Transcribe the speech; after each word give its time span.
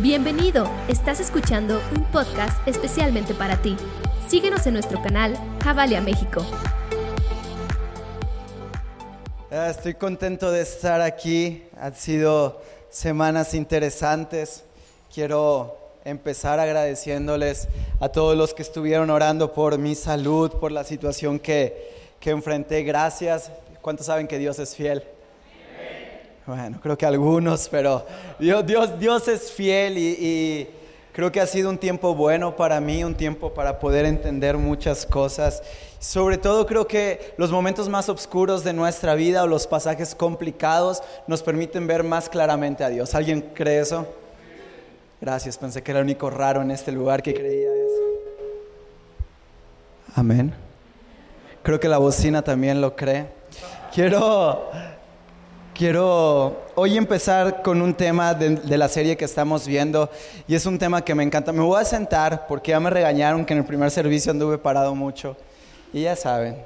Bienvenido, 0.00 0.70
estás 0.86 1.18
escuchando 1.18 1.82
un 1.96 2.04
podcast 2.04 2.56
especialmente 2.68 3.34
para 3.34 3.60
ti. 3.60 3.74
Síguenos 4.28 4.64
en 4.68 4.74
nuestro 4.74 5.02
canal 5.02 5.36
Javalia 5.64 6.00
México. 6.00 6.46
Ah, 9.50 9.68
Estoy 9.68 9.94
contento 9.94 10.52
de 10.52 10.60
estar 10.60 11.00
aquí. 11.00 11.64
Han 11.80 11.96
sido 11.96 12.62
semanas 12.90 13.54
interesantes. 13.54 14.62
Quiero 15.12 15.76
empezar 16.04 16.60
agradeciéndoles 16.60 17.66
a 17.98 18.08
todos 18.08 18.36
los 18.36 18.54
que 18.54 18.62
estuvieron 18.62 19.10
orando 19.10 19.52
por 19.52 19.78
mi 19.78 19.96
salud, 19.96 20.52
por 20.60 20.70
la 20.70 20.84
situación 20.84 21.40
que, 21.40 21.90
que 22.20 22.30
enfrenté. 22.30 22.84
Gracias. 22.84 23.50
¿Cuántos 23.82 24.06
saben 24.06 24.28
que 24.28 24.38
Dios 24.38 24.60
es 24.60 24.76
fiel? 24.76 25.02
Bueno, 26.48 26.80
creo 26.82 26.96
que 26.96 27.04
algunos, 27.04 27.68
pero 27.68 28.06
Dios, 28.38 28.64
Dios, 28.64 28.98
Dios 28.98 29.28
es 29.28 29.52
fiel 29.52 29.98
y, 29.98 30.16
y 30.18 30.68
creo 31.12 31.30
que 31.30 31.42
ha 31.42 31.46
sido 31.46 31.68
un 31.68 31.76
tiempo 31.76 32.14
bueno 32.14 32.56
para 32.56 32.80
mí, 32.80 33.04
un 33.04 33.14
tiempo 33.14 33.52
para 33.52 33.78
poder 33.78 34.06
entender 34.06 34.56
muchas 34.56 35.04
cosas. 35.04 35.62
Sobre 35.98 36.38
todo 36.38 36.64
creo 36.64 36.86
que 36.86 37.34
los 37.36 37.50
momentos 37.50 37.90
más 37.90 38.08
oscuros 38.08 38.64
de 38.64 38.72
nuestra 38.72 39.14
vida 39.14 39.42
o 39.42 39.46
los 39.46 39.66
pasajes 39.66 40.14
complicados 40.14 41.02
nos 41.26 41.42
permiten 41.42 41.86
ver 41.86 42.02
más 42.02 42.30
claramente 42.30 42.82
a 42.82 42.88
Dios. 42.88 43.14
¿Alguien 43.14 43.42
cree 43.52 43.80
eso? 43.80 44.06
Gracias, 45.20 45.58
pensé 45.58 45.82
que 45.82 45.90
era 45.90 46.00
el 46.00 46.06
único 46.06 46.30
raro 46.30 46.62
en 46.62 46.70
este 46.70 46.92
lugar 46.92 47.22
que 47.22 47.34
creía 47.34 47.68
eso. 47.68 48.02
Amén. 50.14 50.54
Creo 51.62 51.78
que 51.78 51.88
la 51.90 51.98
bocina 51.98 52.40
también 52.40 52.80
lo 52.80 52.96
cree. 52.96 53.26
Quiero, 53.92 54.70
quiero 55.78 56.60
hoy 56.74 56.96
empezar 56.96 57.62
con 57.62 57.80
un 57.80 57.94
tema 57.94 58.34
de, 58.34 58.56
de, 58.56 58.76
la 58.76 58.88
serie 58.88 59.16
que 59.16 59.24
estamos 59.24 59.64
viendo 59.64 60.10
y 60.48 60.56
es 60.56 60.66
un 60.66 60.76
tema 60.76 61.04
que 61.04 61.14
me 61.14 61.22
encanta. 61.22 61.52
Me 61.52 61.62
voy 61.62 61.80
a 61.80 61.84
sentar 61.84 62.48
porque 62.48 62.72
ya 62.72 62.80
me 62.80 62.90
regañaron 62.90 63.44
que 63.46 63.52
en 63.52 63.60
el 63.60 63.64
primer 63.64 63.92
servicio 63.92 64.32
anduve 64.32 64.58
parado 64.58 64.96
mucho 64.96 65.36
y 65.92 66.02
ya 66.02 66.16
saben, 66.16 66.56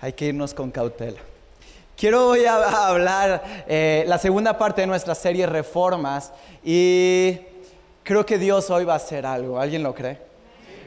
hay 0.00 0.12
que 0.12 0.26
irnos 0.26 0.54
con 0.54 0.70
cautela. 0.70 1.18
Quiero 1.96 2.28
hoy 2.28 2.44
a, 2.44 2.54
a 2.54 2.88
hablar 2.88 3.42
eh, 3.66 4.04
la 4.06 4.18
segunda 4.18 4.56
parte 4.56 4.82
de 4.82 4.86
nuestra 4.86 5.16
serie 5.16 5.44
Reformas 5.46 6.32
y 6.62 7.40
creo 8.04 8.24
que 8.24 8.38
Dios 8.38 8.70
hoy 8.70 8.84
va 8.84 8.92
a 8.92 8.96
hacer 8.96 9.26
algo. 9.26 9.58
¿Alguien 9.58 9.82
lo 9.82 9.96
cree? 9.96 10.31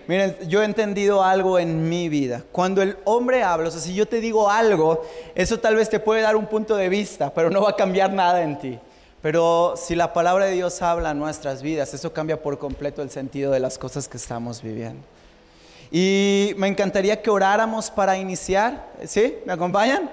Miren, 0.07 0.37
yo 0.47 0.61
he 0.61 0.65
entendido 0.65 1.23
algo 1.23 1.57
en 1.57 1.89
mi 1.89 2.09
vida. 2.09 2.43
Cuando 2.51 2.81
el 2.81 2.97
hombre 3.05 3.43
habla, 3.43 3.69
o 3.69 3.71
sea, 3.71 3.81
si 3.81 3.95
yo 3.95 4.07
te 4.07 4.19
digo 4.19 4.49
algo, 4.49 5.03
eso 5.33 5.59
tal 5.59 5.75
vez 5.75 5.89
te 5.89 5.99
puede 5.99 6.21
dar 6.21 6.35
un 6.35 6.45
punto 6.45 6.75
de 6.75 6.89
vista, 6.89 7.33
pero 7.33 7.49
no 7.49 7.61
va 7.61 7.71
a 7.71 7.75
cambiar 7.75 8.13
nada 8.13 8.43
en 8.43 8.59
ti. 8.59 8.79
Pero 9.21 9.73
si 9.75 9.95
la 9.95 10.13
palabra 10.13 10.45
de 10.45 10.51
Dios 10.51 10.81
habla 10.83 11.11
en 11.11 11.17
nuestras 11.17 11.63
vidas, 11.63 11.93
eso 11.95 12.13
cambia 12.13 12.41
por 12.41 12.59
completo 12.59 13.01
el 13.01 13.09
sentido 13.09 13.51
de 13.51 13.59
las 13.59 13.79
cosas 13.79 14.07
que 14.07 14.17
estamos 14.17 14.61
viviendo. 14.61 15.01
Y 15.91 16.53
me 16.57 16.67
encantaría 16.67 17.21
que 17.21 17.29
oráramos 17.29 17.89
para 17.89 18.17
iniciar. 18.17 18.85
¿Sí? 19.05 19.35
¿Me 19.45 19.53
acompañan? 19.53 20.09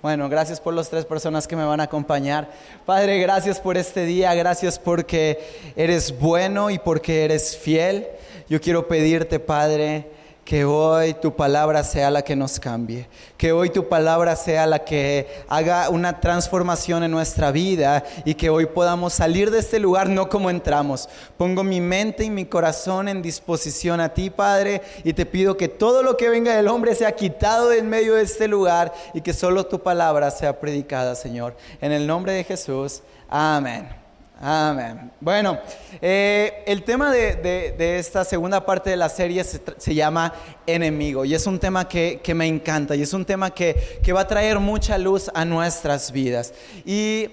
Bueno, 0.00 0.28
gracias 0.28 0.60
por 0.60 0.74
las 0.74 0.88
tres 0.88 1.04
personas 1.04 1.48
que 1.48 1.56
me 1.56 1.64
van 1.64 1.80
a 1.80 1.84
acompañar. 1.84 2.48
Padre, 2.86 3.18
gracias 3.18 3.58
por 3.58 3.76
este 3.76 4.06
día, 4.06 4.32
gracias 4.32 4.78
porque 4.78 5.40
eres 5.74 6.16
bueno 6.16 6.70
y 6.70 6.78
porque 6.78 7.24
eres 7.24 7.56
fiel. 7.56 8.06
Yo 8.48 8.60
quiero 8.60 8.86
pedirte, 8.86 9.40
Padre, 9.40 10.08
que 10.48 10.64
hoy 10.64 11.12
tu 11.12 11.36
palabra 11.36 11.84
sea 11.84 12.10
la 12.10 12.22
que 12.22 12.34
nos 12.34 12.58
cambie, 12.58 13.06
que 13.36 13.52
hoy 13.52 13.68
tu 13.68 13.86
palabra 13.86 14.34
sea 14.34 14.66
la 14.66 14.78
que 14.78 15.28
haga 15.46 15.90
una 15.90 16.20
transformación 16.20 17.02
en 17.02 17.10
nuestra 17.10 17.52
vida 17.52 18.02
y 18.24 18.34
que 18.34 18.48
hoy 18.48 18.64
podamos 18.64 19.12
salir 19.12 19.50
de 19.50 19.58
este 19.58 19.78
lugar 19.78 20.08
no 20.08 20.30
como 20.30 20.48
entramos. 20.48 21.06
Pongo 21.36 21.62
mi 21.64 21.82
mente 21.82 22.24
y 22.24 22.30
mi 22.30 22.46
corazón 22.46 23.08
en 23.08 23.20
disposición 23.20 24.00
a 24.00 24.14
ti, 24.14 24.30
Padre, 24.30 24.80
y 25.04 25.12
te 25.12 25.26
pido 25.26 25.58
que 25.58 25.68
todo 25.68 26.02
lo 26.02 26.16
que 26.16 26.30
venga 26.30 26.56
del 26.56 26.68
hombre 26.68 26.94
sea 26.94 27.14
quitado 27.14 27.70
en 27.70 27.86
medio 27.86 28.14
de 28.14 28.22
este 28.22 28.48
lugar 28.48 28.94
y 29.12 29.20
que 29.20 29.34
solo 29.34 29.66
tu 29.66 29.82
palabra 29.82 30.30
sea 30.30 30.58
predicada, 30.58 31.14
Señor. 31.14 31.58
En 31.82 31.92
el 31.92 32.06
nombre 32.06 32.32
de 32.32 32.44
Jesús, 32.44 33.02
amén. 33.28 33.97
Amén. 34.40 35.10
Bueno, 35.20 35.58
eh, 36.00 36.62
el 36.64 36.84
tema 36.84 37.10
de, 37.10 37.34
de, 37.34 37.74
de, 37.76 37.98
esta 37.98 38.24
segunda 38.24 38.64
parte 38.64 38.88
de 38.90 38.96
la 38.96 39.08
serie 39.08 39.42
se, 39.42 39.60
se 39.78 39.94
llama 39.96 40.32
enemigo 40.64 41.24
y 41.24 41.34
es 41.34 41.44
un 41.48 41.58
tema 41.58 41.88
que, 41.88 42.20
que, 42.22 42.34
me 42.34 42.46
encanta 42.46 42.94
y 42.94 43.02
es 43.02 43.12
un 43.12 43.24
tema 43.24 43.50
que, 43.50 43.98
que 44.00 44.12
va 44.12 44.20
a 44.20 44.28
traer 44.28 44.60
mucha 44.60 44.96
luz 44.96 45.28
a 45.34 45.44
nuestras 45.44 46.12
vidas. 46.12 46.54
Y 46.84 47.30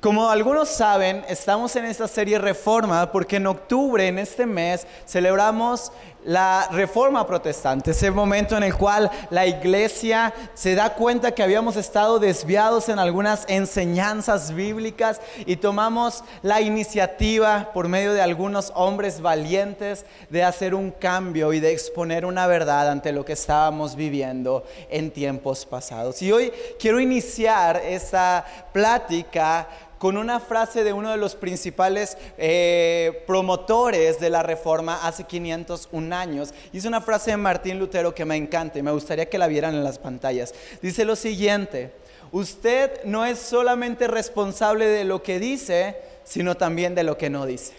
como 0.00 0.30
algunos 0.30 0.70
saben, 0.70 1.22
estamos 1.28 1.76
en 1.76 1.84
esta 1.84 2.08
serie 2.08 2.38
Reforma 2.38 3.12
porque 3.12 3.36
en 3.36 3.46
octubre, 3.46 4.08
en 4.08 4.18
este 4.18 4.46
mes, 4.46 4.86
celebramos 5.06 5.92
la 6.24 6.68
reforma 6.70 7.26
protestante, 7.26 7.90
ese 7.90 8.10
momento 8.10 8.56
en 8.56 8.62
el 8.62 8.74
cual 8.74 9.10
la 9.30 9.46
iglesia 9.46 10.32
se 10.54 10.74
da 10.74 10.94
cuenta 10.94 11.32
que 11.32 11.42
habíamos 11.42 11.76
estado 11.76 12.18
desviados 12.18 12.88
en 12.88 12.98
algunas 12.98 13.44
enseñanzas 13.48 14.54
bíblicas 14.54 15.20
y 15.46 15.56
tomamos 15.56 16.22
la 16.42 16.60
iniciativa 16.60 17.70
por 17.72 17.88
medio 17.88 18.12
de 18.12 18.22
algunos 18.22 18.72
hombres 18.74 19.20
valientes 19.20 20.04
de 20.30 20.44
hacer 20.44 20.74
un 20.74 20.90
cambio 20.90 21.52
y 21.52 21.60
de 21.60 21.72
exponer 21.72 22.24
una 22.24 22.46
verdad 22.46 22.90
ante 22.90 23.12
lo 23.12 23.24
que 23.24 23.32
estábamos 23.32 23.96
viviendo 23.96 24.64
en 24.90 25.10
tiempos 25.10 25.66
pasados. 25.66 26.22
Y 26.22 26.32
hoy 26.32 26.52
quiero 26.78 27.00
iniciar 27.00 27.76
esta 27.84 28.44
plática 28.72 29.68
con 30.02 30.16
una 30.16 30.40
frase 30.40 30.82
de 30.82 30.92
uno 30.92 31.12
de 31.12 31.16
los 31.16 31.36
principales 31.36 32.18
eh, 32.36 33.22
promotores 33.24 34.18
de 34.18 34.30
la 34.30 34.42
reforma 34.42 35.06
hace 35.06 35.22
501 35.22 36.16
años. 36.16 36.52
Hizo 36.72 36.88
una 36.88 37.00
frase 37.00 37.30
de 37.30 37.36
Martín 37.36 37.78
Lutero 37.78 38.12
que 38.12 38.24
me 38.24 38.34
encanta 38.34 38.80
y 38.80 38.82
me 38.82 38.90
gustaría 38.90 39.30
que 39.30 39.38
la 39.38 39.46
vieran 39.46 39.76
en 39.76 39.84
las 39.84 40.00
pantallas. 40.00 40.54
Dice 40.82 41.04
lo 41.04 41.14
siguiente, 41.14 41.92
usted 42.32 43.04
no 43.04 43.24
es 43.24 43.38
solamente 43.38 44.08
responsable 44.08 44.86
de 44.86 45.04
lo 45.04 45.22
que 45.22 45.38
dice, 45.38 45.96
sino 46.24 46.56
también 46.56 46.96
de 46.96 47.04
lo 47.04 47.16
que 47.16 47.30
no 47.30 47.46
dice. 47.46 47.74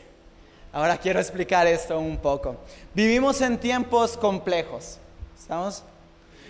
Ahora 0.71 0.95
quiero 0.99 1.19
explicar 1.19 1.67
esto 1.67 1.99
un 1.99 2.15
poco. 2.15 2.55
Vivimos 2.93 3.41
en 3.41 3.57
tiempos 3.57 4.15
complejos. 4.15 4.97
¿Estamos? 5.37 5.83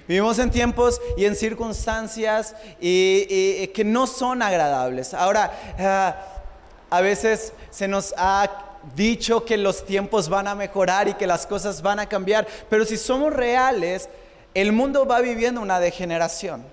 Vivimos 0.07 0.37
en 0.39 0.51
tiempos 0.51 0.99
y 1.15 1.25
en 1.25 1.35
circunstancias 1.35 2.55
y, 2.81 3.25
y, 3.29 3.67
que 3.67 3.85
no 3.85 4.05
son 4.05 4.41
agradables. 4.41 5.13
Ahora, 5.13 5.51
uh, 5.79 6.93
a 6.93 7.01
veces 7.01 7.53
se 7.69 7.87
nos 7.87 8.13
ha 8.17 8.49
dicho 8.95 9.45
que 9.45 9.57
los 9.57 9.85
tiempos 9.85 10.27
van 10.27 10.47
a 10.47 10.55
mejorar 10.55 11.07
y 11.07 11.13
que 11.13 11.25
las 11.25 11.47
cosas 11.47 11.81
van 11.81 11.99
a 11.99 12.09
cambiar, 12.09 12.45
pero 12.69 12.83
si 12.83 12.97
somos 12.97 13.31
reales, 13.31 14.09
el 14.53 14.73
mundo 14.73 15.05
va 15.05 15.21
viviendo 15.21 15.61
una 15.61 15.79
degeneración. 15.79 16.63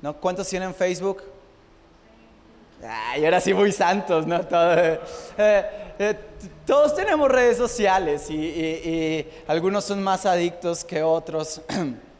¿no? 0.00 0.14
¿Cuántos 0.14 0.48
tienen 0.48 0.74
Facebook? 0.74 1.22
Ay, 2.84 3.24
ahora 3.24 3.40
sí 3.40 3.54
muy 3.54 3.70
santos, 3.70 4.26
¿no? 4.26 4.44
Todo, 4.44 4.74
eh, 4.76 5.00
eh, 5.38 6.18
todos 6.66 6.96
tenemos 6.96 7.30
redes 7.30 7.56
sociales 7.56 8.28
y, 8.28 8.34
y, 8.34 8.40
y 8.40 9.28
algunos 9.46 9.84
son 9.84 10.02
más 10.02 10.26
adictos 10.26 10.82
que 10.82 11.02
otros. 11.02 11.60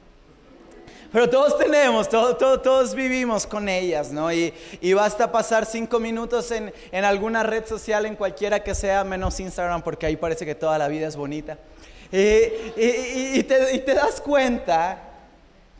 Pero 1.12 1.28
todos 1.28 1.58
tenemos, 1.58 2.08
todo, 2.08 2.36
todo, 2.36 2.60
todos 2.60 2.94
vivimos 2.94 3.46
con 3.46 3.68
ellas, 3.68 4.10
¿no? 4.10 4.32
Y, 4.32 4.54
y 4.80 4.94
basta 4.94 5.30
pasar 5.30 5.66
cinco 5.66 6.00
minutos 6.00 6.50
en, 6.50 6.72
en, 6.90 7.04
alguna 7.04 7.42
red 7.42 7.66
social, 7.66 8.06
en 8.06 8.16
cualquiera 8.16 8.62
que 8.62 8.74
sea, 8.74 9.04
menos 9.04 9.38
Instagram, 9.38 9.82
porque 9.82 10.06
ahí 10.06 10.16
parece 10.16 10.46
que 10.46 10.54
toda 10.54 10.78
la 10.78 10.88
vida 10.88 11.06
es 11.06 11.16
bonita. 11.16 11.58
Y, 12.10 12.16
y, 12.16 13.32
y 13.34 13.42
te, 13.42 13.78
te 13.78 13.94
das 13.94 14.22
cuenta 14.22 15.11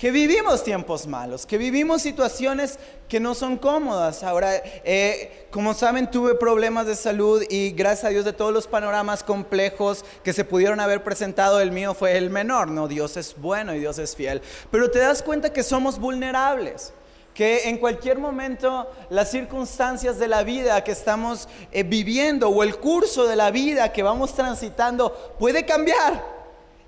que 0.03 0.11
vivimos 0.11 0.65
tiempos 0.65 1.07
malos, 1.07 1.47
que 1.47 1.57
vivimos 1.57 2.03
situaciones 2.03 2.77
que 3.09 3.21
no 3.21 3.37
son 3.37 3.57
cómodas. 3.57 4.25
Ahora, 4.25 4.57
eh, 4.83 5.47
como 5.53 5.75
saben, 5.75 6.11
tuve 6.11 6.35
problemas 6.35 6.89
de 6.89 6.97
salud 6.97 7.45
y 7.49 7.71
gracias 7.71 8.07
a 8.07 8.09
Dios 8.09 8.25
de 8.25 8.33
todos 8.33 8.53
los 8.53 8.67
panoramas 8.67 9.23
complejos 9.23 10.05
que 10.25 10.33
se 10.33 10.45
pudieron 10.45 10.81
haber 10.81 11.05
presentado, 11.05 11.61
el 11.61 11.71
mío 11.71 11.95
fue 11.95 12.19
el 12.19 12.31
menor. 12.31 12.67
No, 12.67 12.89
Dios 12.89 13.17
es 13.17 13.37
bueno 13.37 13.77
y 13.77 13.79
Dios 13.79 13.97
es 14.01 14.17
fiel. 14.17 14.43
Pero 14.73 14.91
te 14.91 14.99
das 14.99 15.23
cuenta 15.23 15.53
que 15.53 15.63
somos 15.63 16.01
vulnerables 16.01 16.93
que 17.33 17.69
en 17.69 17.79
cualquier 17.79 18.19
momento 18.19 18.91
las 19.09 19.31
circunstancias 19.31 20.19
de 20.19 20.27
la 20.27 20.43
vida 20.43 20.83
que 20.83 20.91
estamos 20.91 21.49
eh, 21.71 21.85
viviendo 21.85 22.49
o 22.49 22.65
el 22.65 22.75
curso 22.79 23.29
de 23.29 23.37
la 23.37 23.53
vida 23.53 23.93
que 23.93 24.03
vamos 24.03 24.35
transitando 24.35 25.37
puede 25.39 25.65
cambiar. 25.65 26.32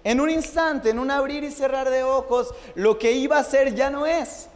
En 0.05 0.21
un 0.21 0.31
instante, 0.31 0.91
en 0.91 0.99
un 0.99 1.11
abrir 1.11 1.43
y 1.43 1.51
cerrar 1.51 1.91
de 1.91 2.05
ojos, 2.05 2.55
lo 2.75 2.99
que 2.99 3.13
iba 3.13 3.39
a 3.39 3.45
ser 3.45 3.75
ya 3.75 3.89
no 3.89 4.07
es. 4.07 4.49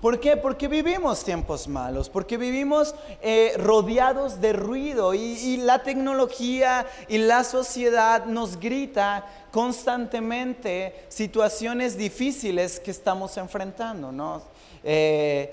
¿Por 0.00 0.20
qué? 0.20 0.36
Porque 0.36 0.68
vivimos 0.68 1.24
tiempos 1.24 1.68
malos, 1.68 2.10
porque 2.10 2.36
vivimos 2.36 2.94
eh, 3.22 3.54
rodeados 3.56 4.40
de 4.40 4.52
ruido 4.52 5.14
y, 5.14 5.56
la 5.58 5.82
tecnología 5.82 6.86
y 7.08 7.18
la 7.18 7.44
sociedad 7.44 8.26
nos 8.26 8.60
grita 8.60 9.26
constantemente 9.50 11.06
situaciones 11.08 11.96
difíciles 11.96 12.78
que 12.78 12.90
estamos 12.90 13.36
enfrentando, 13.38 14.12
¿no? 14.12 14.42
Eh, 14.84 15.52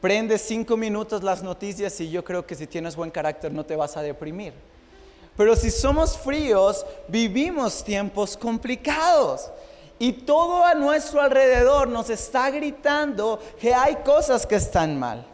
prende 0.00 0.36
cinco 0.36 0.76
minutos 0.76 1.22
las 1.22 1.42
noticias 1.42 2.00
y 2.00 2.10
yo 2.10 2.24
creo 2.24 2.44
que 2.44 2.56
si 2.56 2.66
tienes 2.66 2.96
buen 2.96 3.10
carácter 3.10 3.52
no 3.52 3.64
te 3.64 3.76
vas 3.76 3.96
a 3.96 4.02
deprimir. 4.02 4.52
Pero 5.36 5.54
si 5.54 5.70
somos 5.70 6.16
fríos, 6.16 6.84
vivimos 7.08 7.84
tiempos 7.84 8.36
complicados. 8.36 9.50
Y 9.98 10.12
todo 10.12 10.64
a 10.64 10.74
nuestro 10.74 11.20
alrededor 11.20 11.88
nos 11.88 12.10
está 12.10 12.50
gritando 12.50 13.40
que 13.58 13.74
hay 13.74 13.96
cosas 13.96 14.46
que 14.46 14.56
están 14.56 14.98
mal. 14.98 15.26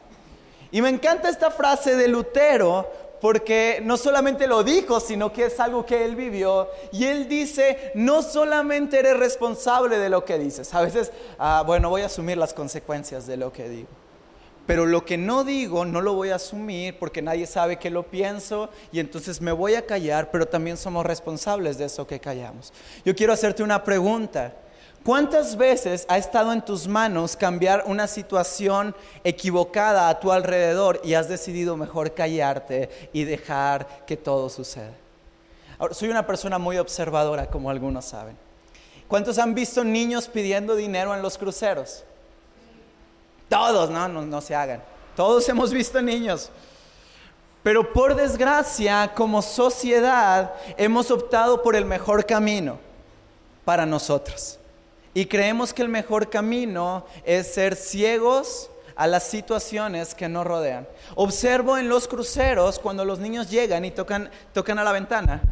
Y 0.70 0.80
me 0.80 0.88
encanta 0.88 1.28
esta 1.28 1.50
frase 1.50 1.96
de 1.96 2.08
Lutero 2.08 2.88
porque 3.20 3.80
no 3.84 3.96
solamente 3.96 4.48
lo 4.48 4.64
dijo, 4.64 4.98
sino 4.98 5.32
que 5.32 5.46
es 5.46 5.60
algo 5.60 5.86
que 5.86 6.04
él 6.04 6.16
vivió. 6.16 6.68
Y 6.90 7.04
él 7.04 7.28
dice, 7.28 7.92
no 7.94 8.22
solamente 8.22 8.98
eres 8.98 9.16
responsable 9.16 9.98
de 9.98 10.08
lo 10.08 10.24
que 10.24 10.38
dices. 10.38 10.74
A 10.74 10.80
veces, 10.80 11.12
ah, 11.38 11.62
bueno, 11.64 11.88
voy 11.88 12.02
a 12.02 12.06
asumir 12.06 12.36
las 12.36 12.52
consecuencias 12.52 13.26
de 13.26 13.36
lo 13.36 13.52
que 13.52 13.68
digo. 13.68 14.01
Pero 14.66 14.86
lo 14.86 15.04
que 15.04 15.18
no 15.18 15.44
digo 15.44 15.84
no 15.84 16.00
lo 16.00 16.14
voy 16.14 16.30
a 16.30 16.36
asumir 16.36 16.98
porque 16.98 17.20
nadie 17.20 17.46
sabe 17.46 17.78
que 17.78 17.90
lo 17.90 18.04
pienso 18.04 18.70
y 18.92 19.00
entonces 19.00 19.40
me 19.40 19.52
voy 19.52 19.74
a 19.74 19.86
callar, 19.86 20.30
pero 20.30 20.46
también 20.46 20.76
somos 20.76 21.04
responsables 21.04 21.78
de 21.78 21.86
eso 21.86 22.06
que 22.06 22.20
callamos. 22.20 22.72
Yo 23.04 23.14
quiero 23.14 23.32
hacerte 23.32 23.62
una 23.62 23.82
pregunta. 23.82 24.54
¿Cuántas 25.04 25.56
veces 25.56 26.06
ha 26.08 26.16
estado 26.16 26.52
en 26.52 26.64
tus 26.64 26.86
manos 26.86 27.36
cambiar 27.36 27.82
una 27.86 28.06
situación 28.06 28.94
equivocada 29.24 30.08
a 30.08 30.20
tu 30.20 30.30
alrededor 30.30 31.00
y 31.02 31.14
has 31.14 31.28
decidido 31.28 31.76
mejor 31.76 32.14
callarte 32.14 32.88
y 33.12 33.24
dejar 33.24 34.04
que 34.06 34.16
todo 34.16 34.48
suceda? 34.48 34.92
Ahora, 35.80 35.94
soy 35.94 36.08
una 36.08 36.24
persona 36.24 36.58
muy 36.58 36.78
observadora, 36.78 37.46
como 37.48 37.68
algunos 37.68 38.04
saben. 38.04 38.36
¿Cuántos 39.08 39.38
han 39.38 39.56
visto 39.56 39.82
niños 39.82 40.28
pidiendo 40.28 40.76
dinero 40.76 41.12
en 41.16 41.20
los 41.20 41.36
cruceros? 41.36 42.04
Todos, 43.52 43.90
no, 43.90 44.08
no, 44.08 44.40
se 44.40 44.54
hagan. 44.54 44.82
Todos 45.14 45.46
hemos 45.46 45.74
visto 45.74 46.00
niños. 46.00 46.48
Pero 47.62 47.92
por 47.92 48.14
desgracia, 48.14 49.12
como 49.14 49.42
sociedad, 49.42 50.54
hemos 50.78 51.10
optado 51.10 51.62
por 51.62 51.76
el 51.76 51.84
mejor 51.84 52.24
camino 52.24 52.78
para 53.66 53.84
nosotros. 53.84 54.58
Y 55.12 55.26
creemos 55.26 55.74
que 55.74 55.82
el 55.82 55.90
mejor 55.90 56.30
camino 56.30 57.04
es 57.24 57.52
ser 57.52 57.76
ciegos 57.76 58.70
a 58.96 59.06
las 59.06 59.24
situaciones 59.24 60.14
que 60.14 60.30
nos 60.30 60.46
rodean. 60.46 60.88
Observo 61.14 61.76
en 61.76 61.90
los 61.90 62.08
cruceros 62.08 62.78
cuando 62.78 63.04
los 63.04 63.18
niños 63.18 63.50
llegan 63.50 63.84
y 63.84 63.90
tocan, 63.90 64.30
tocan 64.54 64.78
a 64.78 64.84
la 64.84 64.92
ventana. 64.92 65.42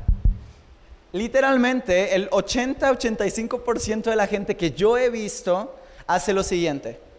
Literalmente 1.13 2.15
el 2.15 2.31
80-85% 2.31 4.05
de 4.05 4.17
la 4.17 4.27
gente 4.27 4.57
que 4.57 4.71
yo 4.71 4.97
he 4.97 5.11
visto 5.11 5.75
hace 6.07 6.33
lo 6.33 6.43
siguiente. 6.43 7.10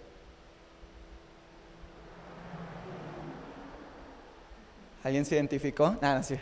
¿Alguien 5.03 5.25
se 5.25 5.35
identificó? 5.35 5.97
Nada, 6.01 6.21
sí. 6.23 6.35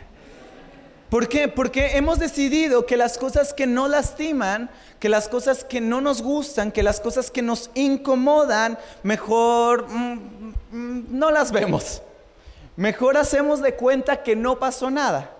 ¿Por 1.08 1.28
qué? 1.28 1.48
Porque 1.48 1.96
hemos 1.96 2.18
decidido 2.20 2.86
que 2.86 2.96
las 2.96 3.18
cosas 3.18 3.52
que 3.52 3.66
no 3.66 3.88
lastiman, 3.88 4.70
que 5.00 5.08
las 5.08 5.28
cosas 5.28 5.64
que 5.64 5.80
no 5.80 6.00
nos 6.00 6.22
gustan, 6.22 6.70
que 6.70 6.84
las 6.84 7.00
cosas 7.00 7.32
que 7.32 7.42
nos 7.42 7.70
incomodan, 7.74 8.78
mejor 9.02 9.88
mm, 9.88 10.54
mm, 10.70 11.06
no 11.10 11.32
las 11.32 11.50
vemos. 11.50 12.00
Mejor 12.76 13.16
hacemos 13.16 13.60
de 13.60 13.74
cuenta 13.74 14.22
que 14.22 14.36
no 14.36 14.60
pasó 14.60 14.88
nada. 14.88 15.30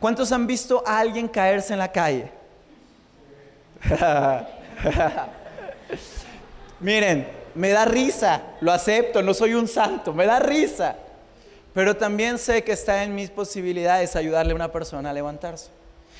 ¿Cuántos 0.00 0.32
han 0.32 0.46
visto 0.46 0.82
a 0.84 0.98
alguien 0.98 1.28
caerse 1.28 1.72
en 1.74 1.78
la 1.78 1.92
calle? 1.92 2.32
Miren, 6.80 7.28
me 7.54 7.68
da 7.70 7.84
risa, 7.84 8.42
lo 8.60 8.72
acepto, 8.72 9.22
no 9.22 9.34
soy 9.34 9.54
un 9.54 9.68
santo, 9.68 10.12
me 10.12 10.26
da 10.26 10.40
risa. 10.40 10.96
Pero 11.72 11.96
también 11.96 12.38
sé 12.38 12.64
que 12.64 12.72
está 12.72 13.04
en 13.04 13.14
mis 13.14 13.30
posibilidades 13.30 14.16
ayudarle 14.16 14.52
a 14.52 14.56
una 14.56 14.72
persona 14.72 15.10
a 15.10 15.12
levantarse. 15.12 15.70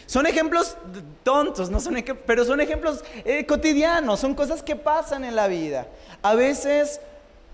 Son 0.06 0.26
ejemplos 0.26 0.76
tontos, 1.22 1.70
no 1.70 1.80
son 1.80 2.02
pero 2.26 2.44
son 2.44 2.60
ejemplos 2.60 3.04
eh, 3.24 3.46
cotidianos, 3.46 4.20
son 4.20 4.34
cosas 4.34 4.62
que 4.62 4.74
pasan 4.76 5.24
en 5.24 5.36
la 5.36 5.46
vida. 5.46 5.86
A 6.22 6.34
veces, 6.34 7.00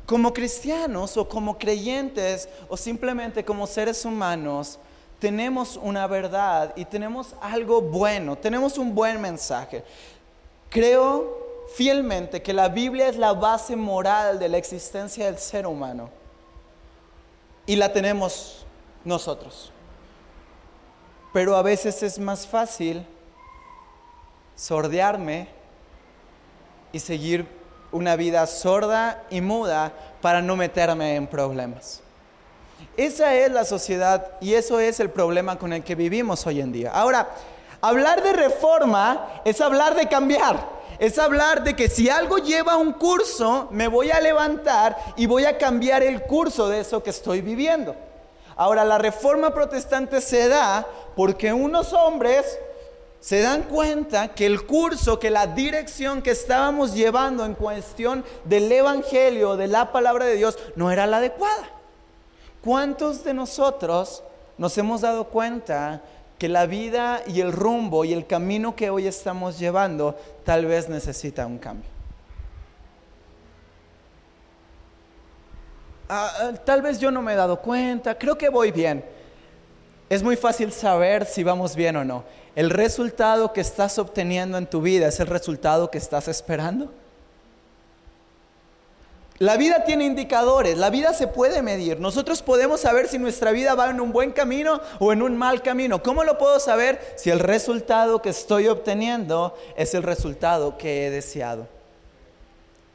como 0.06 0.32
cristianos 0.32 1.16
o 1.16 1.28
como 1.28 1.58
creyentes 1.58 2.48
o 2.68 2.76
simplemente 2.76 3.44
como 3.44 3.66
seres 3.66 4.04
humanos, 4.04 4.78
tenemos 5.18 5.78
una 5.82 6.06
verdad 6.06 6.72
y 6.76 6.84
tenemos 6.84 7.34
algo 7.40 7.80
bueno, 7.80 8.36
tenemos 8.36 8.78
un 8.78 8.94
buen 8.94 9.20
mensaje. 9.20 9.82
Creo 10.70 11.66
fielmente 11.74 12.42
que 12.42 12.52
la 12.52 12.68
Biblia 12.68 13.08
es 13.08 13.16
la 13.16 13.32
base 13.32 13.76
moral 13.76 14.38
de 14.38 14.48
la 14.48 14.58
existencia 14.58 15.26
del 15.26 15.38
ser 15.38 15.66
humano 15.66 16.10
y 17.66 17.76
la 17.76 17.92
tenemos 17.92 18.64
nosotros. 19.04 19.72
Pero 21.32 21.56
a 21.56 21.62
veces 21.62 22.02
es 22.02 22.18
más 22.18 22.46
fácil 22.46 23.04
sordearme 24.54 25.48
y 26.92 27.00
seguir 27.00 27.46
una 27.92 28.16
vida 28.16 28.46
sorda 28.46 29.24
y 29.30 29.40
muda 29.40 29.92
para 30.22 30.40
no 30.40 30.56
meterme 30.56 31.16
en 31.16 31.26
problemas. 31.26 32.00
Esa 32.96 33.34
es 33.34 33.50
la 33.50 33.64
sociedad 33.64 34.32
y 34.40 34.54
eso 34.54 34.80
es 34.80 35.00
el 35.00 35.10
problema 35.10 35.58
con 35.58 35.72
el 35.72 35.82
que 35.82 35.94
vivimos 35.94 36.46
hoy 36.46 36.60
en 36.60 36.72
día. 36.72 36.90
Ahora, 36.92 37.28
hablar 37.80 38.22
de 38.22 38.32
reforma 38.32 39.42
es 39.44 39.60
hablar 39.60 39.94
de 39.94 40.08
cambiar 40.08 40.75
es 40.98 41.18
hablar 41.18 41.62
de 41.64 41.74
que 41.74 41.88
si 41.88 42.08
algo 42.08 42.38
lleva 42.38 42.76
un 42.76 42.92
curso, 42.92 43.68
me 43.70 43.88
voy 43.88 44.10
a 44.10 44.20
levantar 44.20 44.96
y 45.16 45.26
voy 45.26 45.44
a 45.44 45.58
cambiar 45.58 46.02
el 46.02 46.22
curso 46.22 46.68
de 46.68 46.80
eso 46.80 47.02
que 47.02 47.10
estoy 47.10 47.40
viviendo. 47.40 47.94
Ahora, 48.56 48.84
la 48.84 48.96
reforma 48.96 49.52
protestante 49.52 50.20
se 50.20 50.48
da 50.48 50.86
porque 51.14 51.52
unos 51.52 51.92
hombres 51.92 52.58
se 53.20 53.40
dan 53.40 53.64
cuenta 53.64 54.28
que 54.28 54.46
el 54.46 54.64
curso, 54.66 55.18
que 55.18 55.30
la 55.30 55.48
dirección 55.48 56.22
que 56.22 56.30
estábamos 56.30 56.94
llevando 56.94 57.44
en 57.44 57.54
cuestión 57.54 58.24
del 58.44 58.70
Evangelio, 58.70 59.56
de 59.56 59.66
la 59.66 59.92
palabra 59.92 60.24
de 60.24 60.36
Dios, 60.36 60.58
no 60.76 60.90
era 60.90 61.06
la 61.06 61.18
adecuada. 61.18 61.68
¿Cuántos 62.62 63.24
de 63.24 63.34
nosotros 63.34 64.22
nos 64.58 64.78
hemos 64.78 65.02
dado 65.02 65.24
cuenta 65.24 66.02
que 66.38 66.48
la 66.48 66.66
vida 66.66 67.22
y 67.26 67.40
el 67.40 67.52
rumbo 67.52 68.04
y 68.04 68.12
el 68.12 68.26
camino 68.26 68.76
que 68.76 68.90
hoy 68.90 69.06
estamos 69.06 69.58
llevando 69.58 70.16
tal 70.44 70.66
vez 70.66 70.88
necesita 70.88 71.46
un 71.46 71.58
cambio. 71.58 71.90
Ah, 76.08 76.30
ah, 76.40 76.52
tal 76.64 76.82
vez 76.82 77.00
yo 77.00 77.10
no 77.10 77.22
me 77.22 77.32
he 77.32 77.36
dado 77.36 77.60
cuenta, 77.60 78.16
creo 78.16 78.38
que 78.38 78.48
voy 78.48 78.70
bien. 78.70 79.04
Es 80.08 80.22
muy 80.22 80.36
fácil 80.36 80.70
saber 80.72 81.24
si 81.26 81.42
vamos 81.42 81.74
bien 81.74 81.96
o 81.96 82.04
no. 82.04 82.24
¿El 82.54 82.70
resultado 82.70 83.52
que 83.52 83.60
estás 83.60 83.98
obteniendo 83.98 84.56
en 84.56 84.66
tu 84.66 84.80
vida 84.80 85.08
es 85.08 85.18
el 85.18 85.26
resultado 85.26 85.90
que 85.90 85.98
estás 85.98 86.28
esperando? 86.28 86.92
La 89.38 89.58
vida 89.58 89.84
tiene 89.84 90.06
indicadores, 90.06 90.78
la 90.78 90.88
vida 90.88 91.12
se 91.12 91.26
puede 91.26 91.60
medir. 91.60 92.00
Nosotros 92.00 92.40
podemos 92.40 92.80
saber 92.80 93.06
si 93.06 93.18
nuestra 93.18 93.50
vida 93.52 93.74
va 93.74 93.90
en 93.90 94.00
un 94.00 94.10
buen 94.10 94.32
camino 94.32 94.80
o 94.98 95.12
en 95.12 95.20
un 95.20 95.36
mal 95.36 95.60
camino. 95.62 96.02
¿Cómo 96.02 96.24
lo 96.24 96.38
puedo 96.38 96.58
saber 96.58 97.14
si 97.16 97.28
el 97.28 97.40
resultado 97.40 98.22
que 98.22 98.30
estoy 98.30 98.68
obteniendo 98.68 99.54
es 99.76 99.92
el 99.92 100.04
resultado 100.04 100.78
que 100.78 101.06
he 101.06 101.10
deseado? 101.10 101.68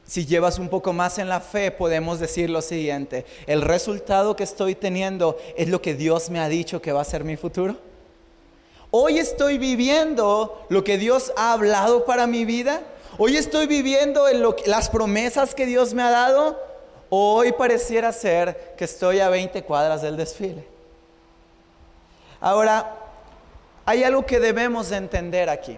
Si 0.03 0.25
llevas 0.25 0.57
un 0.57 0.67
poco 0.67 0.93
más 0.93 1.19
en 1.19 1.29
la 1.29 1.41
fe, 1.41 1.69
podemos 1.69 2.19
decir 2.19 2.49
lo 2.49 2.63
siguiente, 2.63 3.23
¿el 3.45 3.61
resultado 3.61 4.35
que 4.35 4.43
estoy 4.43 4.73
teniendo 4.73 5.37
es 5.55 5.69
lo 5.69 5.81
que 5.81 5.93
Dios 5.93 6.31
me 6.31 6.39
ha 6.39 6.49
dicho 6.49 6.81
que 6.81 6.91
va 6.91 7.01
a 7.01 7.05
ser 7.05 7.23
mi 7.23 7.37
futuro? 7.37 7.77
¿Hoy 8.89 9.19
estoy 9.19 9.57
viviendo 9.57 10.65
lo 10.69 10.83
que 10.83 10.97
Dios 10.97 11.31
ha 11.37 11.53
hablado 11.53 12.03
para 12.03 12.27
mi 12.27 12.45
vida? 12.45 12.81
Hoy 13.17 13.35
estoy 13.35 13.67
viviendo 13.67 14.27
en 14.29 14.41
las 14.65 14.89
promesas 14.89 15.53
que 15.53 15.65
Dios 15.65 15.93
me 15.93 16.01
ha 16.01 16.09
dado. 16.09 16.57
Hoy 17.09 17.51
pareciera 17.51 18.13
ser 18.13 18.73
que 18.77 18.85
estoy 18.85 19.19
a 19.19 19.29
20 19.29 19.63
cuadras 19.63 20.01
del 20.01 20.15
desfile. 20.15 20.65
Ahora, 22.39 22.95
hay 23.85 24.03
algo 24.03 24.25
que 24.25 24.39
debemos 24.39 24.89
de 24.89 24.97
entender 24.97 25.49
aquí. 25.49 25.77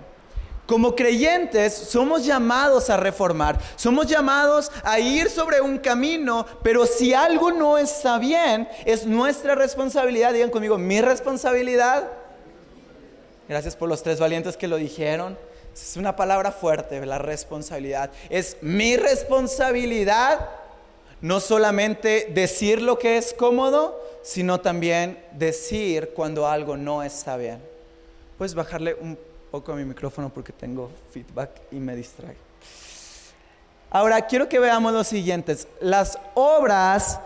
Como 0.68 0.96
creyentes 0.96 1.74
somos 1.74 2.24
llamados 2.24 2.90
a 2.90 2.98
reformar, 2.98 3.60
somos 3.76 4.08
llamados 4.08 4.72
a 4.84 5.00
ir 5.00 5.30
sobre 5.30 5.60
un 5.60 5.78
camino, 5.80 6.46
pero 6.62 6.86
si 6.86 7.14
algo 7.14 7.52
no 7.52 7.78
está 7.78 8.18
bien, 8.18 8.70
es 8.86 9.06
nuestra 9.06 9.56
responsabilidad, 9.56 10.34
digan 10.34 10.52
conmigo, 10.52 10.78
mi 10.78 11.02
responsabilidad. 11.02 12.10
Gracias 13.50 13.76
por 13.76 13.90
los 13.90 14.04
tres 14.04 14.20
valientes 14.20 14.56
que 14.56 14.70
lo 14.70 14.78
dijeron. 14.78 15.38
Es 15.74 15.98
una 15.98 16.16
palabra 16.16 16.52
fuerte, 16.52 17.04
la 17.06 17.18
responsabilidad. 17.18 18.12
Es 18.30 18.58
mi 18.62 18.96
responsabilidad 18.96 20.50
no 21.22 21.40
solamente 21.40 22.30
decir 22.34 22.82
lo 22.82 23.00
que 23.00 23.18
es 23.18 23.34
cómodo, 23.34 24.00
sino 24.24 24.60
también 24.62 25.24
decir 25.32 26.12
cuando 26.14 26.48
algo 26.48 26.78
no 26.78 27.02
está 27.02 27.38
bien. 27.38 27.60
Puedes 28.38 28.54
bajarle 28.54 28.94
un 28.94 29.18
poco 29.50 29.72
a 29.72 29.76
mi 29.76 29.86
micrófono 29.86 30.30
porque 30.30 30.52
tengo 30.52 30.92
feedback 31.12 31.50
y 31.72 31.76
me 31.76 31.96
distrae. 31.96 32.36
Ahora 33.90 34.22
quiero 34.26 34.50
que 34.50 34.60
veamos 34.60 34.92
lo 34.94 35.04
siguiente. 35.04 35.56
Las 35.80 36.18
obras 36.34 37.20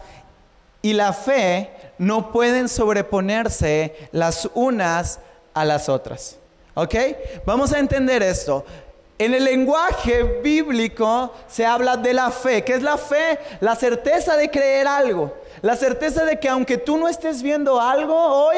y 0.82 0.94
la 0.94 1.12
fe 1.14 1.72
no 1.98 2.32
pueden 2.32 2.70
sobreponerse 2.70 4.10
las 4.12 4.50
unas 4.54 5.20
a 5.54 5.66
las 5.66 5.90
otras. 5.90 6.38
¿Ok? 6.78 6.94
Vamos 7.44 7.74
a 7.74 7.80
entender 7.80 8.22
esto. 8.22 8.64
En 9.18 9.34
el 9.34 9.46
lenguaje 9.46 10.22
bíblico 10.44 11.34
se 11.48 11.66
habla 11.66 11.98
de 11.98 12.14
la 12.14 12.30
fe. 12.30 12.64
¿Qué 12.64 12.76
es 12.76 12.84
la 12.84 12.98
fe? 12.98 13.40
La 13.62 13.76
certeza 13.76 14.38
de 14.38 14.52
creer 14.52 14.86
algo. 14.86 15.34
La 15.64 15.76
certeza 15.76 16.24
de 16.24 16.40
que 16.40 16.48
aunque 16.48 16.78
tú 16.78 16.98
no 16.98 17.08
estés 17.08 17.42
viendo 17.42 17.82
algo 17.82 18.16
hoy, 18.16 18.58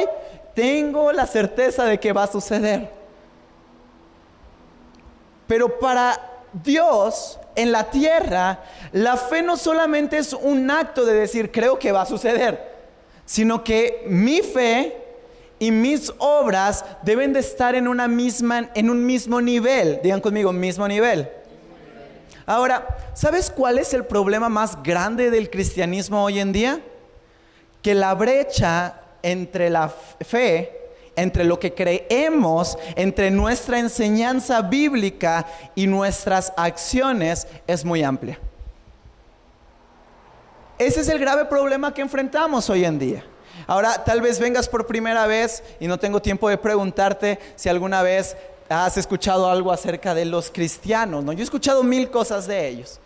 tengo 0.53 1.13
la 1.13 1.25
certeza 1.27 1.85
de 1.85 1.97
que 1.97 2.11
va 2.11 2.23
a 2.23 2.27
suceder. 2.27 2.91
Pero 5.47 5.79
para 5.79 6.19
Dios 6.51 7.39
en 7.55 7.71
la 7.71 7.89
tierra, 7.89 8.59
la 8.91 9.15
fe 9.15 9.41
no 9.41 9.55
solamente 9.55 10.17
es 10.17 10.33
un 10.33 10.69
acto 10.69 11.05
de 11.05 11.13
decir 11.13 11.53
creo 11.53 11.79
que 11.79 11.93
va 11.93 12.01
a 12.01 12.05
suceder, 12.05 12.69
sino 13.23 13.63
que 13.63 14.03
mi 14.07 14.41
fe 14.41 15.08
y 15.59 15.71
mis 15.71 16.11
obras 16.17 16.85
deben 17.03 17.33
de 17.33 17.41
estar 17.41 17.75
en, 17.75 17.87
una 17.87 18.07
misma, 18.07 18.69
en 18.73 18.89
un 18.89 19.05
mismo 19.05 19.41
nivel. 19.41 19.99
Digan 20.01 20.21
conmigo, 20.21 20.53
mismo 20.53 20.87
nivel. 20.87 21.29
Ahora, 22.45 22.87
¿sabes 23.13 23.51
cuál 23.51 23.77
es 23.77 23.93
el 23.93 24.05
problema 24.05 24.49
más 24.49 24.81
grande 24.81 25.29
del 25.29 25.49
cristianismo 25.49 26.23
hoy 26.23 26.39
en 26.39 26.51
día? 26.51 26.79
Que 27.81 27.93
la 27.93 28.15
brecha 28.15 29.01
entre 29.21 29.69
la 29.69 29.89
fe, 29.89 30.79
entre 31.15 31.43
lo 31.43 31.59
que 31.59 31.73
creemos, 31.73 32.77
entre 32.95 33.29
nuestra 33.29 33.77
enseñanza 33.77 34.61
bíblica 34.61 35.45
y 35.75 35.85
nuestras 35.85 36.53
acciones 36.55 37.47
es 37.67 37.83
muy 37.83 38.01
amplia. 38.01 38.39
Ese 40.77 41.01
es 41.01 41.09
el 41.09 41.19
grave 41.19 41.45
problema 41.45 41.93
que 41.93 42.01
enfrentamos 42.01 42.69
hoy 42.69 42.85
en 42.85 42.97
día. 42.97 43.25
Ahora, 43.69 44.03
tal 44.03 44.19
vez 44.19 44.39
vengas 44.39 44.67
por 44.67 44.87
primera 44.87 45.27
vez 45.27 45.61
y 45.79 45.85
no 45.85 45.99
tengo 45.99 46.23
tiempo 46.23 46.49
de 46.49 46.57
preguntarte 46.57 47.37
si 47.55 47.69
alguna 47.69 48.01
vez 48.01 48.35
has 48.67 48.97
escuchado 48.97 49.47
algo 49.47 49.71
acerca 49.71 50.15
de 50.15 50.25
los 50.25 50.49
cristianos. 50.49 51.23
¿no? 51.23 51.33
Yo 51.33 51.41
he 51.41 51.43
escuchado 51.43 51.83
mil 51.83 52.09
cosas 52.09 52.47
de 52.47 52.67
ellos. 52.67 52.99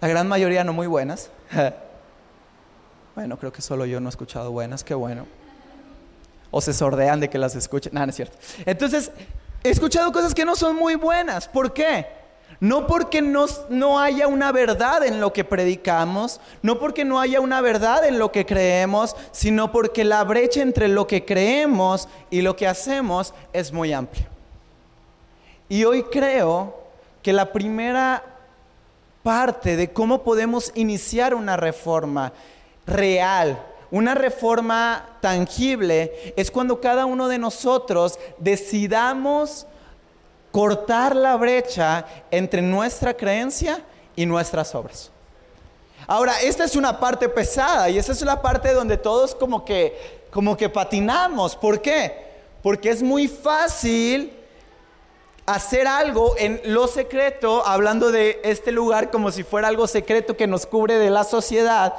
La 0.00 0.08
gran 0.08 0.28
mayoría 0.28 0.64
no 0.64 0.72
muy 0.72 0.86
buenas. 0.86 1.28
bueno, 3.14 3.38
creo 3.38 3.52
que 3.52 3.60
solo 3.60 3.84
yo 3.84 4.00
no 4.00 4.08
he 4.08 4.10
escuchado 4.10 4.50
buenas, 4.50 4.82
qué 4.82 4.94
bueno. 4.94 5.26
O 6.50 6.62
se 6.62 6.72
sordean 6.72 7.20
de 7.20 7.28
que 7.28 7.36
las 7.36 7.54
escuchen. 7.54 7.92
No, 7.92 8.00
no 8.00 8.08
es 8.08 8.16
cierto. 8.16 8.38
Entonces, 8.64 9.10
he 9.62 9.68
escuchado 9.68 10.10
cosas 10.10 10.32
que 10.32 10.46
no 10.46 10.56
son 10.56 10.74
muy 10.74 10.94
buenas. 10.94 11.48
¿Por 11.48 11.74
qué? 11.74 12.06
No 12.60 12.86
porque 12.86 13.20
no 13.20 14.00
haya 14.00 14.26
una 14.28 14.50
verdad 14.50 15.04
en 15.04 15.20
lo 15.20 15.32
que 15.32 15.44
predicamos, 15.44 16.40
no 16.62 16.78
porque 16.78 17.04
no 17.04 17.20
haya 17.20 17.40
una 17.40 17.60
verdad 17.60 18.06
en 18.06 18.18
lo 18.18 18.32
que 18.32 18.46
creemos, 18.46 19.14
sino 19.30 19.72
porque 19.72 20.04
la 20.04 20.24
brecha 20.24 20.62
entre 20.62 20.88
lo 20.88 21.06
que 21.06 21.24
creemos 21.24 22.08
y 22.30 22.40
lo 22.40 22.56
que 22.56 22.66
hacemos 22.66 23.34
es 23.52 23.72
muy 23.72 23.92
amplia. 23.92 24.28
Y 25.68 25.84
hoy 25.84 26.04
creo 26.04 26.74
que 27.22 27.32
la 27.32 27.52
primera 27.52 28.22
parte 29.22 29.76
de 29.76 29.92
cómo 29.92 30.22
podemos 30.22 30.70
iniciar 30.76 31.34
una 31.34 31.56
reforma 31.56 32.32
real, 32.86 33.60
una 33.90 34.14
reforma 34.14 35.04
tangible, 35.20 36.32
es 36.36 36.50
cuando 36.50 36.80
cada 36.80 37.04
uno 37.04 37.28
de 37.28 37.38
nosotros 37.38 38.18
decidamos 38.38 39.66
cortar 40.56 41.14
la 41.14 41.36
brecha 41.36 42.06
entre 42.30 42.62
nuestra 42.62 43.14
creencia 43.14 43.84
y 44.16 44.24
nuestras 44.24 44.74
obras. 44.74 45.10
Ahora, 46.06 46.40
esta 46.40 46.64
es 46.64 46.76
una 46.76 46.98
parte 46.98 47.28
pesada 47.28 47.90
y 47.90 47.98
esta 47.98 48.12
es 48.12 48.22
la 48.22 48.40
parte 48.40 48.72
donde 48.72 48.96
todos 48.96 49.34
como 49.34 49.66
que, 49.66 50.24
como 50.30 50.56
que 50.56 50.70
patinamos. 50.70 51.54
¿Por 51.56 51.82
qué? 51.82 52.28
Porque 52.62 52.88
es 52.88 53.02
muy 53.02 53.28
fácil 53.28 54.32
hacer 55.44 55.86
algo 55.86 56.34
en 56.38 56.62
lo 56.64 56.88
secreto, 56.88 57.62
hablando 57.66 58.10
de 58.10 58.40
este 58.42 58.72
lugar 58.72 59.10
como 59.10 59.32
si 59.32 59.42
fuera 59.42 59.68
algo 59.68 59.86
secreto 59.86 60.38
que 60.38 60.46
nos 60.46 60.64
cubre 60.64 60.98
de 60.98 61.10
la 61.10 61.24
sociedad, 61.24 61.96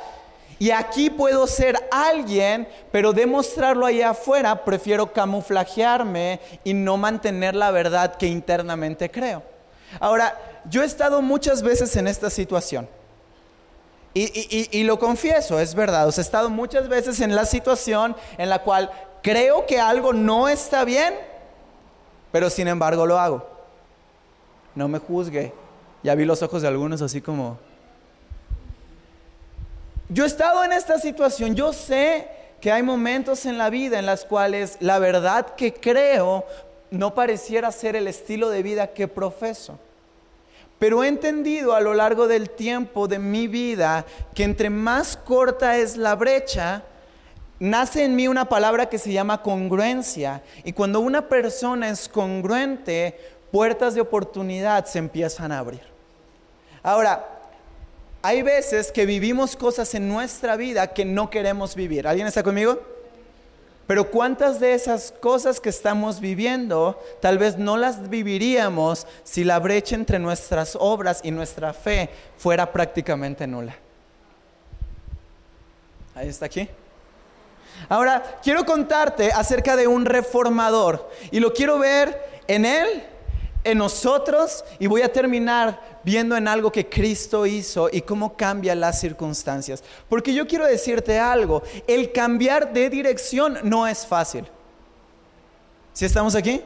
y 0.60 0.72
aquí 0.72 1.10
puedo 1.10 1.46
ser 1.46 1.78
alguien, 1.92 2.68
pero 2.92 3.14
demostrarlo 3.14 3.86
allá 3.86 4.12
afuera, 4.12 4.66
prefiero 4.66 5.14
camuflajearme 5.14 6.40
y 6.64 6.74
no 6.74 6.98
mantener 6.98 7.56
la 7.56 7.72
verdad 7.72 8.16
que 8.16 8.28
internamente 8.28 9.12
creo. 9.12 9.44
Ahora, 10.00 10.38
yo 10.66 10.82
he 10.82 10.86
estado 10.86 11.22
muchas 11.22 11.62
veces 11.62 11.96
en 11.96 12.08
esta 12.08 12.30
situación. 12.30 12.90
Y, 14.14 14.84
lo 14.84 14.98
confieso, 14.98 15.60
es 15.60 15.76
verdad. 15.76 16.12
he 16.16 16.22
estado 16.22 16.50
muchas 16.50 16.90
veces 16.90 17.20
en 17.22 17.36
la 17.36 17.46
situación 17.46 18.16
en 18.40 18.50
la 18.50 18.64
cual 18.64 18.90
creo 19.22 19.68
que 19.68 19.80
algo 19.80 20.12
no 20.12 20.50
está 20.50 20.84
bien, 20.86 21.14
pero 22.32 22.50
sin 22.50 22.68
embargo 22.68 23.06
lo 23.06 23.20
hago. 23.20 23.48
No 24.74 24.88
me 24.88 24.98
juzgue. 24.98 25.54
Ya 26.02 26.16
vi 26.16 26.26
los 26.26 26.42
ojos 26.42 26.64
de 26.64 26.68
algunos 26.68 27.04
así 27.04 27.22
como, 27.22 27.60
yo 30.10 30.24
he 30.24 30.28
estado 30.28 30.64
en 30.64 30.72
esta 30.72 31.00
situación, 31.00 31.56
yo 31.56 31.74
sé 31.74 32.28
que 32.62 32.72
hay 32.72 32.82
momentos 32.82 33.46
en 33.46 33.58
la 33.58 33.70
vida 33.70 34.00
en 34.00 34.06
las 34.06 34.26
cuales 34.26 34.78
la 34.80 35.00
verdad 35.00 35.56
que 35.56 35.74
creo 35.74 36.46
no 36.90 37.14
pareciera 37.14 37.72
ser 37.72 37.96
el 37.96 38.08
estilo 38.08 38.50
de 38.50 38.64
vida 38.64 38.88
que 38.88 39.08
profeso. 39.08 39.78
Pero 40.80 41.04
he 41.04 41.08
entendido 41.08 41.74
a 41.74 41.82
lo 41.82 41.94
largo 41.94 42.28
del 42.28 42.50
tiempo 42.50 43.08
de 43.08 43.20
mi 43.20 43.48
vida 43.48 44.06
que 44.34 44.44
entre 44.44 44.70
más 44.70 45.18
corta 45.18 45.78
es 45.78 45.98
la 45.98 46.16
brecha, 46.16 46.84
nace 47.60 48.06
en 48.06 48.16
mí 48.16 48.28
una 48.28 48.48
palabra 48.48 48.88
que 48.88 49.00
se 49.00 49.12
llama 49.12 49.42
congruencia. 49.42 50.44
Y 50.64 50.74
cuando 50.74 51.00
una 51.00 51.28
persona 51.28 51.90
es 51.90 52.08
congruente, 52.08 53.20
puertas 53.52 53.96
de 53.96 54.02
oportunidad 54.02 54.86
se 54.86 55.00
empiezan 55.00 55.52
a 55.52 55.60
abrir. 55.60 55.82
Ahora, 56.84 57.37
hay 58.28 58.42
veces 58.42 58.92
que 58.92 59.06
vivimos 59.06 59.56
cosas 59.56 59.96
en 59.96 60.10
nuestra 60.10 60.58
vida 60.58 60.88
que 60.88 61.06
no 61.06 61.30
queremos 61.30 61.76
vivir. 61.76 62.06
¿Alguien 62.06 62.28
está 62.28 62.44
conmigo? 62.44 62.78
Pero 63.88 64.12
¿cuántas 64.12 64.60
de 64.60 64.74
esas 64.74 65.14
cosas 65.14 65.62
que 65.62 65.70
estamos 65.70 66.20
viviendo 66.20 67.02
tal 67.22 67.38
vez 67.38 67.58
no 67.58 67.78
las 67.78 68.10
viviríamos 68.10 69.08
si 69.24 69.46
la 69.46 69.60
brecha 69.60 69.96
entre 69.96 70.20
nuestras 70.20 70.78
obras 70.78 71.22
y 71.24 71.32
nuestra 71.32 71.72
fe 71.72 72.10
fuera 72.38 72.70
prácticamente 72.70 73.48
nula? 73.48 73.78
Ahí 76.14 76.28
está 76.28 76.48
aquí. 76.48 76.68
Ahora, 77.88 78.42
quiero 78.44 78.66
contarte 78.66 79.32
acerca 79.32 79.78
de 79.78 79.88
un 79.88 80.04
reformador 80.04 81.10
y 81.32 81.40
lo 81.40 81.54
quiero 81.54 81.80
ver 81.80 82.42
en 82.50 82.66
él 82.66 83.06
en 83.64 83.78
nosotros 83.78 84.64
y 84.80 84.88
voy 84.88 85.02
a 85.02 85.12
terminar 85.12 85.97
viendo 86.08 86.38
en 86.38 86.48
algo 86.48 86.72
que 86.72 86.88
Cristo 86.88 87.46
hizo 87.46 87.90
y 87.92 88.00
cómo 88.00 88.38
cambia 88.38 88.74
las 88.76 88.98
circunstancias. 88.98 89.84
Porque 90.08 90.34
yo 90.34 90.48
quiero 90.48 90.66
decirte 90.66 91.20
algo, 91.20 91.64
el 91.86 92.14
cambiar 92.14 92.72
de 92.72 92.90
dirección 92.90 93.58
no 93.64 93.86
es 93.86 94.08
fácil. 94.08 94.46
¿Si 95.92 96.06
estamos 96.06 96.34
aquí? 96.34 96.62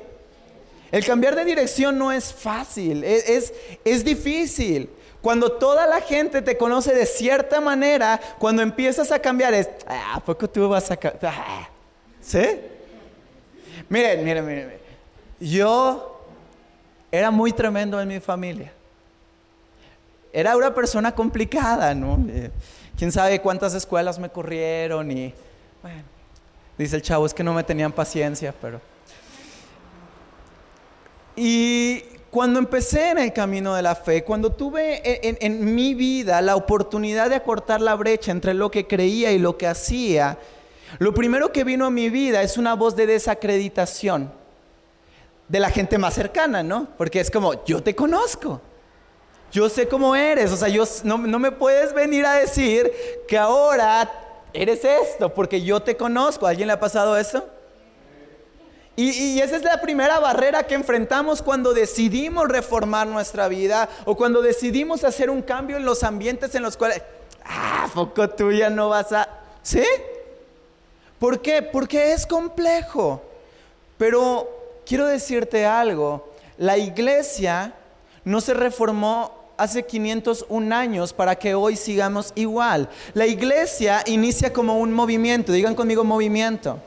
El 0.92 1.04
cambiar 1.04 1.36
de 1.36 1.44
dirección 1.44 1.98
no 1.98 2.12
es 2.12 2.32
fácil, 2.32 3.04
e-, 3.04 3.36
es, 3.36 3.52
es, 3.84 4.06
difícil. 4.06 4.92
Cuando 5.24 5.54
toda 5.54 5.88
la 5.88 6.02
gente 6.02 6.44
te 6.44 6.56
conoce 6.56 6.94
de 6.94 7.08
cierta 7.08 7.60
manera, 7.60 8.22
cuando 8.38 8.62
empiezas 8.62 9.12
a 9.12 9.18
cambiar 9.18 9.56
es, 9.56 9.68
ah, 9.88 10.18
¿a 10.18 10.20
poco 10.20 10.48
tú 10.48 10.70
vas 10.70 10.92
a 10.92 10.98
cambiar? 10.98 11.34
Ah, 11.36 11.68
¿Sí? 12.22 12.46
Miren, 13.90 14.24
miren, 14.24 14.46
miren. 14.46 14.78
Yo 15.40 16.28
era 17.12 17.32
muy 17.32 17.52
tremendo 17.52 18.00
en 18.00 18.08
mi 18.08 18.20
familia. 18.20 18.72
Era 20.34 20.56
una 20.56 20.74
persona 20.74 21.14
complicada, 21.14 21.94
¿no? 21.94 22.24
Eh, 22.30 22.52
quién 22.98 23.12
sabe 23.12 23.42
cuántas 23.42 23.74
escuelas 23.74 24.20
me 24.20 24.30
corrieron 24.30 25.12
y, 25.12 25.34
bueno, 25.82 26.04
dice 26.78 26.96
el 26.96 27.02
chavo, 27.02 27.26
es 27.26 27.34
que 27.34 27.44
no 27.44 27.54
me 27.54 27.64
tenían 27.64 27.92
paciencia, 27.92 28.54
pero... 28.62 28.80
Y 31.36 32.02
cuando 32.30 32.60
empecé 32.60 33.10
en 33.10 33.18
el 33.18 33.34
camino 33.34 33.74
de 33.74 33.82
la 33.82 33.96
fe, 33.96 34.24
cuando 34.24 34.52
tuve 34.52 35.28
en, 35.28 35.38
en, 35.42 35.74
mi 35.74 35.94
vida 35.94 36.42
la 36.42 36.56
oportunidad 36.56 37.30
de 37.30 37.36
acortar 37.36 37.82
la 37.82 37.96
brecha 37.96 38.32
entre 38.32 38.54
lo 38.54 38.70
que 38.70 38.88
creía 38.88 39.32
y 39.32 39.40
lo 39.40 39.58
que 39.58 39.68
hacía, 39.68 40.38
lo 41.00 41.14
primero 41.14 41.52
que 41.52 41.64
vino 41.64 41.86
a 41.86 41.92
mi 41.92 42.10
vida 42.10 42.42
es 42.42 42.58
una 42.58 42.74
voz 42.74 42.96
de 42.96 43.08
desacreditación 43.08 44.32
de 45.48 45.60
la 45.60 45.70
gente 45.70 45.98
más 45.98 46.14
cercana, 46.14 46.64
¿no? 46.64 46.88
Porque 46.98 47.20
es 47.20 47.30
como, 47.30 47.66
yo 47.66 47.84
te 47.84 47.94
conozco. 47.96 48.62
Yo 49.52 49.70
sé 49.70 49.88
cómo 49.88 50.16
eres. 50.16 50.52
O 50.52 50.58
sea, 50.58 50.70
yo, 50.70 50.84
no, 51.04 51.18
me 51.18 51.52
puedes 51.52 51.94
venir 51.94 52.26
a 52.26 52.36
decir 52.36 52.92
que 53.28 53.38
ahora 53.38 54.10
eres 54.54 54.84
esto, 54.86 55.34
porque 55.34 55.62
yo 55.62 55.82
te 55.82 55.98
conozco. 55.98 56.48
¿A 56.48 56.52
alguien 56.52 56.68
le 56.68 56.74
ha 56.74 56.80
pasado 56.80 57.18
eso? 57.18 57.46
Y, 58.96 59.10
y, 59.10 59.42
esa 59.42 59.56
es 59.56 59.64
la 59.64 59.82
primera 59.82 60.20
barrera 60.20 60.64
que 60.64 60.76
enfrentamos 60.76 61.42
cuando 61.42 61.74
decidimos 61.74 62.48
reformar 62.48 63.08
nuestra 63.08 63.48
vida 63.48 63.90
o 64.06 64.16
cuando 64.16 64.42
decidimos 64.42 65.04
hacer 65.04 65.30
un 65.30 65.42
cambio 65.42 65.78
en 65.78 65.86
los 65.86 66.04
ambientes 66.04 66.54
en 66.56 66.62
los 66.62 66.76
cuales, 66.76 67.02
ah, 67.46 67.90
poco 67.94 68.30
tú 68.30 68.52
ya 68.52 68.70
no 68.70 68.90
vas 68.90 69.12
a... 69.14 69.28
¿Sí? 69.64 69.84
¿Por 71.20 71.42
qué? 71.42 71.62
Porque 71.62 72.14
es 72.14 72.26
complejo. 72.26 73.22
Pero 73.98 74.50
quiero 74.86 75.06
decirte 75.06 75.66
algo, 75.66 76.34
la 76.58 76.78
iglesia 76.78 77.74
no 78.24 78.42
se 78.42 78.54
reformó 78.54 79.41
hace 79.62 79.86
501 79.86 80.76
años 80.76 81.14
para 81.14 81.36
que 81.36 81.54
hoy 81.54 81.76
sigamos 81.76 82.34
igual. 82.36 82.90
La 83.14 83.28
iglesia 83.28 84.04
inicia 84.08 84.52
como 84.52 84.80
un 84.80 84.92
movimiento, 84.92 85.52
digan 85.52 85.76
conmigo 85.76 86.04
movimiento. 86.04 86.80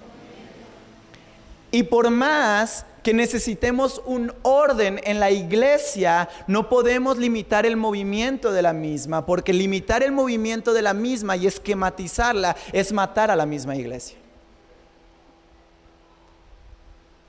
Y 1.71 1.85
por 1.85 2.11
más 2.11 2.85
que 3.04 3.14
necesitemos 3.14 4.02
un 4.07 4.33
orden 4.43 5.00
en 5.04 5.21
la 5.21 5.31
iglesia, 5.31 6.28
no 6.47 6.69
podemos 6.69 7.19
limitar 7.19 7.64
el 7.64 7.76
movimiento 7.76 8.50
de 8.50 8.62
la 8.62 8.73
misma, 8.73 9.25
porque 9.25 9.52
limitar 9.52 10.02
el 10.02 10.11
movimiento 10.11 10.73
de 10.73 10.83
la 10.83 10.95
misma 10.95 11.37
y 11.37 11.47
esquematizarla 11.47 12.57
es 12.73 12.93
matar 12.93 13.31
a 13.31 13.37
la 13.37 13.47
misma 13.47 13.76
iglesia. 13.76 14.16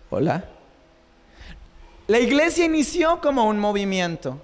Hola. 0.10 0.46
La 2.08 2.20
iglesia 2.20 2.66
inició 2.66 3.20
como 3.20 3.46
un 3.46 3.60
movimiento. 3.60 4.40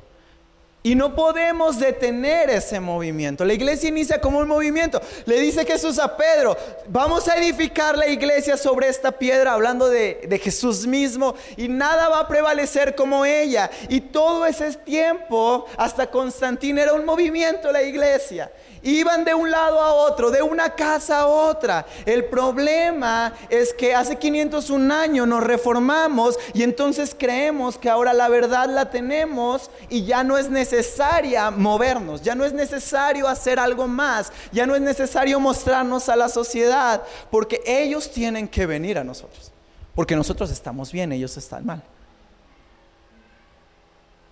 Y 0.84 0.96
no 0.96 1.14
podemos 1.14 1.78
detener 1.80 2.50
ese 2.50 2.80
movimiento. 2.80 3.46
La 3.46 3.54
iglesia 3.54 3.90
inicia 3.90 4.20
como 4.20 4.40
un 4.40 4.48
movimiento. 4.48 5.00
Le 5.26 5.40
dice 5.40 5.64
Jesús 5.64 6.00
a 6.00 6.18
Pedro, 6.18 6.58
vamos 6.88 7.28
a 7.28 7.36
edificar 7.36 7.96
la 7.96 8.08
iglesia 8.08 8.58
sobre 8.58 8.88
esta 8.88 9.12
piedra, 9.12 9.54
hablando 9.54 9.90
de, 9.90 10.40
Jesús 10.42 10.88
mismo, 10.88 11.36
y 11.56 11.68
nada 11.68 12.10
va 12.10 12.22
a 12.22 12.28
prevalecer 12.28 12.96
como 12.96 13.26
ella. 13.26 13.70
Y 13.90 14.02
todo 14.02 14.44
ese 14.48 14.74
tiempo, 14.74 15.68
hasta 15.78 16.10
Constantín, 16.10 16.80
era 16.80 16.94
un 16.94 17.06
movimiento 17.06 17.72
la 17.72 17.84
iglesia. 17.84 18.52
Iban 18.84 19.24
de 19.24 19.36
un 19.36 19.52
lado 19.52 19.80
a 19.80 19.94
otro, 19.94 20.32
de 20.32 20.42
una 20.42 20.74
casa 20.74 21.20
a 21.20 21.28
otra. 21.28 21.86
El 22.08 22.26
problema 22.26 23.34
es 23.50 23.74
que 23.74 23.94
hace 23.94 24.16
501 24.16 24.92
años 24.92 25.28
nos 25.28 25.44
reformamos 25.44 26.40
y 26.56 26.64
entonces 26.64 27.16
creemos 27.16 27.78
que 27.78 27.92
ahora 27.92 28.14
la 28.14 28.28
verdad 28.28 28.68
la 28.68 28.90
tenemos 28.90 29.70
y 29.90 30.06
ya 30.06 30.24
no 30.24 30.40
es 30.40 30.50
necesaria 30.72 31.52
movernos, 31.52 32.22
ya 32.22 32.36
no 32.36 32.46
es 32.46 32.54
necesario 32.54 33.28
hacer 33.28 33.60
algo 33.60 33.88
más, 33.88 34.32
ya 34.52 34.66
no 34.66 34.76
es 34.76 34.82
necesario 34.82 35.40
mostrarnos 35.40 36.10
a 36.10 36.16
la 36.16 36.30
sociedad, 36.30 37.04
porque 37.30 37.62
ellos 37.66 38.10
tienen 38.12 38.48
que 38.48 38.66
venir 38.66 38.98
a 38.98 39.04
nosotros, 39.04 39.52
porque 39.96 40.16
nosotros 40.16 40.50
estamos 40.52 40.92
bien, 40.92 41.12
ellos 41.12 41.36
están 41.38 41.66
mal. 41.66 41.84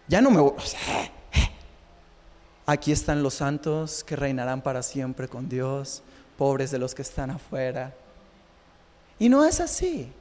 Ya 0.08 0.22
no 0.22 0.32
me... 0.32 0.40
O 0.40 0.60
sea, 0.60 1.12
Aquí 2.66 2.92
están 2.92 3.24
los 3.24 3.34
santos 3.34 4.04
que 4.04 4.16
reinarán 4.16 4.62
para 4.62 4.84
siempre 4.84 5.28
con 5.28 5.50
Dios, 5.50 6.04
pobres 6.38 6.70
de 6.70 6.78
los 6.78 6.94
que 6.94 7.02
están 7.02 7.32
afuera. 7.32 7.96
Y 9.18 9.28
no 9.28 9.44
es 9.44 9.60
así. 9.60 10.12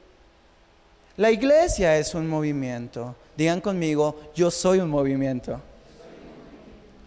La 1.15 1.29
iglesia 1.29 1.95
es 1.97 2.15
un 2.15 2.27
movimiento. 2.27 3.15
Digan 3.37 3.61
conmigo, 3.61 4.19
yo 4.33 4.49
soy 4.49 4.79
un 4.79 4.89
movimiento. 4.89 5.61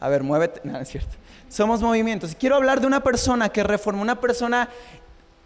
A 0.03 0.09
ver, 0.09 0.23
muévete. 0.23 0.61
No, 0.65 0.79
es 0.79 0.89
cierto. 0.89 1.17
Somos 1.49 1.81
movimientos. 1.81 2.35
Quiero 2.39 2.57
hablar 2.57 2.81
de 2.81 2.87
una 2.87 3.03
persona 3.03 3.49
que 3.49 3.63
reforma, 3.63 4.03
una 4.03 4.21
persona 4.21 4.69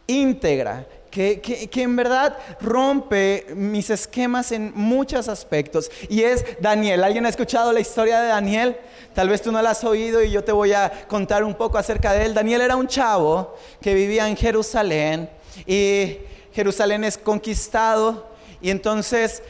íntegra, 0.06 0.86
que, 1.10 1.68
en 1.74 1.96
verdad 1.96 2.36
rompe 2.60 3.46
mis 3.54 3.90
esquemas 3.90 4.52
en 4.52 4.72
muchos 4.74 5.28
aspectos. 5.28 5.90
Y 6.08 6.22
es 6.22 6.44
Daniel. 6.60 7.04
¿Alguien 7.04 7.26
ha 7.26 7.28
escuchado 7.28 7.72
la 7.72 7.80
historia 7.80 8.20
de 8.20 8.28
Daniel? 8.28 8.76
Tal 9.14 9.28
vez 9.28 9.42
tú 9.42 9.50
no 9.50 9.60
la 9.62 9.70
has 9.70 9.82
oído 9.84 10.22
y 10.22 10.30
yo 10.30 10.44
te 10.44 10.52
voy 10.52 10.72
a 10.72 10.90
contar 11.08 11.42
un 11.42 11.54
poco 11.54 11.78
acerca 11.78 12.12
de 12.12 12.26
él. 12.26 12.34
Daniel 12.34 12.60
era 12.60 12.76
un 12.76 12.86
chavo 12.86 13.56
que 13.80 13.94
vivía 13.94 14.28
en 14.28 14.36
Jerusalén 14.36 15.28
y 15.66 16.18
Jerusalén 16.52 17.04
es 17.04 17.18
conquistado 17.18 18.28
y 18.60 18.70
entonces 18.70 19.42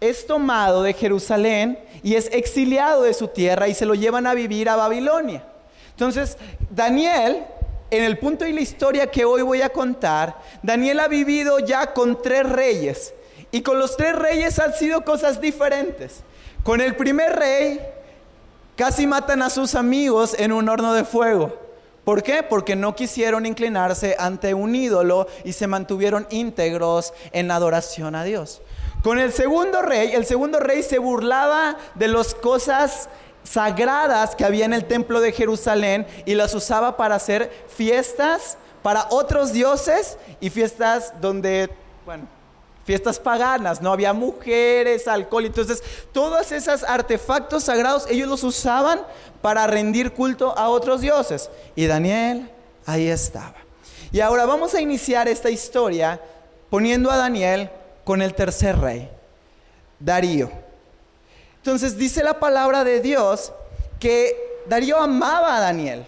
es 0.00 0.26
tomado 0.26 0.82
de 0.82 0.92
Jerusalén 0.92 1.78
y 2.02 2.14
es 2.14 2.28
exiliado 2.32 3.02
de 3.02 3.14
su 3.14 3.28
tierra 3.28 3.68
y 3.68 3.74
se 3.74 3.86
lo 3.86 3.94
llevan 3.94 4.26
a 4.26 4.34
vivir 4.34 4.68
a 4.68 4.76
Babilonia. 4.76 5.44
Entonces, 5.92 6.36
Daniel 6.70 7.44
en 7.90 8.02
el 8.02 8.18
punto 8.18 8.44
de 8.44 8.52
la 8.52 8.60
historia 8.60 9.10
que 9.10 9.24
hoy 9.24 9.42
voy 9.42 9.62
a 9.62 9.68
contar, 9.68 10.36
Daniel 10.62 11.00
ha 11.00 11.08
vivido 11.08 11.60
ya 11.60 11.92
con 11.92 12.20
tres 12.20 12.48
reyes. 12.48 13.14
Y 13.52 13.62
con 13.62 13.78
los 13.78 13.96
tres 13.96 14.16
reyes 14.16 14.58
han 14.58 14.74
sido 14.74 15.04
cosas 15.04 15.40
diferentes. 15.40 16.22
Con 16.64 16.80
el 16.80 16.96
primer 16.96 17.36
rey 17.36 17.80
casi 18.74 19.06
matan 19.06 19.40
a 19.40 19.50
sus 19.50 19.74
amigos 19.76 20.34
en 20.38 20.52
un 20.52 20.68
horno 20.68 20.94
de 20.94 21.04
fuego. 21.04 21.56
¿Por 22.04 22.22
qué? 22.22 22.42
Porque 22.42 22.76
no 22.76 22.94
quisieron 22.94 23.46
inclinarse 23.46 24.16
ante 24.18 24.52
un 24.52 24.74
ídolo 24.74 25.28
y 25.44 25.52
se 25.52 25.66
mantuvieron 25.66 26.26
íntegros 26.30 27.12
en 27.32 27.50
adoración 27.50 28.14
a 28.14 28.24
Dios. 28.24 28.62
Con 29.02 29.18
el 29.18 29.32
segundo 29.32 29.82
rey, 29.82 30.12
el 30.12 30.26
segundo 30.26 30.58
rey 30.58 30.82
se 30.82 30.98
burlaba 30.98 31.76
de 31.94 32.08
las 32.08 32.34
cosas 32.34 33.08
sagradas 33.44 34.34
que 34.34 34.44
había 34.44 34.64
en 34.64 34.72
el 34.72 34.84
templo 34.84 35.20
de 35.20 35.32
Jerusalén 35.32 36.06
y 36.24 36.34
las 36.34 36.54
usaba 36.54 36.96
para 36.96 37.14
hacer 37.14 37.50
fiestas 37.68 38.58
para 38.82 39.08
otros 39.10 39.52
dioses 39.52 40.16
y 40.40 40.48
fiestas 40.48 41.12
donde, 41.20 41.70
bueno, 42.04 42.28
fiestas 42.84 43.18
paganas, 43.18 43.82
no 43.82 43.92
había 43.92 44.12
mujeres, 44.12 45.08
alcohol, 45.08 45.44
entonces 45.44 45.82
todos 46.12 46.52
esos 46.52 46.84
artefactos 46.84 47.64
sagrados 47.64 48.06
ellos 48.08 48.28
los 48.28 48.44
usaban 48.44 49.00
para 49.42 49.66
rendir 49.66 50.12
culto 50.12 50.56
a 50.56 50.68
otros 50.68 51.00
dioses. 51.00 51.50
Y 51.74 51.86
Daniel 51.86 52.48
ahí 52.86 53.08
estaba. 53.08 53.56
Y 54.12 54.20
ahora 54.20 54.46
vamos 54.46 54.72
a 54.74 54.80
iniciar 54.80 55.26
esta 55.26 55.50
historia 55.50 56.20
poniendo 56.70 57.10
a 57.10 57.16
Daniel 57.16 57.70
con 58.06 58.22
el 58.22 58.34
tercer 58.34 58.78
rey, 58.78 59.10
Darío. 59.98 60.48
Entonces 61.56 61.98
dice 61.98 62.22
la 62.22 62.38
palabra 62.38 62.84
de 62.84 63.00
Dios 63.00 63.52
que 63.98 64.62
Darío 64.66 64.98
amaba 64.98 65.56
a 65.56 65.60
Daniel, 65.60 66.06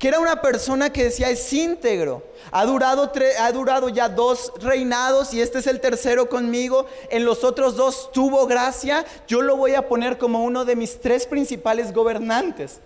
que 0.00 0.08
era 0.08 0.18
una 0.18 0.42
persona 0.42 0.90
que 0.92 1.04
decía 1.04 1.30
es 1.30 1.52
íntegro. 1.52 2.24
Ha 2.50 2.64
durado, 2.66 3.12
ha 3.38 3.52
durado 3.52 3.88
ya 3.88 4.08
dos 4.08 4.52
reinados 4.60 5.32
y 5.32 5.40
este 5.40 5.60
es 5.60 5.68
el 5.68 5.80
tercero 5.80 6.28
conmigo. 6.28 6.86
En 7.08 7.24
los 7.24 7.44
otros 7.44 7.76
dos 7.76 8.10
tuvo 8.10 8.48
gracia. 8.48 9.04
Yo 9.28 9.40
lo 9.40 9.56
voy 9.56 9.76
a 9.76 9.86
poner 9.86 10.18
como 10.18 10.42
uno 10.42 10.64
de 10.64 10.74
mis 10.74 11.00
tres 11.00 11.24
principales 11.24 11.92
gobernantes. 11.92 12.80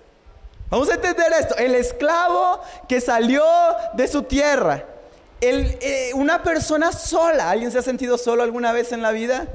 Vamos 0.69 0.91
a 0.91 0.95
entender 0.97 1.33
esto. 1.41 1.57
El 1.57 1.75
esclavo 1.75 2.61
que 2.87 3.01
salió 3.01 3.47
de 3.95 4.09
su 4.09 4.25
tierra. 4.25 4.92
Eh, 5.43 6.13
una 6.15 6.43
persona 6.43 6.93
sola. 6.93 7.51
¿Alguien 7.51 7.71
se 7.71 7.79
ha 7.79 7.83
sentido 7.83 8.17
solo 8.17 8.43
alguna 8.43 8.73
vez 8.73 8.93
en 8.93 9.03
la 9.03 9.13
vida? 9.13 9.47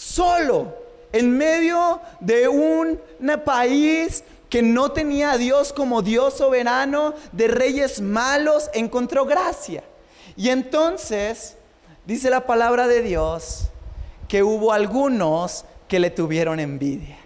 solo 0.00 0.74
en 1.12 1.36
medio 1.36 2.00
de 2.20 2.48
un 2.48 2.98
país 3.44 4.24
que 4.48 4.62
no 4.62 4.92
tenía 4.92 5.32
a 5.32 5.38
Dios 5.38 5.72
como 5.72 6.02
Dios 6.02 6.34
soberano, 6.34 7.14
de 7.32 7.48
reyes 7.48 8.00
malos, 8.00 8.70
encontró 8.72 9.26
gracia. 9.26 9.84
Y 10.36 10.48
entonces 10.48 11.56
dice 12.06 12.30
la 12.30 12.46
palabra 12.46 12.88
de 12.88 13.02
Dios 13.02 13.68
que 14.26 14.42
hubo 14.42 14.72
algunos 14.72 15.66
que 15.86 16.00
le 16.00 16.10
tuvieron 16.10 16.58
envidia. 16.58 17.18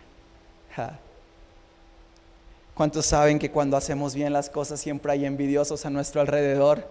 ¿Cuántos 2.75 3.07
saben 3.07 3.39
que 3.39 3.53
cuando 3.53 3.77
hacemos 3.77 4.15
bien 4.15 4.33
las 4.33 4.51
cosas 4.51 4.81
siempre 4.81 5.13
hay 5.13 5.25
envidiosos 5.25 5.87
a 5.87 5.91
nuestro 5.91 6.21
alrededor? 6.21 6.89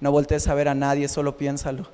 No 0.00 0.10
voltees 0.10 0.48
a 0.48 0.54
ver 0.54 0.68
a 0.68 0.74
nadie, 0.74 1.08
solo 1.08 1.36
piénsalo. 1.36 1.86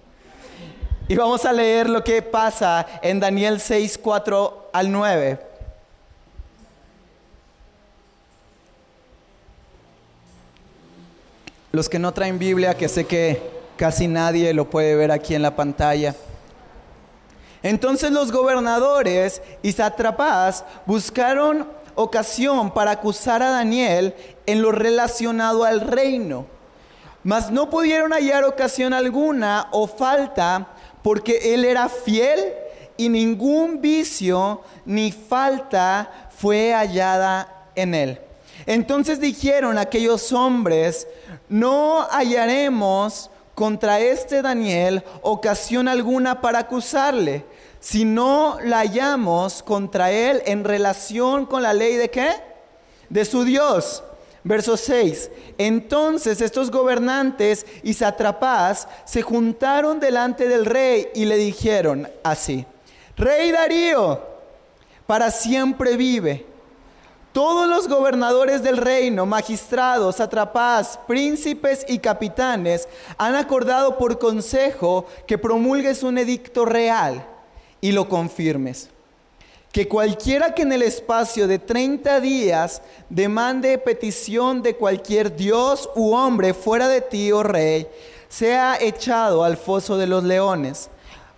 Y 1.09 1.17
vamos 1.17 1.45
a 1.45 1.53
leer 1.53 1.91
lo 1.91 2.05
que 2.05 2.23
pasa 2.23 2.87
en 3.03 3.19
Daniel 3.19 3.61
6, 3.61 3.99
4 3.99 4.71
al 4.73 4.93
9. 4.93 5.41
Los 11.73 11.89
que 11.89 11.99
no 11.99 12.13
traen 12.13 12.39
Biblia, 12.39 12.77
que 12.77 12.89
sé 12.89 13.07
que 13.07 13.43
casi 13.77 14.07
nadie 14.07 14.55
lo 14.55 14.71
puede 14.71 14.95
ver 14.95 15.11
aquí 15.11 15.35
en 15.35 15.43
la 15.43 15.57
pantalla. 15.57 16.15
Entonces 17.63 18.13
los 18.13 18.31
gobernadores 18.31 19.43
y 19.63 19.73
satrapas 19.73 20.65
buscaron 20.87 21.67
ocasión 21.97 22.73
para 22.73 22.93
acusar 22.93 23.43
a 23.43 23.51
Daniel 23.51 24.15
en 24.47 24.63
lo 24.63 24.71
relacionado 24.71 25.65
al 25.65 25.81
reino, 25.81 26.47
mas 27.25 27.51
no 27.51 27.69
pudieron 27.69 28.13
hallar 28.13 28.45
ocasión 28.45 28.93
alguna 28.93 29.67
o 29.73 29.89
falta 29.89 30.69
porque 31.03 31.55
él 31.55 31.65
era 31.65 31.89
fiel 31.89 32.39
y 32.97 33.09
ningún 33.09 33.81
vicio 33.81 34.63
ni 34.85 35.11
falta 35.11 36.29
fue 36.37 36.73
hallada 36.73 37.67
en 37.75 37.95
él. 37.95 38.21
Entonces 38.67 39.21
dijeron 39.21 39.79
aquellos 39.79 40.33
hombres, 40.33 41.07
no 41.49 42.03
hallaremos 42.11 43.31
contra 43.55 44.01
este 44.01 44.43
Daniel 44.43 45.03
ocasión 45.23 45.89
alguna 45.89 46.41
para 46.41 46.61
acusarle, 46.61 47.45
si 47.87 48.05
no 48.05 48.59
la 48.65 48.79
hallamos 48.79 49.63
contra 49.63 50.11
él 50.11 50.43
en 50.47 50.65
relación 50.65 51.47
con 51.47 51.63
la 51.63 51.73
ley 51.73 51.95
de 51.95 52.11
qué? 52.11 52.31
De 53.09 53.25
su 53.25 53.45
Dios. 53.45 54.03
Verso 54.43 54.77
6. 54.77 55.31
Entonces 55.57 56.41
estos 56.41 56.73
gobernantes 56.73 57.65
y 57.85 57.95
satrapas 57.95 58.89
se 59.05 59.23
juntaron 59.23 60.01
delante 60.01 60.49
del 60.49 60.67
rey 60.67 61.11
y 61.15 61.27
le 61.27 61.37
dijeron 61.37 62.11
así, 62.25 62.67
Rey 63.17 63.53
Darío, 63.53 64.21
para 65.07 65.31
siempre 65.31 65.97
vive. 65.97 66.45
Todos 67.31 67.69
los 67.69 67.87
gobernadores 67.87 68.65
del 68.65 68.79
reino, 68.79 69.27
magistrados, 69.27 70.17
satrapas, 70.17 70.99
príncipes 71.07 71.87
y 71.89 72.01
capitanes 72.01 72.89
han 73.17 73.37
acordado 73.37 73.97
por 73.97 74.19
consejo 74.19 75.07
que 75.29 75.39
promulgues 75.39 76.03
un 76.03 76.19
edicto 76.19 76.65
real 76.65 77.25
y 77.81 77.93
lo 77.93 78.09
confirmes 78.09 78.91
que 79.77 79.89
cualquiera 79.89 80.55
que 80.55 80.63
en 80.63 80.73
el 80.73 80.81
espacio 80.81 81.47
de 81.47 81.59
30 81.59 82.21
días 82.21 82.81
demande 83.11 83.77
petición 83.77 84.63
de 84.63 84.75
cualquier 84.75 85.37
dios 85.37 85.91
u 85.95 86.15
hombre 86.15 86.55
fuera 86.55 86.89
de 86.89 87.03
ti, 87.03 87.31
oh 87.31 87.43
rey, 87.43 87.87
sea 88.27 88.79
echado 88.81 89.45
al 89.45 89.59
foso 89.59 89.99
de 89.99 90.07
los 90.07 90.25
leones. 90.25 90.89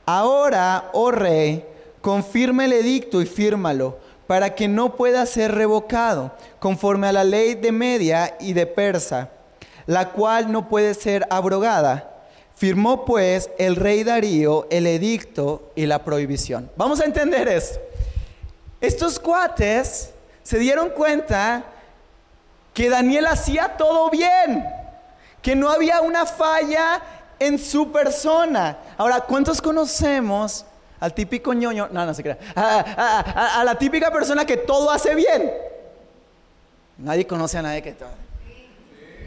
Ahora, 0.06 0.88
oh 0.92 1.10
rey, 1.10 1.66
confirma 2.00 2.64
el 2.66 2.74
edicto 2.74 3.20
y 3.20 3.26
fírmalo, 3.26 3.98
para 4.28 4.54
que 4.54 4.68
no 4.68 4.94
pueda 4.94 5.26
ser 5.26 5.56
revocado, 5.56 6.30
conforme 6.60 7.08
a 7.08 7.12
la 7.12 7.24
ley 7.24 7.56
de 7.56 7.72
Media 7.72 8.36
y 8.38 8.52
de 8.52 8.66
Persa, 8.66 9.30
la 9.86 10.10
cual 10.10 10.52
no 10.52 10.68
puede 10.68 10.94
ser 10.94 11.26
abrogada. 11.28 12.17
Firmó 12.58 13.04
pues 13.04 13.50
el 13.56 13.76
rey 13.76 14.02
Darío 14.02 14.66
el 14.68 14.88
edicto 14.88 15.70
y 15.76 15.86
la 15.86 16.02
prohibición. 16.04 16.68
Vamos 16.74 17.00
a 17.00 17.04
entender 17.04 17.46
esto. 17.46 17.78
Estos 18.80 19.20
cuates 19.20 20.10
se 20.42 20.58
dieron 20.58 20.90
cuenta 20.90 21.62
que 22.74 22.90
Daniel 22.90 23.26
hacía 23.26 23.76
todo 23.76 24.10
bien, 24.10 24.66
que 25.40 25.54
no 25.54 25.70
había 25.70 26.00
una 26.00 26.26
falla 26.26 27.00
en 27.38 27.60
su 27.60 27.92
persona. 27.92 28.76
Ahora, 28.96 29.20
¿cuántos 29.20 29.62
conocemos 29.62 30.64
al 30.98 31.14
típico 31.14 31.52
ñoño? 31.54 31.88
No, 31.92 32.04
no 32.04 32.12
se 32.12 32.24
crea. 32.24 32.38
A, 32.56 33.62
la 33.64 33.76
típica 33.76 34.10
persona 34.10 34.44
que 34.44 34.56
todo 34.56 34.90
hace 34.90 35.14
bien. 35.14 35.52
Nadie 36.96 37.24
conoce 37.24 37.58
a 37.58 37.62
nadie 37.62 37.82
que 37.82 37.92
todo. 37.92 38.27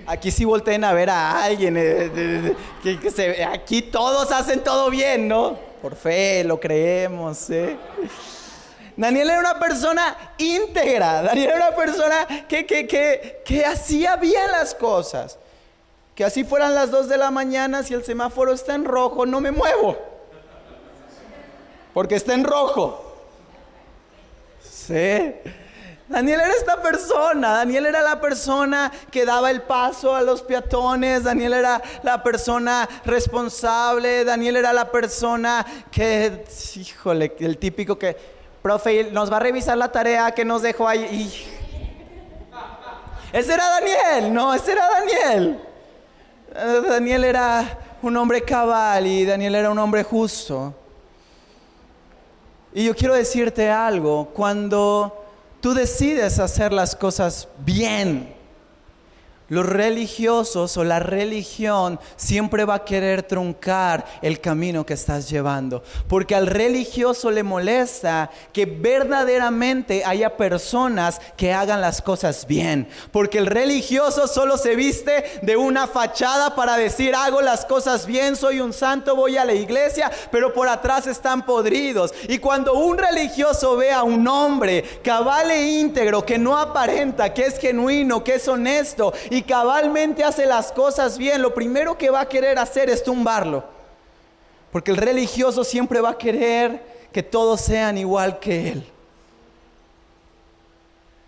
Aquí 0.05 0.31
sí 0.31 0.45
volteen 0.45 0.83
a 0.83 0.93
ver 0.93 1.09
a 1.09 1.43
alguien. 1.43 1.75
Eh, 1.77 2.55
que, 2.83 3.45
aquí 3.45 3.81
todos 3.81 4.31
hacen 4.31 4.63
todo 4.63 4.89
bien, 4.89 5.27
¿no? 5.27 5.57
Por 5.81 5.95
fe, 5.95 6.43
lo 6.43 6.59
creemos. 6.59 7.49
¿eh? 7.49 7.77
Daniel 8.95 9.29
era 9.29 9.39
una 9.39 9.59
persona 9.59 10.33
íntegra. 10.37 11.23
Daniel 11.23 11.51
era 11.51 11.67
una 11.67 11.75
persona 11.75 12.27
que, 12.47 12.65
que, 12.65 13.65
hacía 13.65 14.15
bien 14.15 14.51
las 14.51 14.75
cosas. 14.75 15.37
Que 16.15 16.25
así 16.25 16.43
fueran 16.43 16.75
las 16.75 16.91
2 16.91 17.07
de 17.07 17.17
la 17.17 17.31
mañana, 17.31 17.83
si 17.83 17.93
el 17.93 18.03
semáforo 18.03 18.53
está 18.53 18.75
en 18.75 18.85
rojo, 18.85 19.25
no 19.25 19.39
me 19.39 19.51
muevo. 19.51 19.97
Porque 21.93 22.15
está 22.15 22.33
en 22.33 22.43
rojo. 22.43 23.03
Sí. 24.61 25.33
Daniel 26.11 26.41
era 26.41 26.53
esta 26.53 26.81
persona, 26.81 27.53
Daniel 27.53 27.85
era 27.85 28.01
la 28.01 28.19
persona 28.19 28.91
que 29.09 29.25
daba 29.25 29.49
el 29.49 29.61
paso 29.61 30.13
a 30.13 30.21
los 30.21 30.41
peatones, 30.41 31.23
Daniel 31.23 31.53
era 31.53 31.81
la 32.03 32.21
persona 32.21 32.87
responsable, 33.05 34.25
Daniel 34.25 34.57
era 34.57 34.73
la 34.73 34.91
persona 34.91 35.65
que, 35.89 36.43
híjole, 36.75 37.33
el 37.39 37.57
típico 37.57 37.97
que 37.97 38.17
profe, 38.61 39.09
nos 39.11 39.31
va 39.31 39.37
a 39.37 39.39
revisar 39.39 39.77
la 39.77 39.89
tarea 39.89 40.31
que 40.31 40.43
nos 40.43 40.61
dejó 40.61 40.85
ahí. 40.85 41.31
Ese 43.31 43.53
era 43.53 43.63
Daniel, 43.69 44.33
no, 44.33 44.53
ese 44.53 44.73
era 44.73 44.89
Daniel. 44.89 45.61
Eh, 46.53 46.81
Daniel 46.89 47.23
era 47.23 47.79
un 48.01 48.17
hombre 48.17 48.41
cabal 48.41 49.07
y 49.07 49.23
Daniel 49.23 49.55
era 49.55 49.69
un 49.69 49.79
hombre 49.79 50.03
justo. 50.03 50.73
Y 52.73 52.83
yo 52.83 52.95
quiero 52.95 53.13
decirte 53.13 53.69
algo, 53.69 54.25
cuando 54.33 55.20
tú 55.61 55.73
decides 55.73 56.39
hacer 56.39 56.73
las 56.73 56.95
cosas 56.95 57.47
bien, 57.59 58.35
los 59.51 59.65
religiosos 59.65 60.77
o 60.77 60.85
la 60.85 60.99
religión 60.99 61.99
siempre 62.15 62.63
va 62.63 62.75
a 62.75 62.85
querer 62.85 63.23
truncar 63.23 64.05
el 64.21 64.39
camino 64.39 64.85
que 64.85 64.93
estás 64.93 65.29
llevando. 65.29 65.83
Porque 66.07 66.35
al 66.35 66.47
religioso 66.47 67.29
le 67.31 67.43
molesta 67.43 68.31
que 68.53 68.65
verdaderamente 68.65 70.05
haya 70.05 70.37
personas 70.37 71.19
que 71.35 71.51
hagan 71.51 71.81
las 71.81 72.01
cosas 72.01 72.47
bien. 72.47 72.87
Porque 73.11 73.39
el 73.39 73.45
religioso 73.45 74.25
solo 74.25 74.55
se 74.55 74.77
viste 74.77 75.41
de 75.41 75.57
una 75.57 75.85
fachada 75.85 76.55
para 76.55 76.77
decir 76.77 77.13
hago 77.13 77.41
las 77.41 77.65
cosas 77.65 78.05
bien, 78.05 78.37
soy 78.37 78.61
un 78.61 78.71
santo, 78.71 79.17
voy 79.17 79.35
a 79.35 79.43
la 79.43 79.53
iglesia, 79.53 80.09
pero 80.31 80.53
por 80.53 80.69
atrás 80.69 81.07
están 81.07 81.45
podridos. 81.45 82.13
Y 82.29 82.37
cuando 82.37 82.75
un 82.75 82.97
religioso 82.97 83.75
ve 83.75 83.91
a 83.91 84.03
un 84.03 84.25
hombre 84.29 85.01
cabal 85.03 85.51
e 85.51 85.71
íntegro, 85.73 86.25
que 86.25 86.37
no 86.37 86.57
aparenta, 86.57 87.33
que 87.33 87.47
es 87.47 87.59
genuino, 87.59 88.23
que 88.23 88.35
es 88.35 88.47
honesto 88.47 89.11
y 89.29 89.40
cabalmente 89.43 90.23
hace 90.23 90.45
las 90.45 90.71
cosas 90.71 91.17
bien, 91.17 91.41
lo 91.41 91.53
primero 91.53 91.97
que 91.97 92.09
va 92.09 92.21
a 92.21 92.29
querer 92.29 92.59
hacer 92.59 92.89
es 92.89 93.03
tumbarlo. 93.03 93.63
Porque 94.71 94.91
el 94.91 94.97
religioso 94.97 95.63
siempre 95.63 96.01
va 96.01 96.11
a 96.11 96.17
querer 96.17 96.83
que 97.11 97.23
todos 97.23 97.61
sean 97.61 97.97
igual 97.97 98.39
que 98.39 98.69
él. 98.69 98.87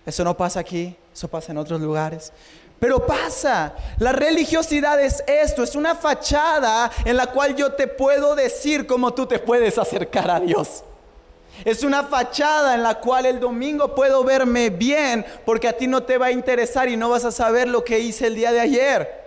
Eso 0.05 0.23
no 0.23 0.35
pasa 0.35 0.59
aquí, 0.59 0.95
eso 1.13 1.27
pasa 1.27 1.51
en 1.51 1.57
otros 1.57 1.79
lugares. 1.79 2.31
Pero 2.79 3.05
pasa, 3.05 3.73
la 3.97 4.11
religiosidad 4.11 4.99
es 4.99 5.23
esto, 5.27 5.63
es 5.63 5.75
una 5.75 5.95
fachada 5.95 6.91
en 7.05 7.15
la 7.15 7.27
cual 7.27 7.55
yo 7.55 7.71
te 7.71 7.87
puedo 7.87 8.35
decir 8.35 8.85
cómo 8.85 9.13
tú 9.13 9.25
te 9.25 9.39
puedes 9.39 9.77
acercar 9.77 10.29
a 10.29 10.39
Dios. 10.39 10.83
Es 11.65 11.83
una 11.83 12.03
fachada 12.03 12.75
en 12.75 12.83
la 12.83 12.99
cual 12.99 13.25
el 13.25 13.39
domingo 13.39 13.95
puedo 13.95 14.23
verme 14.23 14.69
bien 14.69 15.25
porque 15.45 15.67
a 15.67 15.73
ti 15.73 15.87
no 15.87 16.03
te 16.03 16.17
va 16.17 16.27
a 16.27 16.31
interesar 16.31 16.89
y 16.89 16.97
no 16.97 17.09
vas 17.09 17.25
a 17.25 17.31
saber 17.31 17.67
lo 17.67 17.83
que 17.83 17.99
hice 17.99 18.27
el 18.27 18.35
día 18.35 18.51
de 18.51 18.59
ayer. 18.59 19.23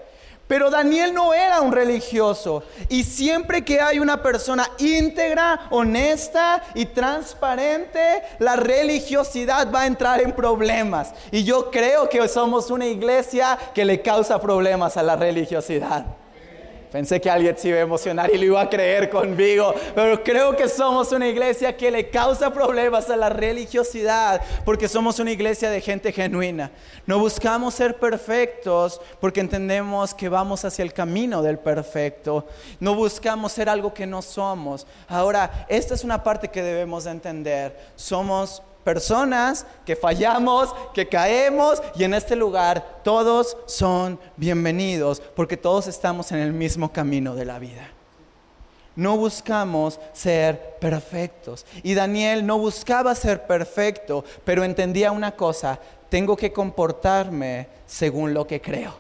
Pero 0.46 0.70
Daniel 0.70 1.12
no 1.12 1.34
era 1.34 1.60
un 1.60 1.72
religioso. 1.72 2.62
Y 2.88 3.02
siempre 3.02 3.64
que 3.64 3.80
hay 3.80 3.98
una 3.98 4.22
persona 4.22 4.70
íntegra, 4.78 5.66
honesta 5.70 6.62
y 6.74 6.86
transparente, 6.86 8.22
la 8.38 8.54
religiosidad 8.54 9.72
va 9.72 9.82
a 9.82 9.86
entrar 9.86 10.20
en 10.20 10.32
problemas. 10.32 11.12
Y 11.32 11.42
yo 11.42 11.70
creo 11.70 12.08
que 12.08 12.28
somos 12.28 12.70
una 12.70 12.86
iglesia 12.86 13.58
que 13.74 13.84
le 13.84 14.02
causa 14.02 14.40
problemas 14.40 14.96
a 14.96 15.02
la 15.02 15.16
religiosidad. 15.16 16.06
Pensé 16.90 17.20
que 17.20 17.30
alguien 17.30 17.56
se 17.58 17.68
iba 17.68 17.78
a 17.78 17.82
emocionar 17.82 18.30
y 18.32 18.38
lo 18.38 18.44
iba 18.44 18.60
a 18.60 18.70
creer 18.70 19.10
conmigo, 19.10 19.74
pero 19.94 20.22
creo 20.22 20.56
que 20.56 20.68
somos 20.68 21.12
una 21.12 21.28
iglesia 21.28 21.76
que 21.76 21.90
le 21.90 22.08
causa 22.10 22.52
problemas 22.52 23.10
a 23.10 23.16
la 23.16 23.28
religiosidad 23.28 24.40
porque 24.64 24.88
somos 24.88 25.18
una 25.18 25.32
iglesia 25.32 25.70
de 25.70 25.80
gente 25.80 26.12
genuina. 26.12 26.70
No 27.06 27.18
buscamos 27.18 27.74
ser 27.74 27.96
perfectos 27.98 29.00
porque 29.20 29.40
entendemos 29.40 30.14
que 30.14 30.28
vamos 30.28 30.64
hacia 30.64 30.82
el 30.82 30.92
camino 30.92 31.42
del 31.42 31.58
perfecto. 31.58 32.46
No 32.80 32.94
buscamos 32.94 33.52
ser 33.52 33.68
algo 33.68 33.92
que 33.92 34.06
no 34.06 34.22
somos. 34.22 34.86
Ahora, 35.08 35.66
esta 35.68 35.94
es 35.94 36.04
una 36.04 36.22
parte 36.22 36.48
que 36.48 36.62
debemos 36.62 37.04
de 37.04 37.10
entender. 37.10 37.76
Somos 37.96 38.62
personas 38.86 39.66
que 39.84 39.96
fallamos, 39.96 40.72
que 40.94 41.08
caemos 41.08 41.82
y 41.96 42.04
en 42.04 42.14
este 42.14 42.36
lugar 42.36 43.00
todos 43.02 43.56
son 43.66 44.16
bienvenidos 44.36 45.20
porque 45.34 45.56
todos 45.56 45.88
estamos 45.88 46.30
en 46.30 46.38
el 46.38 46.52
mismo 46.52 46.92
camino 46.92 47.34
de 47.34 47.44
la 47.46 47.58
vida. 47.58 47.88
No 48.94 49.16
buscamos 49.16 49.98
ser 50.12 50.76
perfectos. 50.78 51.66
Y 51.82 51.94
Daniel 51.94 52.46
no 52.46 52.58
buscaba 52.58 53.12
ser 53.16 53.44
perfecto, 53.48 54.24
pero 54.44 54.62
entendía 54.62 55.10
una 55.10 55.32
cosa, 55.32 55.80
tengo 56.08 56.36
que 56.36 56.52
comportarme 56.52 57.66
según 57.86 58.32
lo 58.32 58.46
que 58.46 58.60
creo. 58.60 58.94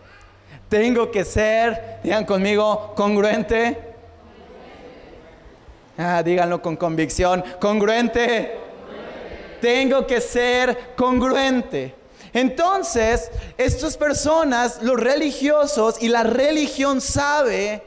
Tengo 0.68 1.12
que 1.12 1.24
ser, 1.24 2.00
digan 2.02 2.24
conmigo, 2.24 2.92
congruente. 2.96 3.94
Ah, 5.96 6.24
díganlo 6.24 6.60
con 6.60 6.74
convicción, 6.74 7.44
congruente 7.60 8.65
tengo 9.66 10.06
que 10.06 10.20
ser 10.20 10.94
congruente. 10.94 11.92
Entonces, 12.32 13.32
estas 13.58 13.96
personas, 13.96 14.80
los 14.80 14.96
religiosos 14.96 16.00
y 16.00 16.06
la 16.06 16.22
religión 16.22 17.00
sabe 17.00 17.82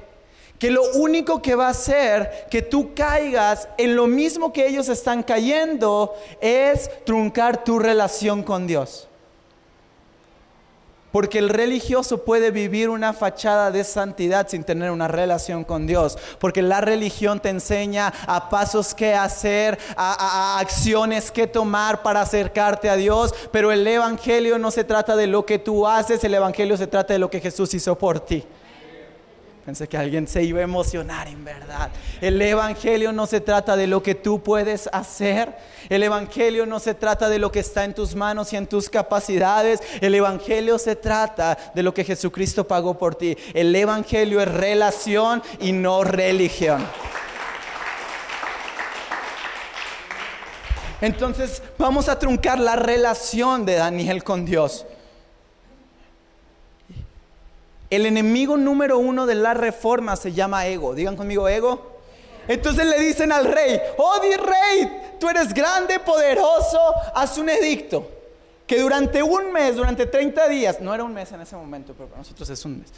que 0.58 0.72
lo 0.72 0.84
único 0.96 1.42
que 1.42 1.56
va 1.56 1.68
a 1.68 1.70
hacer 1.70 2.48
que 2.52 2.62
tú 2.62 2.94
caigas 2.94 3.70
en 3.78 3.96
lo 3.96 4.08
mismo 4.08 4.52
que 4.52 4.68
ellos 4.68 4.89
están 4.89 5.24
cayendo 5.24 6.13
es 6.42 6.92
truncar 7.06 7.63
tu 7.63 7.80
relación 7.80 8.44
con 8.44 8.68
Dios. 8.68 9.09
Porque 11.12 11.39
el 11.39 11.50
religioso 11.50 12.24
puede 12.24 12.52
vivir 12.52 12.89
una 12.89 13.13
fachada 13.13 13.72
de 13.72 13.84
santidad 13.84 14.48
sin 14.48 14.63
tener 14.63 14.91
una 14.91 15.08
relación 15.08 15.63
con 15.63 15.88
Dios. 15.88 16.17
Porque 16.39 16.62
la 16.62 16.82
religión 16.82 17.39
te 17.39 17.50
enseña 17.50 18.13
a 18.28 18.50
pasos 18.50 18.93
que 18.93 19.15
hacer, 19.15 19.80
a, 19.95 20.60
acciones 20.60 21.32
que 21.32 21.48
tomar 21.48 22.04
para 22.04 22.22
acercarte 22.22 22.89
a 22.89 22.95
Dios. 22.95 23.34
Pero 23.52 23.72
el 23.72 23.88
Evangelio 23.88 24.60
no 24.60 24.72
se 24.72 24.84
trata 24.84 25.15
de 25.15 25.28
lo 25.28 25.45
que 25.45 25.60
tú 25.60 25.88
haces, 25.88 26.24
el 26.24 26.34
Evangelio 26.34 26.78
se 26.78 26.88
trata 26.88 27.13
de 27.13 27.19
lo 27.19 27.30
que 27.30 27.41
Jesús 27.41 27.74
hizo 27.74 27.98
por 27.98 28.19
ti. 28.19 28.45
Pensé 29.69 29.88
que 29.88 29.97
alguien 29.97 30.27
se 30.27 30.41
iba 30.41 30.62
a 30.62 30.63
emocionar 30.63 31.27
en 31.27 31.45
verdad. 31.45 31.91
El 32.21 32.41
Evangelio 32.41 33.12
no 33.12 33.27
se 33.27 33.39
trata 33.39 33.77
de 33.77 33.86
lo 33.86 34.01
que 34.01 34.15
tú 34.15 34.41
puedes 34.41 34.89
hacer. 34.91 35.55
El 35.89 36.01
Evangelio 36.01 36.65
no 36.65 36.79
se 36.79 36.95
trata 36.95 37.29
de 37.29 37.38
lo 37.38 37.51
que 37.51 37.60
está 37.60 37.84
en 37.84 37.93
tus 37.93 38.15
manos 38.15 38.51
y 38.51 38.55
en 38.55 38.65
tus 38.65 38.89
capacidades. 38.89 39.79
El 40.01 40.15
Evangelio 40.15 40.79
se 40.79 40.95
trata 40.95 41.55
de 41.75 41.84
lo 41.84 41.93
que 41.93 42.03
Jesucristo 42.03 42.67
pagó 42.67 42.97
por 42.97 43.13
ti. 43.13 43.38
El 43.53 43.75
Evangelio 43.75 44.41
es 44.41 44.47
relación 44.47 45.43
y 45.60 45.71
no 45.71 46.03
religión. 46.03 46.84
Entonces 50.99 51.62
vamos 51.77 52.10
a 52.10 52.17
truncar 52.17 52.58
la 52.58 52.75
relación 52.75 53.67
de 53.67 53.75
Daniel 53.75 54.23
con 54.23 54.45
Dios. 54.45 54.88
El 57.89 58.06
enemigo 58.06 58.56
número 58.58 58.99
uno 58.99 59.25
de 59.25 59.36
la 59.36 59.54
reforma 59.54 60.15
se 60.15 60.32
llama 60.32 60.67
ego. 60.67 60.93
Digan 60.93 61.15
conmigo 61.15 61.47
ego. 61.47 61.99
Entonces 62.47 62.86
le 62.86 62.99
dicen 62.99 63.32
al 63.32 63.45
rey, 63.45 63.80
oh 63.97 64.19
di 64.19 64.34
rey, 64.34 65.17
tú 65.19 65.30
eres 65.30 65.54
grande, 65.54 65.99
poderoso, 65.99 66.80
haz 67.13 67.38
un 67.38 67.47
edicto. 67.49 68.10
Que 68.65 68.80
durante 68.82 69.21
un 69.21 69.52
mes, 69.52 69.75
durante 69.75 70.08
30 70.08 70.47
días, 70.47 70.82
no 70.82 70.93
era 70.93 71.04
un 71.04 71.13
mes 71.13 71.32
en 71.32 71.41
ese 71.41 71.56
momento, 71.56 71.93
pero 71.93 72.10
para 72.10 72.19
nosotros 72.19 72.49
es 72.49 72.65
un 72.65 72.80
mes. 72.80 72.89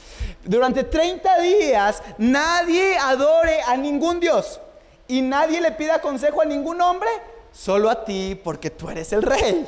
Durante 0.43 0.85
30 0.85 1.39
días 1.41 2.01
nadie 2.17 2.97
adore 2.97 3.61
a 3.61 3.75
ningún 3.75 4.21
Dios 4.21 4.61
y 5.07 5.21
nadie 5.21 5.59
le 5.59 5.71
pida 5.73 5.99
consejo 5.99 6.41
a 6.41 6.45
ningún 6.45 6.79
hombre, 6.79 7.09
solo 7.51 7.89
a 7.89 8.05
ti 8.05 8.39
porque 8.41 8.69
tú 8.69 8.89
eres 8.89 9.11
el 9.11 9.21
rey. 9.21 9.67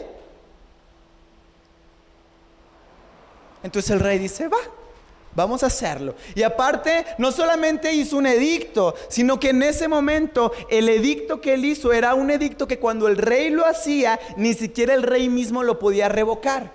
Entonces 3.63 3.91
el 3.91 3.99
rey 3.99 4.17
dice, 4.17 4.47
va, 4.47 4.57
Vamos 5.35 5.63
a 5.63 5.67
hacerlo. 5.67 6.13
Y 6.35 6.43
aparte, 6.43 7.05
no 7.17 7.31
solamente 7.31 7.91
hizo 7.91 8.17
un 8.17 8.27
edicto, 8.27 8.93
sino 9.07 9.39
que 9.39 9.49
en 9.49 9.63
ese 9.63 9.87
momento 9.87 10.51
el 10.69 10.87
edicto 10.89 11.41
que 11.41 11.55
él 11.55 11.65
hizo 11.65 11.91
era 11.91 12.13
un 12.13 12.29
edicto 12.29 12.67
que 12.67 12.77
cuando 12.79 13.07
el 13.07 13.17
rey 13.17 13.49
lo 13.49 13.65
hacía, 13.65 14.19
ni 14.37 14.53
siquiera 14.53 14.93
el 14.93 15.01
rey 15.01 15.29
mismo 15.29 15.63
lo 15.63 15.79
podía 15.79 16.07
revocar. 16.07 16.71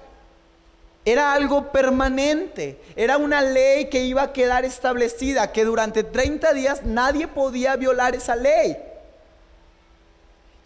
Era 1.04 1.32
algo 1.32 1.70
permanente, 1.70 2.78
era 2.96 3.16
una 3.16 3.42
ley 3.42 3.88
que 3.88 4.02
iba 4.02 4.22
a 4.22 4.32
quedar 4.32 4.64
establecida, 4.64 5.52
que 5.52 5.64
durante 5.64 6.02
30 6.02 6.52
días 6.52 6.84
nadie 6.84 7.28
podía 7.28 7.76
violar 7.76 8.16
esa 8.16 8.34
ley. 8.34 8.76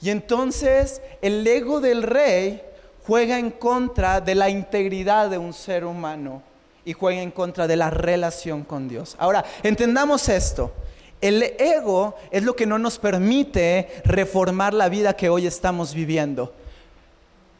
Y 0.00 0.10
entonces 0.10 1.02
el 1.20 1.46
ego 1.46 1.80
del 1.80 2.02
rey 2.02 2.62
juega 3.06 3.38
en 3.38 3.50
contra 3.50 4.20
de 4.20 4.34
la 4.34 4.48
integridad 4.48 5.28
de 5.28 5.38
un 5.38 5.52
ser 5.52 5.84
humano 5.84 6.42
y 6.84 6.92
juega 6.92 7.22
en 7.22 7.30
contra 7.30 7.66
de 7.66 7.76
la 7.76 7.90
relación 7.90 8.64
con 8.64 8.88
Dios. 8.88 9.16
Ahora, 9.18 9.44
entendamos 9.62 10.28
esto. 10.28 10.72
El 11.20 11.42
ego 11.58 12.16
es 12.32 12.42
lo 12.42 12.56
que 12.56 12.66
no 12.66 12.78
nos 12.78 12.98
permite 12.98 14.02
reformar 14.04 14.74
la 14.74 14.88
vida 14.88 15.14
que 15.14 15.28
hoy 15.28 15.46
estamos 15.46 15.94
viviendo. 15.94 16.52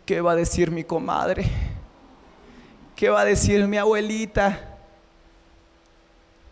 ¿Qué 0.04 0.20
va 0.20 0.32
a 0.32 0.36
decir 0.36 0.72
mi 0.72 0.82
comadre? 0.82 1.44
¿Qué 2.96 3.08
va 3.08 3.20
a 3.20 3.24
decir 3.24 3.66
mi 3.68 3.76
abuelita? 3.76 4.76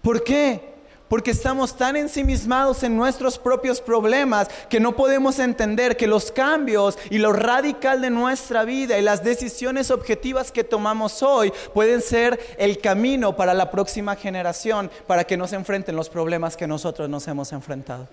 ¿Por 0.02 0.22
qué? 0.22 0.69
Porque 1.11 1.33
estamos 1.33 1.77
tan 1.77 1.96
ensimismados 1.96 2.85
en 2.85 2.96
nuestros 2.96 3.37
propios 3.37 3.81
problemas 3.81 4.49
que 4.68 4.79
no 4.79 4.94
podemos 4.94 5.40
entender 5.40 5.96
que 5.96 6.07
los 6.07 6.31
cambios 6.31 6.96
y 7.11 7.18
lo 7.18 7.33
radical 7.33 8.01
de 8.01 8.11
nuestra 8.11 8.64
vida 8.64 8.96
y 8.96 9.03
las 9.03 9.25
decisiones 9.25 9.90
objetivas 9.90 10.53
que 10.53 10.62
tomamos 10.62 11.25
hoy 11.25 11.53
pueden 11.75 12.01
ser 12.01 12.38
el 12.59 12.79
camino 12.79 13.35
para 13.35 13.55
la 13.55 13.73
próxima 13.73 14.14
generación, 14.14 14.88
para 15.09 15.25
que 15.25 15.37
no 15.37 15.49
se 15.49 15.57
enfrenten 15.57 15.96
los 15.96 16.09
problemas 16.09 16.57
que 16.57 16.68
nosotros 16.68 17.09
nos 17.09 17.27
hemos 17.27 17.53
enfrentado. 17.53 18.07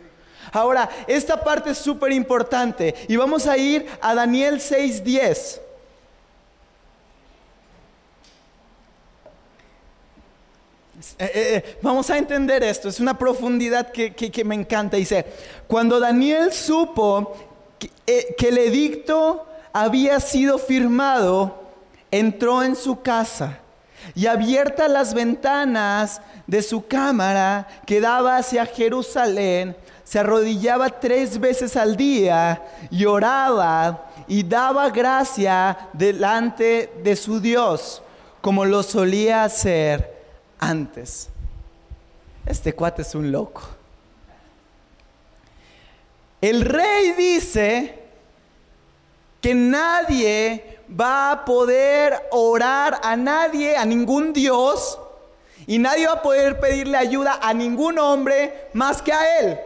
Ahora, 0.51 0.89
esta 1.05 1.43
parte 1.43 1.69
es 1.69 1.77
súper 1.77 2.11
importante 2.11 2.95
y 3.07 3.15
vamos 3.15 3.45
a 3.45 3.59
ir 3.59 3.85
a 4.01 4.15
Daniel 4.15 4.59
6:10. 4.59 5.66
Eh, 10.97 11.03
eh, 11.19 11.31
eh, 11.35 11.77
vamos 11.83 12.09
a 12.09 12.17
entender 12.17 12.63
esto, 12.63 12.89
es 12.89 12.99
una 12.99 13.17
profundidad 13.17 13.91
que, 13.91 14.43
me 14.43 14.55
encanta. 14.55 14.97
Dice, 14.97 15.25
cuando 15.67 15.99
Daniel 15.99 16.51
supo 16.51 17.35
que, 17.77 18.33
que 18.35 18.47
el 18.47 18.57
edicto 18.57 19.45
había 19.73 20.19
sido 20.19 20.57
firmado, 20.57 21.67
entró 22.09 22.63
en 22.63 22.75
su 22.75 23.01
casa 23.01 23.59
y 24.15 24.25
abiertas 24.25 24.89
las 24.89 25.13
ventanas 25.13 26.19
de 26.47 26.63
su 26.63 26.87
cámara 26.87 27.67
que 27.85 28.01
daba 28.01 28.37
hacia 28.37 28.65
Jerusalén, 28.65 29.75
se 30.03 30.17
arrodillaba 30.17 30.89
tres 30.89 31.39
veces 31.39 31.75
al 31.75 31.95
día 31.95 32.63
y 32.89 33.05
oraba 33.05 34.05
y 34.27 34.41
daba 34.41 34.89
gracia 34.89 35.77
delante 35.93 36.91
de 37.03 37.15
su 37.15 37.39
Dios, 37.39 38.01
como 38.41 38.65
lo 38.65 38.81
solía 38.81 39.43
hacer 39.43 40.16
antes. 40.59 41.29
Este 42.45 42.73
cuate 42.73 43.01
es 43.01 43.13
un 43.15 43.31
loco. 43.31 43.61
El 46.39 46.61
rey 46.61 47.13
dice 47.13 47.99
que 49.41 49.53
nadie 49.53 50.79
va 50.89 51.31
a 51.31 51.45
poder 51.45 52.27
orar 52.31 52.99
a 53.03 53.15
nadie, 53.15 53.75
a 53.75 53.85
ningún 53.85 54.33
Dios, 54.33 54.99
y 55.65 55.79
nadie 55.79 56.07
va 56.07 56.13
a 56.13 56.21
poder 56.21 56.59
pedirle 56.59 56.97
ayuda 56.97 57.39
a 57.41 57.53
ningún 57.53 57.99
hombre 57.99 58.69
más 58.73 59.01
que 59.01 59.11
a 59.11 59.39
él. 59.39 59.59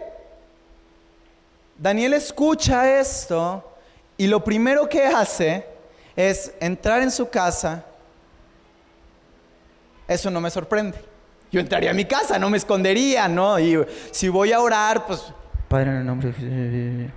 Daniel 1.78 2.14
escucha 2.14 3.00
esto 3.00 3.64
y 4.18 4.28
lo 4.28 4.44
primero 4.44 4.88
que 4.88 5.06
hace 5.06 5.66
es 6.16 6.52
entrar 6.60 7.02
en 7.02 7.12
su 7.12 7.30
casa 7.30 7.86
eso 10.14 10.30
no 10.30 10.42
me 10.42 10.50
sorprende. 10.50 11.04
Yo 11.52 11.60
entraría 11.60 11.92
a 11.92 11.94
mi 11.94 12.06
casa, 12.06 12.40
no 12.40 12.50
me 12.50 12.58
escondería, 12.58 13.28
¿no? 13.28 13.60
Y 13.60 13.86
si 14.12 14.30
voy 14.30 14.54
a 14.54 14.60
orar, 14.62 15.06
pues... 15.06 15.22
Padre, 15.68 15.92
en 15.92 15.98
el 15.98 16.06
nombre 16.06 16.32
de 16.32 17.10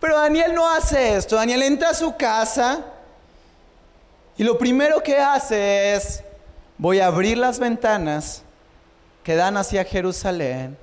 Pero 0.00 0.16
Daniel 0.18 0.54
no 0.54 0.68
hace 0.68 1.16
esto. 1.16 1.36
Daniel 1.36 1.62
entra 1.62 1.90
a 1.90 1.94
su 1.94 2.16
casa 2.16 2.84
y 4.36 4.44
lo 4.44 4.56
primero 4.56 5.02
que 5.02 5.18
hace 5.18 5.94
es, 5.94 6.22
voy 6.78 7.00
a 7.00 7.06
abrir 7.06 7.36
las 7.36 7.58
ventanas 7.58 8.42
que 9.22 9.34
dan 9.34 9.56
hacia 9.56 9.84
Jerusalén 9.84 10.78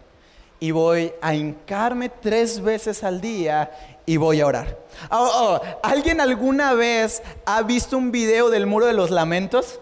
y 0.60 0.72
voy 0.72 1.14
a 1.22 1.34
hincarme 1.34 2.10
tres 2.10 2.62
veces 2.62 3.04
al 3.04 3.22
día 3.22 3.72
y 4.06 4.18
voy 4.18 4.42
a 4.42 4.48
orar. 4.48 4.78
Oh, 5.12 5.30
oh, 5.34 5.62
¿Alguien 5.84 6.22
alguna 6.22 6.74
vez 6.74 7.22
ha 7.46 7.62
visto 7.62 7.98
un 7.98 8.12
video 8.12 8.50
del 8.50 8.66
muro 8.66 8.86
de 8.86 8.94
los 8.94 9.12
lamentos? 9.12 9.80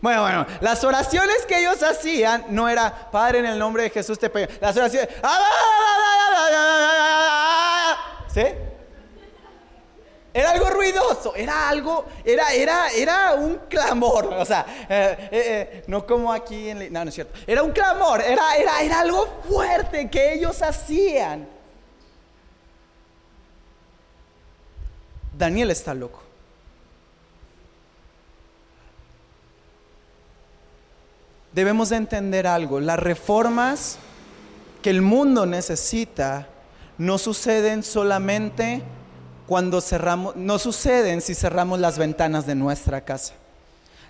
Bueno, 0.00 0.22
bueno, 0.22 0.46
las 0.60 0.84
oraciones 0.84 1.44
que 1.46 1.58
ellos 1.58 1.82
hacían 1.82 2.44
no 2.50 2.68
era, 2.68 3.10
Padre, 3.10 3.40
en 3.40 3.46
el 3.46 3.58
nombre 3.58 3.82
de 3.82 3.90
Jesús 3.90 4.18
te 4.18 4.30
pido. 4.30 4.46
Las 4.60 4.76
oraciones, 4.76 5.08
¿sí? 5.10 5.20
Era 10.32 10.50
algo 10.50 10.68
ruidoso, 10.70 11.34
era 11.34 11.68
algo, 11.68 12.04
era, 12.24 12.52
era, 12.52 12.90
era 12.90 13.34
un 13.34 13.60
clamor, 13.68 14.26
o 14.26 14.44
sea, 14.44 14.66
eh, 14.88 15.16
eh, 15.20 15.28
eh, 15.32 15.84
no 15.86 16.06
como 16.06 16.32
aquí 16.32 16.68
en, 16.68 16.92
no, 16.92 17.02
no 17.02 17.08
es 17.08 17.14
cierto, 17.14 17.38
era 17.46 17.62
un 17.62 17.72
clamor, 17.72 18.20
era, 18.20 18.54
era, 18.56 18.82
era 18.82 19.00
algo 19.00 19.26
fuerte 19.48 20.08
que 20.10 20.34
ellos 20.34 20.60
hacían. 20.60 21.48
Daniel 25.36 25.70
está 25.70 25.94
loco. 25.94 26.22
Debemos 31.52 31.88
de 31.88 31.96
entender 31.96 32.46
algo, 32.46 32.80
las 32.80 32.98
reformas 32.98 33.98
que 34.82 34.90
el 34.90 35.00
mundo 35.00 35.46
necesita 35.46 36.48
no 36.98 37.16
suceden 37.16 37.82
solamente 37.82 38.82
cuando 39.48 39.80
cerramos, 39.80 40.36
no 40.36 40.58
suceden 40.58 41.22
si 41.22 41.34
cerramos 41.34 41.80
las 41.80 41.96
ventanas 41.96 42.46
de 42.46 42.54
nuestra 42.54 43.00
casa. 43.00 43.32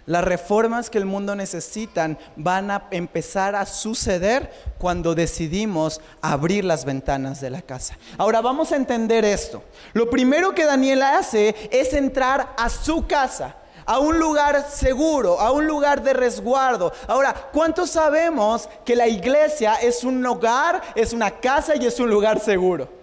Las 0.05 0.25
reformas 0.25 0.91
que 0.91 0.99
el 0.99 1.05
mundo 1.05 1.37
necesitan 1.37 2.19
van 2.35 2.73
a 2.73 2.89
empezar 2.91 3.55
a 3.55 3.65
suceder 3.65 4.51
cuando 4.79 5.15
decidimos 5.15 6.01
abrir 6.23 6.65
las 6.65 6.85
ventanas 6.85 7.41
de 7.41 7.51
la 7.51 7.63
casa. 7.63 7.97
Ahora 8.17 8.41
vamos 8.41 8.73
a 8.73 8.77
entender 8.77 9.25
esto. 9.25 9.63
Lo 9.93 10.11
primero 10.11 10.55
que 10.55 10.65
Daniel 10.65 11.03
hace 11.03 11.55
es 11.71 11.93
entrar 11.93 12.55
a 12.57 12.69
su 12.69 13.07
casa 13.07 13.55
a 13.87 14.01
un 14.01 14.19
lugar 14.19 14.69
seguro, 14.69 15.41
a 15.41 15.51
un 15.51 15.67
lugar 15.67 16.03
de 16.03 16.13
resguardo. 16.13 16.93
Ahora, 17.07 17.33
¿cuántos 17.53 17.91
sabemos 17.91 18.69
que 18.85 18.95
la 18.95 19.09
iglesia 19.09 19.77
es 19.77 20.05
un 20.05 20.25
hogar, 20.27 20.83
es 20.95 21.15
una 21.15 21.31
casa 21.31 21.75
y 21.75 21.87
es 21.87 21.99
un 21.99 22.11
lugar 22.11 22.39
seguro? 22.39 22.98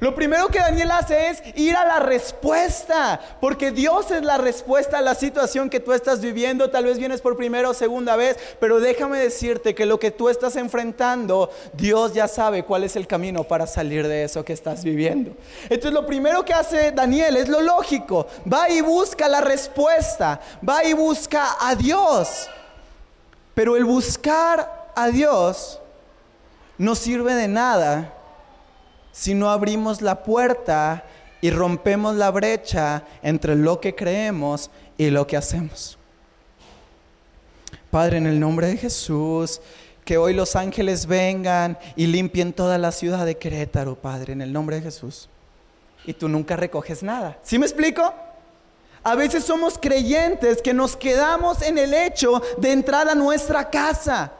Lo 0.00 0.14
primero 0.14 0.48
que 0.48 0.58
Daniel 0.58 0.90
hace 0.90 1.28
es 1.30 1.42
ir 1.54 1.74
a 1.74 1.86
la 1.86 2.00
respuesta, 2.00 3.20
porque 3.40 3.70
Dios 3.70 4.10
es 4.10 4.22
la 4.22 4.36
respuesta 4.36 4.98
a 4.98 5.02
la 5.02 5.14
situación 5.14 5.70
que 5.70 5.80
tú 5.80 5.92
estás 5.92 6.20
viviendo. 6.20 6.70
Tal 6.70 6.84
vez 6.84 6.98
vienes 6.98 7.20
por 7.20 7.36
primera 7.36 7.70
o 7.70 7.74
segunda 7.74 8.16
vez, 8.16 8.36
pero 8.60 8.80
déjame 8.80 9.18
decirte 9.18 9.74
que 9.74 9.86
lo 9.86 9.98
que 9.98 10.10
tú 10.10 10.28
estás 10.28 10.56
enfrentando, 10.56 11.50
Dios 11.72 12.12
ya 12.12 12.28
sabe 12.28 12.64
cuál 12.64 12.84
es 12.84 12.96
el 12.96 13.06
camino 13.06 13.44
para 13.44 13.66
salir 13.66 14.06
de 14.06 14.24
eso 14.24 14.44
que 14.44 14.52
estás 14.52 14.84
viviendo. 14.84 15.32
Entonces 15.64 15.92
lo 15.92 16.06
primero 16.06 16.44
que 16.44 16.52
hace 16.52 16.92
Daniel 16.92 17.36
es 17.36 17.48
lo 17.48 17.62
lógico, 17.62 18.26
va 18.52 18.68
y 18.68 18.80
busca 18.80 19.28
la 19.28 19.40
respuesta, 19.40 20.40
va 20.66 20.84
y 20.84 20.92
busca 20.92 21.56
a 21.60 21.74
Dios. 21.74 22.48
Pero 23.54 23.76
el 23.76 23.84
buscar 23.84 24.90
a 24.94 25.08
Dios 25.08 25.80
no 26.76 26.94
sirve 26.94 27.34
de 27.34 27.48
nada 27.48 28.12
si 29.16 29.34
no 29.34 29.48
abrimos 29.48 30.02
la 30.02 30.22
puerta 30.22 31.04
y 31.40 31.50
rompemos 31.50 32.16
la 32.16 32.30
brecha 32.30 33.02
entre 33.22 33.56
lo 33.56 33.80
que 33.80 33.94
creemos 33.94 34.70
y 34.98 35.08
lo 35.08 35.26
que 35.26 35.38
hacemos. 35.38 35.96
Padre, 37.90 38.18
en 38.18 38.26
el 38.26 38.38
nombre 38.38 38.66
de 38.66 38.76
Jesús, 38.76 39.62
que 40.04 40.18
hoy 40.18 40.34
los 40.34 40.54
ángeles 40.54 41.06
vengan 41.06 41.78
y 41.96 42.08
limpien 42.08 42.52
toda 42.52 42.76
la 42.76 42.92
ciudad 42.92 43.24
de 43.24 43.38
Querétaro, 43.38 43.94
Padre, 43.94 44.34
en 44.34 44.42
el 44.42 44.52
nombre 44.52 44.76
de 44.76 44.82
Jesús. 44.82 45.30
Y 46.04 46.12
tú 46.12 46.28
nunca 46.28 46.54
recoges 46.54 47.02
nada. 47.02 47.38
¿Sí 47.42 47.58
me 47.58 47.64
explico? 47.64 48.12
A 49.02 49.14
veces 49.14 49.44
somos 49.44 49.78
creyentes 49.78 50.60
que 50.60 50.74
nos 50.74 50.94
quedamos 50.94 51.62
en 51.62 51.78
el 51.78 51.94
hecho 51.94 52.42
de 52.58 52.70
entrar 52.70 53.08
a 53.08 53.14
nuestra 53.14 53.70
casa. 53.70 54.32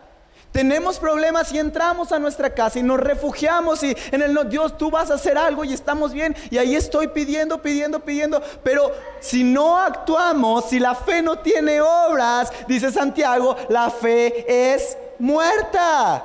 Tenemos 0.57 0.99
problemas 0.99 1.53
y 1.53 1.59
entramos 1.59 2.13
a 2.13 2.19
nuestra 2.19 2.49
casa 2.49 2.79
y 2.79 2.83
nos 2.83 2.99
refugiamos 2.99 3.83
y 3.83 3.95
en 4.11 4.23
el 4.23 4.33
no, 4.33 4.43
Dios, 4.43 4.79
tú 4.79 4.91
vas 4.91 5.11
a 5.11 5.17
hacer 5.17 5.37
algo 5.37 5.65
y 5.65 5.75
estamos 5.75 6.15
bien 6.15 6.35
y 6.49 6.57
ahí 6.57 6.75
estoy 6.75 7.09
pidiendo, 7.09 7.61
pidiendo, 7.61 8.01
pidiendo. 8.01 8.41
Pero 8.65 8.91
si 9.21 9.45
no 9.45 9.77
actuamos, 9.77 10.71
si 10.71 10.79
la 10.79 10.95
fe 10.95 11.21
no 11.21 11.41
tiene 11.41 11.83
obras, 11.83 12.51
dice 12.67 12.91
Santiago, 12.91 13.55
la 13.69 13.91
fe 13.91 14.73
es 14.73 14.97
muerta. 15.19 16.25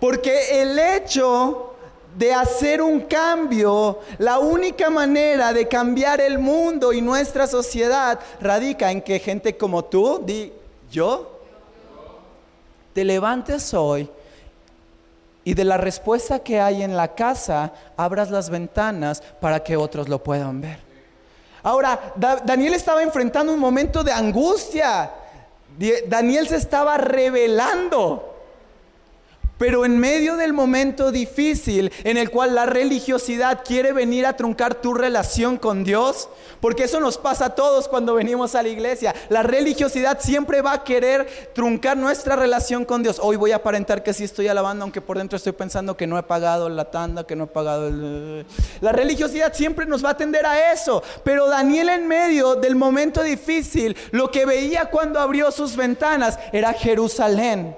Porque 0.00 0.60
el 0.60 0.76
hecho 0.76 1.76
de 2.16 2.34
hacer 2.34 2.82
un 2.82 3.02
cambio, 3.02 4.00
la 4.18 4.40
única 4.40 4.90
manera 4.90 5.52
de 5.52 5.68
cambiar 5.68 6.20
el 6.20 6.40
mundo 6.40 6.92
y 6.92 7.00
nuestra 7.00 7.46
sociedad 7.46 8.18
radica 8.40 8.90
en 8.90 9.00
que 9.00 9.20
gente 9.20 9.56
como 9.56 9.84
tú, 9.84 10.20
di 10.24 10.52
yo, 10.90 11.29
te 12.92 13.04
levantes 13.04 13.74
hoy 13.74 14.08
y 15.44 15.54
de 15.54 15.64
la 15.64 15.76
respuesta 15.76 16.40
que 16.40 16.60
hay 16.60 16.82
en 16.82 16.96
la 16.96 17.14
casa, 17.14 17.72
abras 17.96 18.30
las 18.30 18.50
ventanas 18.50 19.22
para 19.40 19.62
que 19.62 19.76
otros 19.76 20.08
lo 20.08 20.22
puedan 20.22 20.60
ver. 20.60 20.78
Ahora, 21.62 22.12
Daniel 22.16 22.74
estaba 22.74 23.02
enfrentando 23.02 23.52
un 23.52 23.60
momento 23.60 24.02
de 24.02 24.12
angustia. 24.12 25.10
Daniel 26.06 26.48
se 26.48 26.56
estaba 26.56 26.96
revelando. 26.96 28.29
Pero 29.60 29.84
en 29.84 29.98
medio 29.98 30.38
del 30.38 30.54
momento 30.54 31.12
difícil 31.12 31.92
en 32.04 32.16
el 32.16 32.30
cual 32.30 32.54
la 32.54 32.64
religiosidad 32.64 33.62
quiere 33.62 33.92
venir 33.92 34.24
a 34.24 34.34
truncar 34.34 34.76
tu 34.76 34.94
relación 34.94 35.58
con 35.58 35.84
Dios, 35.84 36.30
porque 36.60 36.84
eso 36.84 36.98
nos 36.98 37.18
pasa 37.18 37.44
a 37.44 37.54
todos 37.54 37.86
cuando 37.86 38.14
venimos 38.14 38.54
a 38.54 38.62
la 38.62 38.70
iglesia, 38.70 39.14
la 39.28 39.42
religiosidad 39.42 40.18
siempre 40.18 40.62
va 40.62 40.72
a 40.72 40.82
querer 40.82 41.50
truncar 41.52 41.98
nuestra 41.98 42.36
relación 42.36 42.86
con 42.86 43.02
Dios. 43.02 43.20
Hoy 43.22 43.36
voy 43.36 43.52
a 43.52 43.56
aparentar 43.56 44.02
que 44.02 44.14
sí 44.14 44.24
estoy 44.24 44.48
alabando, 44.48 44.82
aunque 44.84 45.02
por 45.02 45.18
dentro 45.18 45.36
estoy 45.36 45.52
pensando 45.52 45.94
que 45.94 46.06
no 46.06 46.16
he 46.16 46.22
pagado 46.22 46.70
la 46.70 46.90
tanda, 46.90 47.26
que 47.26 47.36
no 47.36 47.44
he 47.44 47.48
pagado 47.48 47.88
el... 47.88 48.46
La 48.80 48.92
religiosidad 48.92 49.52
siempre 49.52 49.84
nos 49.84 50.02
va 50.02 50.08
a 50.08 50.12
atender 50.12 50.46
a 50.46 50.72
eso, 50.72 51.02
pero 51.22 51.48
Daniel 51.48 51.90
en 51.90 52.08
medio 52.08 52.54
del 52.54 52.76
momento 52.76 53.22
difícil, 53.22 53.94
lo 54.10 54.30
que 54.30 54.46
veía 54.46 54.86
cuando 54.86 55.20
abrió 55.20 55.50
sus 55.50 55.76
ventanas 55.76 56.38
era 56.50 56.72
Jerusalén. 56.72 57.76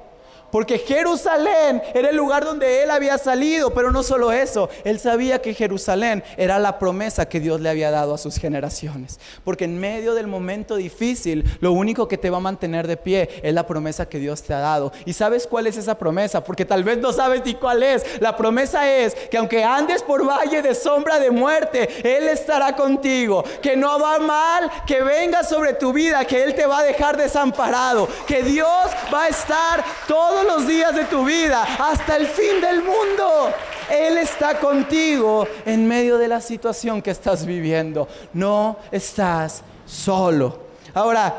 Porque 0.53 0.79
Jerusalén 0.79 1.83
era 1.95 2.11
el 2.11 2.17
lugar 2.17 2.45
donde 2.45 2.83
él 2.83 2.91
había 2.91 3.17
salido, 3.17 3.73
pero 3.73 3.91
no 3.91 4.03
solo 4.03 4.33
eso, 4.33 4.69
él 4.85 5.01
sabía 5.01 5.41
que 5.41 5.55
Jerusalén 5.55 6.23
era 6.37 6.59
la 6.59 6.79
promesa 6.79 7.27
que 7.27 7.41
Dios 7.41 7.59
le 7.63 7.71
había 7.71 7.91
dado 7.91 8.13
a 8.13 8.19
sus 8.19 8.37
generaciones. 8.37 9.19
Porque 9.45 9.65
en 9.65 9.81
medio 9.81 10.13
del 10.13 10.27
momento 10.27 10.77
difícil, 10.77 11.43
lo 11.61 11.73
único 11.73 12.07
que 12.07 12.19
te 12.19 12.29
va 12.29 12.37
a 12.37 12.41
mantener 12.41 12.87
de 12.87 12.99
pie 12.99 13.31
es 13.43 13.55
la 13.55 13.67
promesa 13.67 14.11
que 14.11 14.19
Dios 14.19 14.43
te 14.43 14.53
ha 14.53 14.59
dado. 14.59 14.93
¿Y 15.07 15.15
sabes 15.15 15.47
cuál 15.47 15.69
es 15.69 15.79
esa 15.79 15.97
promesa? 15.97 16.45
Porque 16.45 16.67
tal 16.67 16.85
vez 16.85 16.99
no 16.99 17.15
sabes 17.15 17.43
ni 17.47 17.55
cuál 17.55 17.83
es. 17.83 18.05
La 18.21 18.37
promesa 18.37 18.87
es 18.91 19.15
que 19.15 19.39
aunque 19.39 19.65
andes 19.65 20.03
por 20.03 20.23
valle 20.29 20.61
de 20.61 20.75
sombra 20.75 21.19
de 21.19 21.31
muerte, 21.31 21.89
Él 22.05 22.29
estará 22.29 22.77
contigo. 22.77 23.43
Que 23.63 23.75
no 23.75 23.99
va 23.99 24.19
mal, 24.19 24.71
que 24.87 25.03
venga 25.03 25.45
sobre 25.45 25.73
tu 25.73 25.95
vida, 25.95 26.27
que 26.27 26.45
Él 26.45 26.55
te 26.55 26.67
va 26.67 26.81
a 26.81 26.85
dejar 26.85 27.17
desamparado. 27.17 28.07
Que 28.27 28.43
Dios 28.43 28.69
va 29.11 29.25
a 29.25 29.29
estar 29.29 29.83
todo 30.07 30.42
los 30.45 30.67
días 30.67 30.95
de 30.95 31.05
tu 31.05 31.25
vida, 31.25 31.63
hasta 31.79 32.17
el 32.17 32.27
fin 32.27 32.61
del 32.61 32.83
mundo. 32.83 33.53
Él 33.91 34.19
está 34.19 34.59
contigo 34.59 35.47
en 35.67 35.87
medio 35.87 36.19
de 36.19 36.29
la 36.29 36.41
situación 36.41 37.03
que 37.03 37.11
estás 37.11 37.45
viviendo. 37.45 38.09
No 38.33 38.79
estás 38.91 39.63
solo. 39.87 40.61
Ahora, 40.95 41.35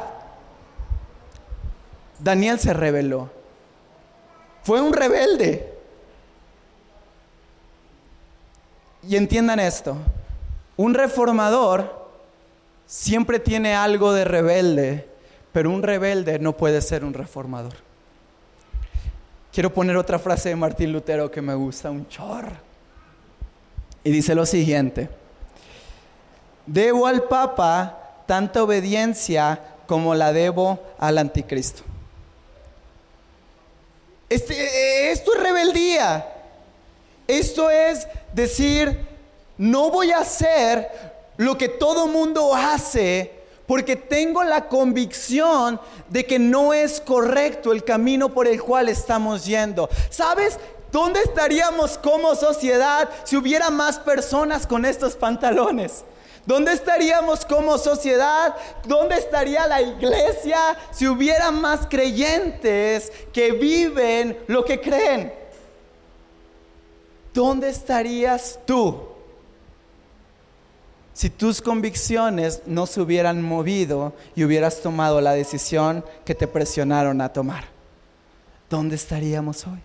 Daniel 2.20 2.60
se 2.60 2.74
rebeló. 2.74 3.30
Fue 4.64 4.82
un 4.82 4.94
rebelde. 4.94 5.74
Y 9.08 9.18
entiendan 9.18 9.60
esto, 9.60 9.98
un 10.78 10.94
reformador 10.94 12.08
siempre 12.86 13.40
tiene 13.40 13.76
algo 13.76 14.14
de 14.14 14.24
rebelde, 14.24 15.10
pero 15.52 15.70
un 15.70 15.84
rebelde 15.84 16.40
no 16.40 16.56
puede 16.56 16.82
ser 16.82 17.04
un 17.04 17.14
reformador. 17.14 17.83
Quiero 19.54 19.72
poner 19.72 19.96
otra 19.98 20.18
frase 20.18 20.50
de 20.50 20.56
Martín 20.56 20.92
Lutero 20.92 21.30
que 21.30 21.40
me 21.40 21.54
gusta 21.54 21.92
un 21.92 22.08
chorro. 22.08 22.56
Y 24.04 24.10
dice 24.10 24.34
lo 24.34 24.48
siguiente, 24.48 25.10
debo 26.66 27.06
al 27.06 27.24
Papa 27.26 28.24
tanta 28.26 28.64
obediencia 28.64 29.62
como 29.86 30.16
la 30.16 30.34
debo 30.34 30.80
al 30.98 31.20
anticristo. 31.20 31.84
Este, 34.28 35.12
esto 35.12 35.36
es 35.36 35.44
rebeldía. 35.44 36.28
Esto 37.28 37.70
es 37.70 38.08
decir, 38.34 39.06
no 39.60 39.92
voy 39.92 40.12
a 40.12 40.22
hacer 40.22 40.90
lo 41.38 41.60
que 41.60 41.70
todo 41.70 42.08
mundo 42.08 42.56
hace 42.56 43.43
porque 43.68 43.96
tengo 43.96 44.44
la 44.44 44.68
convicción 44.68 45.80
de 46.10 46.26
que 46.26 46.40
no 46.40 46.74
es 46.74 47.00
correcto 47.00 47.72
el 47.72 47.84
camino 47.84 48.30
por 48.30 48.48
el 48.48 48.62
cual 48.62 48.90
estamos 48.90 49.46
yendo. 49.46 49.90
¿Sabes? 50.10 50.60
¿Dónde 50.92 51.22
estaríamos 51.22 51.98
como 51.98 52.36
sociedad 52.36 53.10
si 53.24 53.36
hubiera 53.36 53.70
más 53.70 53.98
personas 54.00 54.68
con 54.68 54.86
estos 54.86 55.16
pantalones? 55.16 56.04
¿Dónde 56.46 56.74
estaríamos 56.74 57.46
como 57.46 57.78
sociedad? 57.78 58.56
¿Dónde 58.86 59.18
estaría 59.18 59.66
la 59.66 59.82
iglesia 59.82 60.78
si 60.92 61.08
hubiera 61.08 61.52
más 61.52 61.88
creyentes 61.88 63.12
que 63.32 63.54
viven 63.54 64.38
lo 64.48 64.66
que 64.66 64.80
creen? 64.82 65.34
¿Dónde 67.34 67.70
estarías 67.70 68.60
tú? 68.66 69.13
Si 71.14 71.30
tus 71.30 71.62
convicciones 71.62 72.64
no 72.66 72.88
se 72.88 73.00
hubieran 73.02 73.42
movido 73.42 74.14
y 74.36 74.44
hubieras 74.44 74.82
tomado 74.82 75.22
la 75.22 75.34
decisión 75.34 76.04
que 76.26 76.36
te 76.36 76.48
presionaron 76.48 77.22
a 77.22 77.30
tomar? 77.30 77.66
¿Dónde 78.70 78.96
estaríamos 78.96 79.66
hoy? 79.68 79.80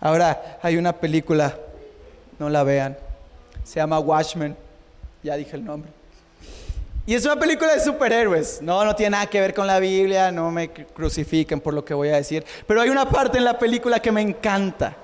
Ahora 0.00 0.58
hay 0.62 0.76
una 0.76 0.92
película, 0.94 1.56
no 2.38 2.48
la 2.48 2.62
vean, 2.62 2.96
se 3.64 3.76
llama 3.76 3.98
Watchmen, 3.98 4.56
ya 5.22 5.36
dije 5.36 5.56
el 5.56 5.64
nombre. 5.64 5.90
Y 7.06 7.14
es 7.14 7.24
una 7.26 7.38
película 7.38 7.74
de 7.74 7.80
superhéroes, 7.80 8.62
no, 8.62 8.82
no 8.82 8.96
tiene 8.96 9.10
nada 9.10 9.26
que 9.26 9.38
ver 9.38 9.52
con 9.52 9.66
la 9.66 9.78
Biblia, 9.78 10.32
no 10.32 10.50
me 10.50 10.70
crucifiquen 10.70 11.60
por 11.60 11.74
lo 11.74 11.84
que 11.84 11.92
voy 11.92 12.08
a 12.08 12.16
decir, 12.16 12.44
pero 12.66 12.80
hay 12.80 12.88
una 12.88 13.08
parte 13.08 13.36
en 13.36 13.44
la 13.44 13.58
película 13.58 14.00
que 14.00 14.10
me 14.10 14.22
encanta. 14.22 14.96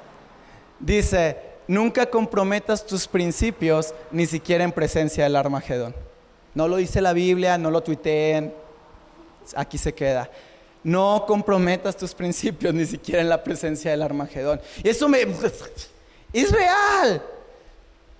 Dice, 0.79 1.50
nunca 1.71 2.05
comprometas 2.11 2.85
tus 2.85 3.07
principios 3.07 3.95
ni 4.11 4.27
siquiera 4.27 4.65
en 4.65 4.73
presencia 4.73 5.23
del 5.23 5.37
Armagedón. 5.37 5.95
No 6.53 6.67
lo 6.67 6.77
dice 6.77 7.01
la 7.01 7.13
Biblia, 7.13 7.59
no 7.59 7.71
lo 7.71 7.81
tuiteen. 7.81 8.53
aquí 9.55 9.79
se 9.79 9.95
queda. 9.95 10.29
No 10.83 11.25
comprometas 11.29 11.97
tus 11.97 12.13
principios 12.13 12.75
ni 12.75 12.87
siquiera 12.87 13.23
en 13.23 13.29
la 13.29 13.45
presencia 13.45 13.93
del 13.93 14.03
Armagedón. 14.03 14.61
Y 14.83 14.89
eso 14.89 15.09
me... 15.09 15.21
Es 16.33 16.51
real. 16.51 17.23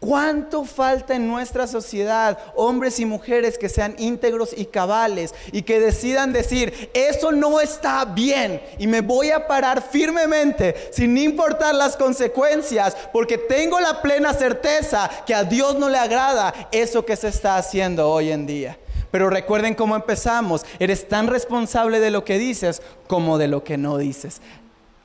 ¿Cuánto 0.01 0.65
falta 0.65 1.15
en 1.15 1.29
nuestra 1.29 1.67
sociedad 1.67 2.39
hombres 2.55 2.99
y 3.01 3.05
mujeres 3.05 3.59
que 3.59 3.69
sean 3.69 3.95
íntegros 3.99 4.55
y 4.57 4.65
cabales 4.65 5.35
y 5.53 5.61
que 5.61 5.79
decidan 5.79 6.33
decir, 6.33 6.91
eso 6.95 7.33
no 7.33 7.61
está 7.61 8.07
bien 8.07 8.63
y 8.79 8.87
me 8.87 9.03
voy 9.03 9.31
a 9.31 9.47
parar 9.47 9.83
firmemente 9.83 10.75
sin 10.91 11.19
importar 11.19 11.75
las 11.75 11.99
consecuencias 11.99 12.97
porque 13.13 13.37
tengo 13.37 13.79
la 13.79 14.01
plena 14.01 14.33
certeza 14.33 15.11
que 15.27 15.35
a 15.35 15.45
Dios 15.45 15.79
no 15.79 15.91
le 15.91 15.99
agrada 15.99 16.55
eso 16.73 17.05
que 17.05 17.17
se 17.17 17.29
está 17.29 17.59
haciendo 17.59 18.09
hoy 18.09 18.33
en 18.33 18.47
día? 18.47 18.79
Pero 19.11 19.29
recuerden 19.29 19.75
cómo 19.75 19.97
empezamos, 19.97 20.65
eres 20.79 21.09
tan 21.09 21.27
responsable 21.27 22.01
de 22.01 22.11
lo 22.11 22.25
que 22.25 22.39
dices 22.39 22.81
como 23.07 23.37
de 23.37 23.49
lo 23.49 23.65
que 23.65 23.77
no 23.77 23.99
dices. 23.99 24.41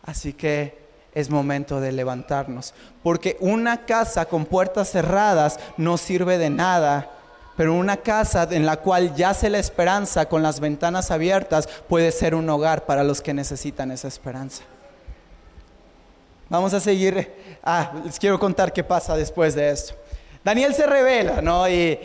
Así 0.03 0.31
que 0.31 0.84
es 1.15 1.29
momento 1.29 1.79
de 1.79 1.91
levantarnos. 1.91 2.73
Porque 3.01 3.37
una 3.39 3.85
casa 3.85 4.25
con 4.25 4.45
puertas 4.45 4.91
cerradas 4.91 5.59
no 5.77 5.97
sirve 5.97 6.37
de 6.37 6.51
nada. 6.51 7.09
Pero 7.57 7.73
una 7.73 7.97
casa 7.97 8.47
en 8.51 8.65
la 8.65 8.77
cual 8.77 9.15
yace 9.15 9.49
la 9.49 9.59
esperanza 9.59 10.27
con 10.27 10.43
las 10.43 10.59
ventanas 10.59 11.09
abiertas 11.09 11.67
puede 11.87 12.11
ser 12.11 12.35
un 12.35 12.49
hogar 12.49 12.85
para 12.85 13.03
los 13.03 13.21
que 13.21 13.33
necesitan 13.33 13.91
esa 13.91 14.09
esperanza. 14.09 14.63
Vamos 16.49 16.73
a 16.73 16.79
seguir. 16.79 17.33
Ah, 17.63 17.93
les 18.05 18.19
quiero 18.19 18.37
contar 18.37 18.73
qué 18.73 18.83
pasa 18.83 19.15
después 19.15 19.55
de 19.55 19.71
esto. 19.71 19.95
Daniel 20.43 20.75
se 20.75 20.85
revela, 20.85 21.41
¿no? 21.41 21.67
Y, 21.67 21.97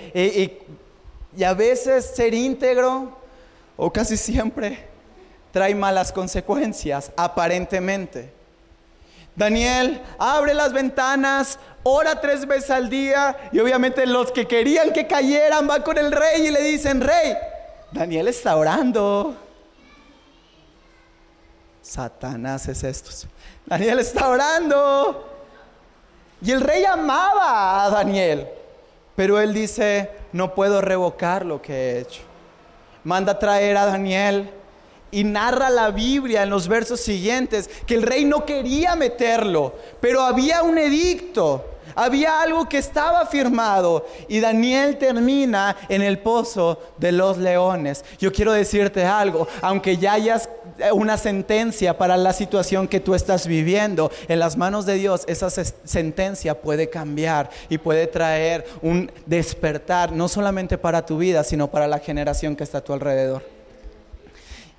y 1.36 1.44
a 1.44 1.52
veces 1.52 2.06
ser 2.14 2.32
íntegro, 2.32 3.18
o 3.76 3.92
casi 3.92 4.16
siempre, 4.16 4.86
trae 5.52 5.74
malas 5.74 6.12
consecuencias, 6.12 7.12
aparentemente. 7.16 8.39
Daniel 9.36 10.02
abre 10.18 10.54
las 10.54 10.72
ventanas, 10.72 11.58
ora 11.82 12.20
tres 12.20 12.46
veces 12.46 12.70
al 12.70 12.90
día 12.90 13.36
y 13.52 13.58
obviamente 13.60 14.06
los 14.06 14.32
que 14.32 14.46
querían 14.46 14.92
que 14.92 15.06
cayeran 15.06 15.66
van 15.66 15.82
con 15.82 15.96
el 15.98 16.12
rey 16.12 16.46
y 16.46 16.50
le 16.50 16.62
dicen, 16.62 17.00
rey, 17.00 17.36
Daniel 17.92 18.28
está 18.28 18.56
orando. 18.56 19.36
Satanás 21.82 22.68
es 22.68 22.84
estos. 22.84 23.26
Daniel 23.66 23.98
está 23.98 24.28
orando. 24.28 25.26
Y 26.42 26.52
el 26.52 26.60
rey 26.60 26.84
amaba 26.84 27.84
a 27.84 27.90
Daniel, 27.90 28.48
pero 29.16 29.40
él 29.40 29.52
dice, 29.52 30.10
no 30.32 30.54
puedo 30.54 30.80
revocar 30.80 31.44
lo 31.44 31.60
que 31.60 31.72
he 31.72 32.00
hecho. 32.00 32.22
Manda 33.04 33.38
traer 33.38 33.76
a 33.76 33.86
Daniel 33.86 34.50
y 35.10 35.24
narra 35.24 35.70
la 35.70 35.90
Biblia 35.90 36.42
en 36.42 36.50
los 36.50 36.68
versos 36.68 37.00
siguientes 37.00 37.68
que 37.86 37.94
el 37.94 38.02
rey 38.02 38.24
no 38.24 38.44
quería 38.44 38.96
meterlo, 38.96 39.74
pero 40.00 40.22
había 40.22 40.62
un 40.62 40.78
edicto, 40.78 41.64
había 41.94 42.40
algo 42.40 42.68
que 42.68 42.78
estaba 42.78 43.26
firmado 43.26 44.06
y 44.28 44.40
Daniel 44.40 44.98
termina 44.98 45.76
en 45.88 46.02
el 46.02 46.18
pozo 46.18 46.78
de 46.98 47.12
los 47.12 47.38
leones. 47.38 48.04
Yo 48.18 48.32
quiero 48.32 48.52
decirte 48.52 49.04
algo, 49.04 49.48
aunque 49.60 49.96
ya 49.96 50.14
hayas 50.14 50.48
una 50.92 51.16
sentencia 51.16 51.98
para 51.98 52.16
la 52.16 52.32
situación 52.32 52.88
que 52.88 53.00
tú 53.00 53.14
estás 53.14 53.46
viviendo, 53.46 54.10
en 54.28 54.38
las 54.38 54.56
manos 54.56 54.86
de 54.86 54.94
Dios 54.94 55.24
esa 55.26 55.50
sentencia 55.50 56.60
puede 56.60 56.88
cambiar 56.88 57.50
y 57.68 57.78
puede 57.78 58.06
traer 58.06 58.66
un 58.82 59.10
despertar, 59.26 60.12
no 60.12 60.28
solamente 60.28 60.78
para 60.78 61.04
tu 61.04 61.18
vida, 61.18 61.44
sino 61.44 61.70
para 61.70 61.86
la 61.86 61.98
generación 61.98 62.56
que 62.56 62.64
está 62.64 62.78
a 62.78 62.84
tu 62.84 62.92
alrededor. 62.92 63.59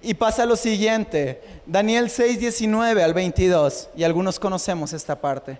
Y 0.01 0.15
pasa 0.15 0.45
lo 0.45 0.55
siguiente, 0.55 1.41
Daniel 1.65 2.09
6, 2.09 2.39
19 2.39 3.03
al 3.03 3.13
22, 3.13 3.89
y 3.95 4.03
algunos 4.03 4.39
conocemos 4.39 4.93
esta 4.93 5.21
parte. 5.21 5.59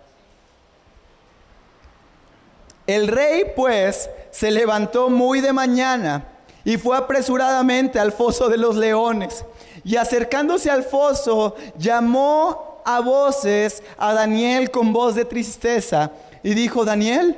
El 2.88 3.08
rey 3.08 3.44
pues 3.56 4.10
se 4.32 4.50
levantó 4.50 5.10
muy 5.10 5.42
de 5.42 5.54
mañana 5.54 6.26
y 6.64 6.78
fue 6.78 6.98
apresuradamente 6.98 8.00
al 8.00 8.12
foso 8.12 8.50
de 8.50 8.58
los 8.58 8.76
leones. 8.76 9.46
Y 9.84 9.96
acercándose 9.96 10.70
al 10.70 10.84
foso, 10.84 11.56
llamó 11.78 12.82
a 12.84 13.00
voces 13.00 13.84
a 13.98 14.14
Daniel 14.14 14.72
con 14.72 14.92
voz 14.92 15.16
de 15.16 15.26
tristeza 15.26 16.12
y 16.44 16.54
dijo, 16.54 16.84
Daniel, 16.84 17.38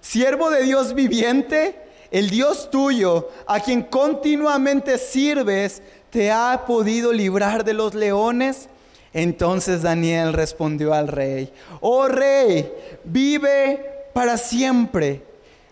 siervo 0.00 0.50
de 0.50 0.64
Dios 0.64 0.94
viviente, 0.94 1.80
el 2.10 2.28
Dios 2.28 2.70
tuyo, 2.70 3.28
a 3.46 3.60
quien 3.60 3.82
continuamente 3.82 4.98
sirves, 4.98 5.82
¿te 6.10 6.30
ha 6.30 6.64
podido 6.66 7.12
librar 7.12 7.64
de 7.64 7.74
los 7.74 7.94
leones? 7.94 8.68
Entonces 9.12 9.82
Daniel 9.82 10.32
respondió 10.32 10.94
al 10.94 11.08
rey, 11.08 11.52
oh 11.80 12.06
rey, 12.06 12.70
vive 13.04 14.08
para 14.12 14.36
siempre. 14.36 15.22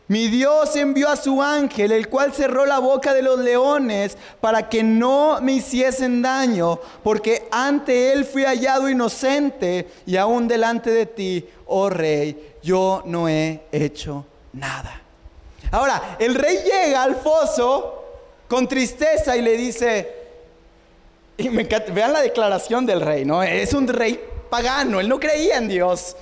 Mi 0.09 0.29
Dios 0.29 0.75
envió 0.75 1.11
a 1.11 1.17
su 1.17 1.43
ángel, 1.43 1.93
el 1.93 2.09
cual 2.09 2.33
cerró 2.33 2.65
la 2.65 2.79
boca 2.79 3.13
de 3.13 3.21
los 3.21 3.39
leones 3.41 4.17
para 4.41 4.71
que 4.71 4.83
no 4.83 5.39
me 5.43 5.53
hiciesen 5.53 6.23
daño, 6.23 6.81
porque 7.05 7.47
ante 7.51 8.13
él 8.13 8.25
fui 8.25 8.45
hallado 8.45 8.89
inocente 8.89 9.87
y 10.07 10.17
aún 10.17 10.49
delante 10.49 10.91
de 10.91 11.05
ti, 11.05 11.47
oh 11.67 11.91
rey, 11.91 12.55
yo 12.63 13.03
no 13.05 13.29
he 13.29 13.61
hecho 13.71 14.25
nada. 14.55 15.03
Ahora, 15.71 16.17
el 16.19 16.35
rey 16.35 16.61
llega 16.65 17.03
al 17.03 17.17
foso 17.17 18.05
con 18.49 18.67
tristeza 18.67 19.37
y 19.37 19.43
le 19.43 19.59
dice, 19.59 20.28
y 21.39 21.49
me 21.51 21.63
vean 21.63 22.13
la 22.13 22.21
declaración 22.21 22.85
del 22.85 23.01
rey, 23.01 23.25
¿no? 23.25 23.43
Es 23.43 23.73
un 23.73 23.87
rey 23.87 24.21
pagano, 24.51 24.99
él 24.99 25.09
no 25.09 25.21
creía 25.21 25.57
en 25.57 25.69
Dios. 25.69 26.17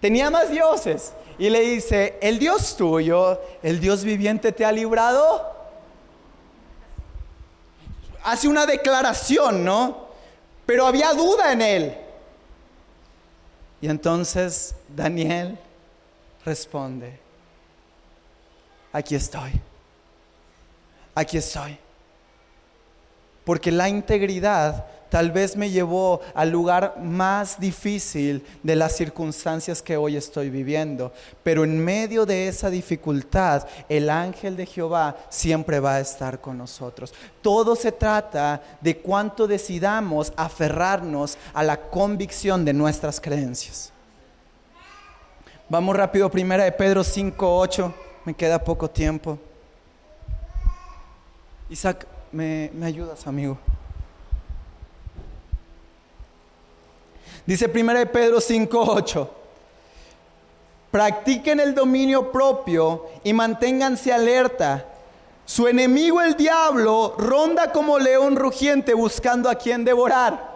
Tenía 0.00 0.30
más 0.30 0.50
dioses. 0.50 1.12
Y 1.38 1.50
le 1.50 1.60
dice, 1.60 2.18
el 2.22 2.38
Dios 2.38 2.74
tuyo, 2.74 3.38
el 3.62 3.80
Dios 3.80 4.02
viviente 4.02 4.50
te 4.52 4.64
ha 4.64 4.72
librado. 4.72 5.54
Hace 8.24 8.48
una 8.48 8.64
declaración, 8.64 9.62
¿no? 9.62 10.08
Pero 10.64 10.86
había 10.86 11.12
duda 11.12 11.52
en 11.52 11.62
él. 11.62 11.96
Y 13.82 13.88
entonces 13.88 14.74
Daniel 14.88 15.58
responde, 16.46 17.18
aquí 18.92 19.14
estoy, 19.14 19.52
aquí 21.14 21.36
estoy. 21.36 21.78
Porque 23.44 23.70
la 23.70 23.88
integridad 23.88 24.86
tal 25.10 25.32
vez 25.32 25.56
me 25.56 25.70
llevó 25.70 26.20
al 26.34 26.50
lugar 26.50 26.94
más 27.02 27.60
difícil 27.60 28.46
de 28.62 28.76
las 28.76 28.96
circunstancias 28.96 29.82
que 29.82 29.96
hoy 29.96 30.16
estoy 30.16 30.48
viviendo. 30.48 31.12
Pero 31.42 31.64
en 31.64 31.84
medio 31.84 32.24
de 32.24 32.48
esa 32.48 32.70
dificultad, 32.70 33.66
el 33.88 34.08
ángel 34.08 34.56
de 34.56 34.66
Jehová 34.66 35.16
siempre 35.28 35.80
va 35.80 35.96
a 35.96 36.00
estar 36.00 36.40
con 36.40 36.56
nosotros. 36.56 37.12
Todo 37.42 37.76
se 37.76 37.92
trata 37.92 38.62
de 38.80 38.96
cuánto 38.98 39.46
decidamos 39.46 40.32
aferrarnos 40.36 41.36
a 41.52 41.62
la 41.64 41.76
convicción 41.76 42.64
de 42.64 42.72
nuestras 42.72 43.20
creencias. 43.20 43.92
Vamos 45.68 45.96
rápido, 45.96 46.30
primera 46.30 46.64
de 46.64 46.72
Pedro 46.72 47.02
5.8, 47.02 47.92
me 48.24 48.34
queda 48.34 48.62
poco 48.62 48.90
tiempo. 48.90 49.38
Isaac, 51.68 52.06
¿Me, 52.32 52.70
ayudas, 52.84 53.26
amigo? 53.26 53.58
Dice 57.44 57.66
1 57.66 58.12
Pedro 58.12 58.40
5:8. 58.40 59.28
Practiquen 60.92 61.58
el 61.60 61.74
dominio 61.74 62.30
propio 62.30 63.06
y 63.24 63.32
manténganse 63.32 64.12
alerta. 64.12 64.86
Su 65.44 65.66
enemigo 65.66 66.20
el 66.20 66.36
diablo 66.36 67.16
ronda 67.18 67.72
como 67.72 67.98
león 67.98 68.36
rugiente 68.36 68.94
buscando 68.94 69.50
a 69.50 69.56
quien 69.56 69.84
devorar. 69.84 70.50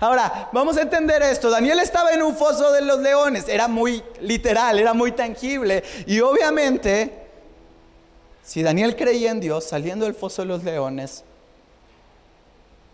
Ahora, 0.00 0.48
vamos 0.52 0.78
a 0.78 0.82
entender 0.82 1.22
esto. 1.22 1.50
Daniel 1.50 1.80
estaba 1.80 2.12
en 2.12 2.22
un 2.22 2.34
foso 2.36 2.72
de 2.72 2.82
los 2.82 3.00
leones. 3.00 3.48
Era 3.48 3.68
muy 3.68 4.02
literal, 4.20 4.78
era 4.78 4.94
muy 4.94 5.12
tangible. 5.12 5.82
Y 6.06 6.20
obviamente 6.20 7.25
si 8.46 8.62
Daniel 8.62 8.94
creía 8.94 9.32
en 9.32 9.40
Dios 9.40 9.64
saliendo 9.64 10.04
del 10.04 10.14
foso 10.14 10.42
de 10.42 10.46
los 10.46 10.62
leones, 10.62 11.24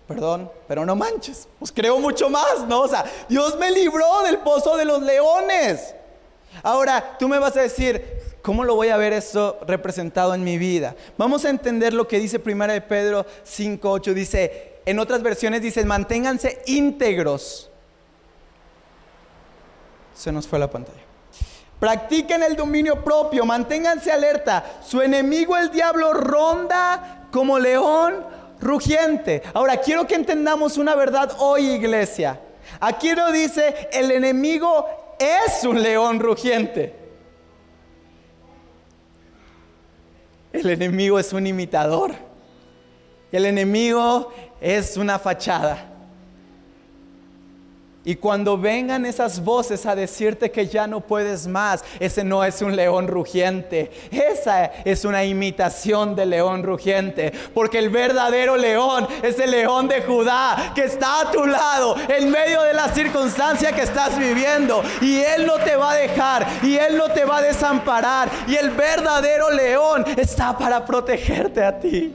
perdón, 0.08 0.50
pero 0.66 0.86
no 0.86 0.96
manches, 0.96 1.46
pues 1.58 1.70
creo 1.70 1.98
mucho 1.98 2.30
más, 2.30 2.66
¿no? 2.66 2.80
O 2.80 2.88
sea, 2.88 3.04
Dios 3.28 3.58
me 3.58 3.70
libró 3.70 4.22
del 4.22 4.38
pozo 4.38 4.78
de 4.78 4.86
los 4.86 5.02
leones. 5.02 5.94
Ahora, 6.62 7.18
tú 7.18 7.28
me 7.28 7.38
vas 7.38 7.54
a 7.58 7.60
decir, 7.60 8.02
¿cómo 8.40 8.64
lo 8.64 8.76
voy 8.76 8.88
a 8.88 8.96
ver 8.96 9.12
esto 9.12 9.58
representado 9.66 10.34
en 10.34 10.42
mi 10.42 10.56
vida? 10.56 10.96
Vamos 11.18 11.44
a 11.44 11.50
entender 11.50 11.92
lo 11.92 12.08
que 12.08 12.18
dice 12.18 12.38
Primera 12.38 12.72
de 12.72 12.80
Pedro 12.80 13.26
5.8. 13.44 14.14
Dice, 14.14 14.80
en 14.86 14.98
otras 14.98 15.22
versiones 15.22 15.60
dice, 15.60 15.84
manténganse 15.84 16.62
íntegros. 16.64 17.70
Se 20.14 20.32
nos 20.32 20.48
fue 20.48 20.58
la 20.58 20.70
pantalla. 20.70 21.11
Practiquen 21.82 22.44
el 22.44 22.54
dominio 22.54 23.02
propio, 23.02 23.44
manténganse 23.44 24.12
alerta. 24.12 24.64
Su 24.86 25.02
enemigo 25.02 25.56
el 25.56 25.68
diablo 25.72 26.12
ronda 26.12 27.26
como 27.32 27.58
león 27.58 28.24
rugiente. 28.60 29.42
Ahora, 29.52 29.78
quiero 29.78 30.06
que 30.06 30.14
entendamos 30.14 30.76
una 30.76 30.94
verdad 30.94 31.32
hoy, 31.40 31.70
iglesia. 31.70 32.38
Aquí 32.78 33.10
no 33.16 33.32
dice, 33.32 33.88
el 33.90 34.12
enemigo 34.12 34.86
es 35.18 35.64
un 35.64 35.82
león 35.82 36.20
rugiente. 36.20 36.94
El 40.52 40.70
enemigo 40.70 41.18
es 41.18 41.32
un 41.32 41.48
imitador. 41.48 42.12
El 43.32 43.44
enemigo 43.44 44.32
es 44.60 44.96
una 44.96 45.18
fachada. 45.18 45.91
Y 48.04 48.16
cuando 48.16 48.58
vengan 48.58 49.06
esas 49.06 49.44
voces 49.44 49.86
a 49.86 49.94
decirte 49.94 50.50
que 50.50 50.66
ya 50.66 50.88
no 50.88 51.00
puedes 51.00 51.46
más, 51.46 51.84
ese 52.00 52.24
no 52.24 52.42
es 52.42 52.60
un 52.60 52.74
león 52.74 53.06
rugiente, 53.06 53.92
esa 54.10 54.64
es 54.84 55.04
una 55.04 55.24
imitación 55.24 56.16
del 56.16 56.30
león 56.30 56.64
rugiente, 56.64 57.32
porque 57.54 57.78
el 57.78 57.90
verdadero 57.90 58.56
león 58.56 59.06
es 59.22 59.38
el 59.38 59.52
león 59.52 59.86
de 59.86 60.02
Judá 60.02 60.72
que 60.74 60.82
está 60.82 61.20
a 61.20 61.30
tu 61.30 61.46
lado 61.46 61.94
en 62.08 62.28
medio 62.28 62.62
de 62.62 62.74
la 62.74 62.88
circunstancia 62.88 63.70
que 63.70 63.82
estás 63.82 64.18
viviendo 64.18 64.82
y 65.00 65.20
él 65.20 65.46
no 65.46 65.58
te 65.58 65.76
va 65.76 65.92
a 65.92 65.96
dejar 65.96 66.46
y 66.64 66.74
él 66.74 66.96
no 66.96 67.08
te 67.12 67.24
va 67.24 67.38
a 67.38 67.42
desamparar 67.42 68.28
y 68.48 68.56
el 68.56 68.70
verdadero 68.70 69.50
león 69.50 70.04
está 70.16 70.58
para 70.58 70.84
protegerte 70.84 71.62
a 71.62 71.78
ti. 71.78 72.12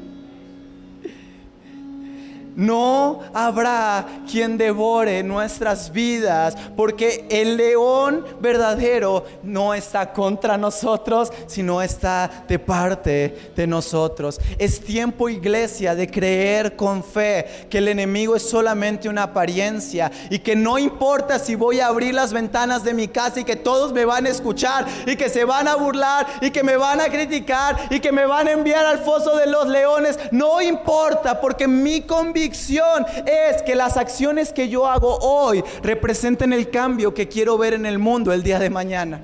No 2.58 3.20
habrá 3.36 4.24
quien 4.28 4.58
devore 4.58 5.22
nuestras 5.22 5.92
vidas, 5.92 6.58
porque 6.76 7.28
el 7.30 7.56
león 7.56 8.26
verdadero 8.40 9.26
no 9.44 9.76
está 9.76 10.12
contra 10.12 10.58
nosotros, 10.58 11.32
sino 11.46 11.84
está 11.84 12.46
de 12.48 12.58
parte 12.58 13.52
de 13.56 13.68
nosotros. 13.68 14.42
Es 14.58 14.82
tiempo, 14.82 15.30
iglesia, 15.30 15.94
de 15.94 16.10
creer 16.10 16.76
con 16.76 17.04
fe 17.04 17.68
que 17.70 17.78
el 17.78 17.90
enemigo 17.90 18.36
es 18.36 18.50
solamente 18.50 19.08
una 19.08 19.22
apariencia 19.22 20.12
y 20.32 20.40
que 20.40 20.56
no 20.56 20.80
importa 20.80 21.38
si 21.38 21.54
voy 21.54 21.80
a 21.80 21.88
abrir 21.90 22.16
las 22.16 22.34
ventanas 22.34 22.84
de 22.84 22.96
mi 22.96 23.08
casa 23.08 23.40
y 23.40 23.44
que 23.44 23.56
todos 23.56 23.94
me 23.94 24.04
van 24.04 24.26
a 24.26 24.30
escuchar 24.30 24.88
y 25.06 25.16
que 25.16 25.30
se 25.30 25.46
van 25.46 25.68
a 25.68 25.76
burlar 25.76 26.26
y 26.42 26.50
que 26.50 26.64
me 26.64 26.76
van 26.76 27.02
a 27.02 27.10
criticar 27.10 27.78
y 27.92 28.00
que 28.00 28.12
me 28.12 28.26
van 28.26 28.48
a 28.48 28.54
enviar 28.54 28.84
al 28.88 28.98
foso 28.98 29.38
de 29.38 29.46
los 29.46 29.68
leones. 29.68 30.18
No 30.32 30.60
importa, 30.60 31.40
porque 31.40 31.68
mi 31.68 32.02
convicción 32.02 32.47
es 32.48 33.62
que 33.64 33.76
las 33.76 33.98
acciones 33.98 34.52
que 34.54 34.70
yo 34.70 34.88
hago 34.88 35.18
hoy 35.18 35.64
representen 35.82 36.54
el 36.54 36.70
cambio 36.70 37.14
que 37.14 37.28
quiero 37.28 37.58
ver 37.58 37.74
en 37.74 37.86
el 37.86 38.00
mundo 38.00 38.34
el 38.34 38.44
día 38.44 38.60
de 38.60 38.70
mañana. 38.70 39.22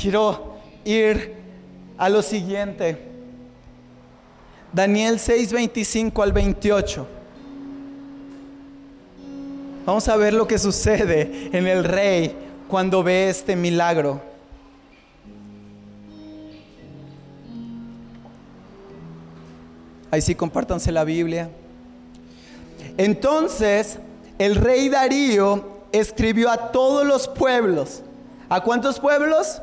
Quiero 0.00 0.56
ir 0.84 1.34
a 1.96 2.08
lo 2.08 2.22
siguiente. 2.22 2.98
Daniel 4.72 5.18
6, 5.18 5.52
25 5.52 6.22
al 6.22 6.32
28. 6.32 7.06
Vamos 9.86 10.06
a 10.08 10.16
ver 10.16 10.34
lo 10.34 10.46
que 10.46 10.58
sucede 10.58 11.48
en 11.52 11.66
el 11.66 11.82
rey 11.82 12.36
cuando 12.68 13.02
ve 13.02 13.30
este 13.30 13.56
milagro. 13.56 14.20
Ahí 20.10 20.22
sí, 20.22 20.34
compártanse 20.34 20.92
la 20.92 21.04
Biblia. 21.04 21.50
Entonces 22.98 23.98
el 24.38 24.56
rey 24.56 24.88
Darío 24.88 25.64
escribió 25.92 26.50
a 26.50 26.70
todos 26.72 27.06
los 27.06 27.28
pueblos. 27.28 28.02
¿A 28.48 28.60
cuántos 28.60 28.98
pueblos? 28.98 29.62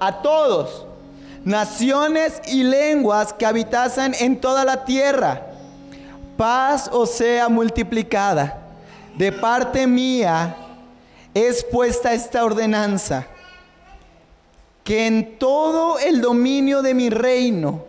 A 0.00 0.22
todos. 0.22 0.86
Naciones 1.44 2.40
y 2.46 2.62
lenguas 2.62 3.32
que 3.32 3.46
habitasen 3.46 4.14
en 4.20 4.40
toda 4.40 4.64
la 4.64 4.84
tierra. 4.84 5.42
Paz 6.36 6.88
o 6.92 7.04
sea 7.04 7.48
multiplicada. 7.48 8.58
De 9.16 9.32
parte 9.32 9.86
mía 9.86 10.54
es 11.34 11.64
puesta 11.64 12.12
esta 12.12 12.44
ordenanza. 12.44 13.26
Que 14.84 15.06
en 15.06 15.36
todo 15.38 15.98
el 15.98 16.20
dominio 16.20 16.80
de 16.80 16.94
mi 16.94 17.10
reino 17.10 17.84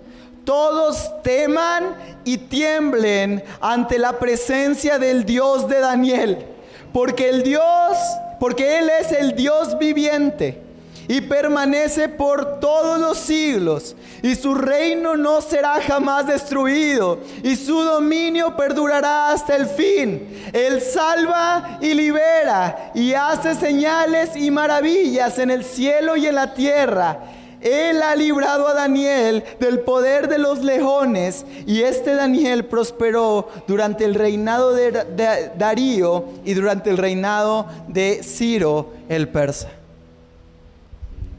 todos 0.50 1.22
teman 1.22 1.95
y 2.26 2.36
tiemblen 2.36 3.43
ante 3.62 4.00
la 4.00 4.14
presencia 4.14 4.97
del 4.97 5.24
Dios 5.24 5.70
de 5.70 5.80
Daniel, 5.80 6.43
porque 6.91 7.30
el 7.30 7.43
Dios, 7.43 7.95
porque 8.39 8.80
Él 8.80 8.89
es 9.00 9.12
el 9.12 9.36
Dios 9.36 9.78
viviente 9.78 10.60
y 11.08 11.22
permanece 11.22 12.10
por 12.10 12.60
todos 12.60 13.00
los 13.00 13.20
siglos, 13.20 13.95
y 14.24 14.34
su 14.34 14.56
reino 14.56 15.16
no 15.16 15.39
será 15.41 15.82
jamás 15.84 16.26
destruido, 16.26 17.20
y 17.43 17.56
su 17.56 17.84
dominio 17.84 18.58
perdurará 18.58 19.30
hasta 19.30 19.56
el 19.56 19.68
fin. 19.68 20.50
Él 20.52 20.82
salva 20.82 21.78
y 21.80 21.93
libera, 21.93 22.89
y 22.95 23.14
hace 23.14 23.54
señales 23.54 24.36
y 24.36 24.50
maravillas 24.50 25.38
en 25.38 25.52
el 25.52 25.64
cielo 25.64 26.18
y 26.18 26.26
en 26.26 26.34
la 26.34 26.56
tierra 26.56 27.20
él 27.62 28.01
ha 28.01 28.16
librado 28.16 28.68
a 28.68 28.74
Daniel 28.74 29.43
del 29.60 29.82
poder 29.82 30.30
de 30.30 30.38
los 30.38 30.64
leones 30.64 31.45
y 31.68 31.82
este 31.82 32.16
Daniel 32.16 32.66
prosperó 32.66 33.49
durante 33.68 34.05
el 34.05 34.16
reinado 34.16 34.74
de, 34.74 35.51
Darío 35.57 36.26
y 36.45 36.53
durante 36.53 36.89
el 36.89 36.97
reinado 36.97 37.68
de 37.88 38.22
Ciro 38.24 38.93
el 39.10 39.28
persa. 39.28 39.70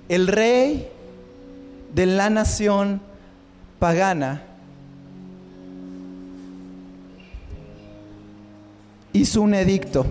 El 0.08 0.26
rey 0.26 0.90
de 1.94 2.06
la 2.06 2.28
nación 2.28 3.00
pagana 3.78 4.42
hizo 9.12 9.40
un 9.40 9.54
edicto 9.54 10.04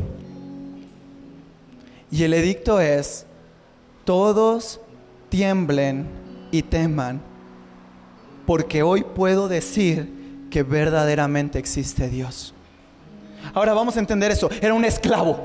y 2.12 2.24
el 2.24 2.34
edicto 2.34 2.82
es 2.82 3.26
todos 4.06 4.80
tiemblen 5.30 6.08
y 6.52 6.64
teman, 6.64 7.22
porque 8.46 8.84
hoy 8.84 9.04
puedo 9.04 9.48
decir 9.48 10.48
que 10.50 10.64
verdaderamente 10.64 11.60
existe 11.60 12.10
Dios. 12.10 12.54
Ahora 13.54 13.74
vamos 13.74 13.96
a 13.96 14.00
entender 14.00 14.32
eso. 14.32 14.50
Era 14.62 14.74
un 14.74 14.86
esclavo. 14.86 15.40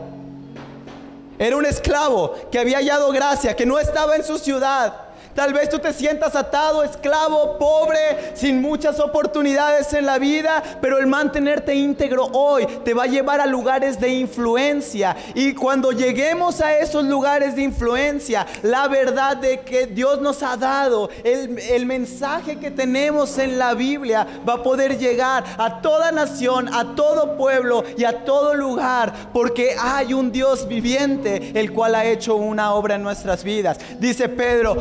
Era 1.39 1.57
un 1.57 1.67
esclavo 1.67 2.35
que 2.51 2.59
había 2.59 2.79
hallado 2.79 3.11
gracia, 3.11 3.57
que 3.57 3.67
no 3.67 3.79
estaba 3.79 4.17
en 4.17 4.25
su 4.25 4.39
ciudad, 4.39 4.95
Tal 5.35 5.53
vez 5.53 5.69
tú 5.69 5.81
te 5.81 5.93
sientas 5.93 6.37
atado, 6.37 6.85
esclavo, 6.85 7.59
pobre, 7.59 8.35
sin 8.35 8.63
muchas 8.63 9.01
oportunidades 9.01 9.93
en 9.93 10.07
la 10.07 10.19
vida, 10.19 10.63
pero 10.81 10.99
el 10.99 11.09
mantenerte 11.09 11.75
íntegro 11.75 12.27
hoy 12.27 12.67
te 12.85 12.95
va 12.95 13.05
a 13.05 13.09
llevar 13.09 13.41
a 13.41 13.47
lugares 13.47 13.99
de 13.99 14.11
influencia. 14.11 15.17
Y 15.35 15.55
cuando 15.55 15.91
lleguemos 15.91 16.61
a 16.61 16.79
esos 16.79 17.05
lugares 17.05 17.57
de 17.57 17.63
influencia, 17.63 18.47
la 18.63 18.87
verdad 18.87 19.37
de 19.37 19.61
que 19.61 19.87
Dios 19.87 20.21
nos 20.21 20.43
ha 20.45 20.57
dado, 20.57 21.11
el, 21.25 21.59
el 21.59 21.85
mensaje 21.85 22.57
que 22.57 22.71
tenemos 22.71 23.37
en 23.39 23.59
la 23.59 23.75
Biblia 23.75 24.27
va 24.49 24.55
a 24.55 24.63
poder 24.63 24.99
llegar 24.99 25.45
a 25.59 25.81
toda 25.81 26.13
nación, 26.13 26.73
a 26.73 26.95
todo 26.95 27.37
pueblo 27.37 27.83
y 27.99 28.05
a 28.05 28.25
todo 28.25 28.55
lugar, 28.55 29.13
porque 29.33 29.75
hay 29.81 30.15
un 30.15 30.31
Dios 30.31 30.69
viviente, 30.69 31.51
el 31.59 31.73
cual 31.73 31.97
ha 31.97 32.05
hecho 32.05 32.37
una 32.37 32.73
obra 32.75 32.95
en 32.95 33.03
nuestras 33.03 33.43
vidas. 33.43 33.79
Dice 33.99 34.29
Pedro, 34.29 34.77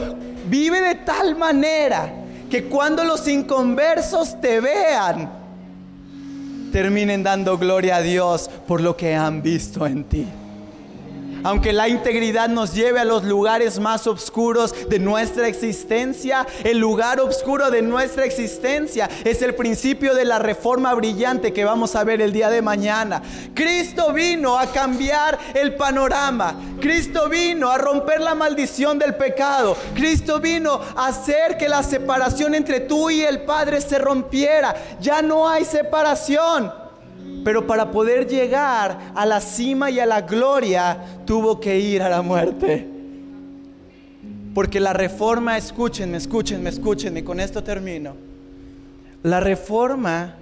Vive 0.53 0.81
de 0.81 0.93
tal 0.93 1.35
manera 1.35 2.13
que 2.47 2.65
cuando 2.65 3.03
los 3.03 3.27
inconversos 3.27 4.39
te 4.39 4.59
vean, 4.59 5.27
terminen 6.71 7.23
dando 7.23 7.57
gloria 7.57 7.95
a 7.95 8.01
Dios 8.01 8.51
por 8.67 8.79
lo 8.79 8.95
que 8.95 9.15
han 9.15 9.41
visto 9.41 9.87
en 9.87 10.03
ti 10.03 10.27
aunque 11.43 11.73
la 11.73 11.87
integridad 11.87 12.49
nos 12.49 12.73
lleve 12.73 12.99
a 12.99 13.05
los 13.05 13.23
lugares 13.23 13.79
más 13.79 14.07
oscuros 14.07 14.73
de 14.89 14.99
nuestra 14.99 15.47
existencia, 15.47 16.45
el 16.63 16.77
lugar 16.77 17.19
oscuro 17.19 17.69
de 17.71 17.81
nuestra 17.81 18.25
existencia 18.25 19.09
es 19.23 19.41
el 19.41 19.55
principio 19.55 20.15
de 20.15 20.25
la 20.25 20.39
reforma 20.39 20.93
brillante 20.93 21.53
que 21.53 21.65
vamos 21.65 21.95
a 21.95 22.03
ver 22.03 22.21
el 22.21 22.31
día 22.31 22.49
de 22.49 22.61
mañana. 22.61 23.21
Cristo 23.53 24.13
vino 24.13 24.57
a 24.57 24.67
cambiar 24.67 25.39
el 25.53 25.75
panorama. 25.75 26.55
Cristo 26.79 27.29
vino 27.29 27.69
a 27.69 27.77
romper 27.77 28.21
la 28.21 28.35
maldición 28.35 28.99
del 28.99 29.15
pecado. 29.15 29.75
Cristo 29.93 30.39
vino 30.39 30.79
a 30.95 31.07
hacer 31.07 31.57
que 31.57 31.69
la 31.69 31.83
separación 31.83 32.55
entre 32.55 32.81
tú 32.81 33.09
y 33.09 33.21
el 33.21 33.41
Padre 33.41 33.81
se 33.81 33.97
rompiera. 33.97 34.75
Ya 34.99 35.21
no 35.21 35.47
hay 35.47 35.65
separación. 35.65 36.82
Pero 37.43 37.67
para 37.67 37.91
poder 37.91 38.27
llegar 38.27 39.11
a 39.15 39.25
la 39.25 39.41
cima 39.41 39.89
y 39.89 39.99
a 39.99 40.05
la 40.05 40.21
gloria, 40.21 40.97
tuvo 41.25 41.59
que 41.59 41.79
ir 41.79 42.01
a 42.01 42.09
la 42.09 42.21
muerte. 42.21 42.87
Porque 44.53 44.79
la 44.79 44.93
reforma, 44.93 45.57
escúchenme, 45.57 46.17
escúchenme, 46.17 46.69
escúchenme, 46.69 47.23
con 47.23 47.39
esto 47.39 47.63
termino. 47.63 48.15
La 49.23 49.39
reforma 49.39 50.35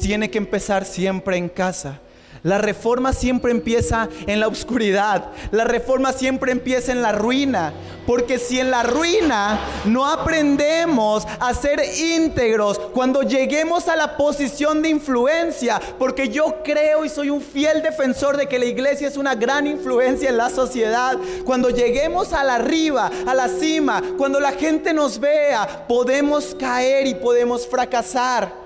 tiene 0.00 0.30
que 0.30 0.38
empezar 0.38 0.84
siempre 0.84 1.36
en 1.36 1.48
casa. 1.48 2.00
La 2.44 2.58
reforma 2.58 3.14
siempre 3.14 3.52
empieza 3.52 4.10
en 4.26 4.38
la 4.38 4.48
oscuridad. 4.48 5.32
La 5.50 5.64
reforma 5.64 6.12
siempre 6.12 6.52
empieza 6.52 6.92
en 6.92 7.00
la 7.00 7.12
ruina. 7.12 7.72
Porque 8.06 8.38
si 8.38 8.60
en 8.60 8.70
la 8.70 8.82
ruina 8.82 9.58
no 9.86 10.04
aprendemos 10.04 11.26
a 11.40 11.54
ser 11.54 11.80
íntegros, 11.98 12.78
cuando 12.92 13.22
lleguemos 13.22 13.88
a 13.88 13.96
la 13.96 14.18
posición 14.18 14.82
de 14.82 14.90
influencia, 14.90 15.80
porque 15.98 16.28
yo 16.28 16.56
creo 16.62 17.06
y 17.06 17.08
soy 17.08 17.30
un 17.30 17.40
fiel 17.40 17.80
defensor 17.80 18.36
de 18.36 18.46
que 18.46 18.58
la 18.58 18.66
iglesia 18.66 19.08
es 19.08 19.16
una 19.16 19.34
gran 19.34 19.66
influencia 19.66 20.28
en 20.28 20.36
la 20.36 20.50
sociedad, 20.50 21.16
cuando 21.46 21.70
lleguemos 21.70 22.34
a 22.34 22.44
la 22.44 22.56
arriba, 22.56 23.10
a 23.26 23.32
la 23.32 23.48
cima, 23.48 24.02
cuando 24.18 24.38
la 24.38 24.52
gente 24.52 24.92
nos 24.92 25.18
vea, 25.18 25.86
podemos 25.88 26.54
caer 26.54 27.06
y 27.06 27.14
podemos 27.14 27.66
fracasar. 27.66 28.63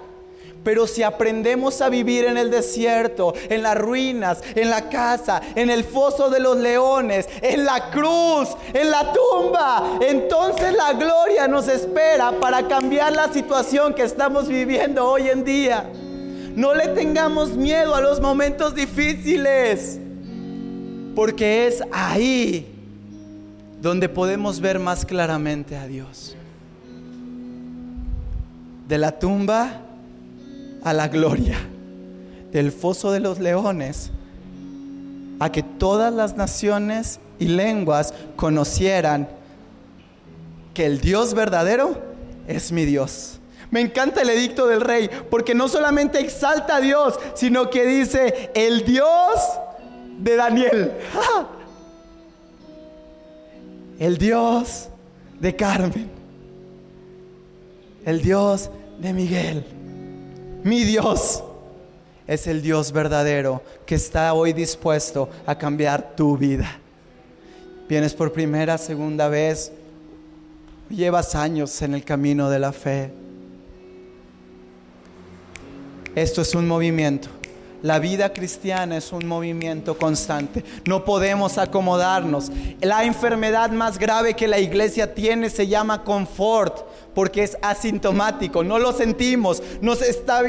Pero 0.69 0.87
si 0.87 1.03
aprendemos 1.03 1.81
a 1.81 1.89
vivir 1.89 2.27
en 2.27 2.37
el 2.37 2.51
desierto, 2.51 3.33
en 3.49 3.63
las 3.63 3.75
ruinas, 3.75 4.43
en 4.55 4.69
la 4.69 4.91
casa, 4.91 5.41
en 5.55 5.71
el 5.71 5.83
foso 5.83 6.29
de 6.29 6.41
los 6.41 6.59
leones, 6.59 7.27
en 7.41 7.65
la 7.65 7.89
cruz, 7.89 8.51
en 8.75 8.91
la 8.91 9.11
tumba, 9.11 9.99
entonces 10.03 10.75
la 10.75 10.93
gloria 10.93 11.49
nos 11.49 11.69
espera 11.69 12.33
para 12.39 12.69
cambiar 12.69 13.15
la 13.15 13.33
situación 13.33 13.95
que 13.95 14.03
estamos 14.03 14.47
viviendo 14.47 15.07
hoy 15.07 15.31
en 15.31 15.43
día. 15.43 15.89
No 16.55 16.75
le 16.75 16.89
tengamos 16.89 17.57
miedo 17.57 17.95
a 17.95 18.03
los 18.03 18.21
momentos 18.21 18.75
difíciles, 18.75 19.99
porque 21.15 21.67
es 21.67 21.83
ahí 21.91 22.71
donde 23.81 24.11
podemos 24.11 24.61
ver 24.61 24.79
más 24.79 25.07
claramente 25.07 25.79
a 25.79 25.87
Dios. 25.87 26.37
De 28.87 28.99
la 28.99 29.19
tumba 29.19 29.85
a 30.83 30.93
la 30.93 31.09
gloria 31.09 31.59
del 32.53 32.73
foso 32.73 33.13
de 33.13 33.21
los 33.21 33.39
leones, 33.39 34.11
a 35.41 35.53
que 35.53 35.63
todas 35.63 36.13
las 36.13 36.37
naciones 36.37 37.21
y 37.39 37.49
lenguas 37.49 38.15
conocieran 38.37 39.29
que 40.75 40.87
el 40.87 41.01
Dios 41.01 41.35
verdadero 41.35 42.01
es 42.47 42.73
mi 42.73 42.85
Dios. 42.85 43.39
Me 43.71 43.81
encanta 43.81 44.23
el 44.23 44.31
edicto 44.31 44.67
del 44.67 44.81
rey, 44.81 45.11
porque 45.31 45.55
no 45.55 45.69
solamente 45.69 46.21
exalta 46.21 46.77
a 46.77 46.81
Dios, 46.81 47.19
sino 47.35 47.69
que 47.69 47.85
dice, 47.85 48.51
el 48.55 48.85
Dios 48.85 49.07
de 50.19 50.37
Daniel, 50.37 50.93
el 53.99 54.17
Dios 54.17 54.89
de 55.39 55.55
Carmen, 55.55 56.11
el 58.07 58.23
Dios 58.23 58.71
de 58.99 59.13
Miguel. 59.13 59.78
Mi 60.65 60.85
Dios 60.85 61.43
es 62.27 62.47
el 62.47 62.63
Dios 62.63 62.93
verdadero 62.93 63.63
que 63.87 63.95
está 63.95 64.35
hoy 64.35 64.53
dispuesto 64.53 65.29
a 65.47 65.57
cambiar 65.57 66.17
tu 66.17 66.37
vida. 66.37 66.79
Vienes 67.89 68.13
por 68.13 68.33
primera, 68.33 68.77
segunda 68.77 69.29
vez, 69.29 69.73
llevas 70.91 71.35
años 71.35 71.81
en 71.83 71.95
el 71.95 72.05
camino 72.05 72.51
de 72.51 72.59
la 72.59 72.73
fe. 72.73 73.11
Esto 76.15 76.43
es 76.43 76.55
un 76.55 76.67
movimiento. 76.67 77.29
La 77.83 78.01
vida 78.01 78.33
cristiana 78.33 78.97
es 78.97 79.13
un 79.13 79.25
movimiento 79.27 79.97
constante. 79.97 80.65
No 80.85 81.05
podemos 81.05 81.59
acomodarnos. 81.59 82.51
La 82.81 83.05
enfermedad 83.05 83.71
más 83.71 83.99
grave 83.99 84.35
que 84.35 84.49
la 84.49 84.59
iglesia 84.59 85.15
tiene 85.15 85.49
se 85.49 85.69
llama 85.69 86.03
confort 86.03 86.85
porque 87.19 87.43
es 87.43 87.59
asintomático, 87.63 88.63
no 88.63 88.79
lo 88.79 88.93
sentimos, 88.93 89.61
nos, 89.81 89.99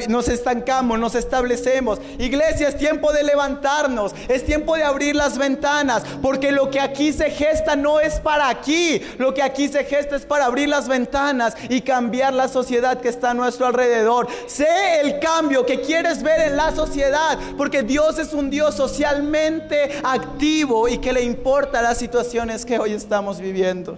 nos 0.08 0.28
estancamos, 0.28 1.00
nos 1.00 1.16
establecemos. 1.16 1.98
Iglesia, 2.20 2.68
es 2.68 2.78
tiempo 2.78 3.12
de 3.12 3.24
levantarnos, 3.24 4.14
es 4.28 4.46
tiempo 4.46 4.76
de 4.76 4.84
abrir 4.84 5.16
las 5.16 5.40
ventanas, 5.40 6.04
porque 6.22 6.52
lo 6.52 6.70
que 6.70 6.80
aquí 6.80 7.12
se 7.12 7.32
gesta 7.32 7.76
no 7.76 8.00
es 8.00 8.20
para 8.20 8.50
aquí, 8.50 9.02
lo 9.18 9.34
que 9.34 9.42
aquí 9.42 9.68
se 9.68 9.84
gesta 9.84 10.16
es 10.16 10.28
para 10.28 10.46
abrir 10.46 10.70
las 10.70 10.88
ventanas 10.88 11.58
y 11.70 11.82
cambiar 11.82 12.36
la 12.36 12.48
sociedad 12.48 13.02
que 13.02 13.10
está 13.10 13.32
a 13.32 13.34
nuestro 13.34 13.66
alrededor. 13.66 14.28
Sé 14.46 15.02
el 15.02 15.20
cambio 15.20 15.66
que 15.66 15.82
quieres 15.82 16.22
ver 16.22 16.40
en 16.40 16.56
la 16.56 16.72
sociedad, 16.76 17.40
porque 17.58 17.82
Dios 17.82 18.20
es 18.20 18.32
un 18.32 18.52
Dios 18.52 18.76
socialmente 18.76 20.00
activo 20.04 20.88
y 20.88 21.00
que 21.00 21.14
le 21.14 21.24
importa 21.24 21.82
las 21.82 21.98
situaciones 21.98 22.64
que 22.64 22.78
hoy 22.78 22.94
estamos 22.94 23.40
viviendo. 23.40 23.98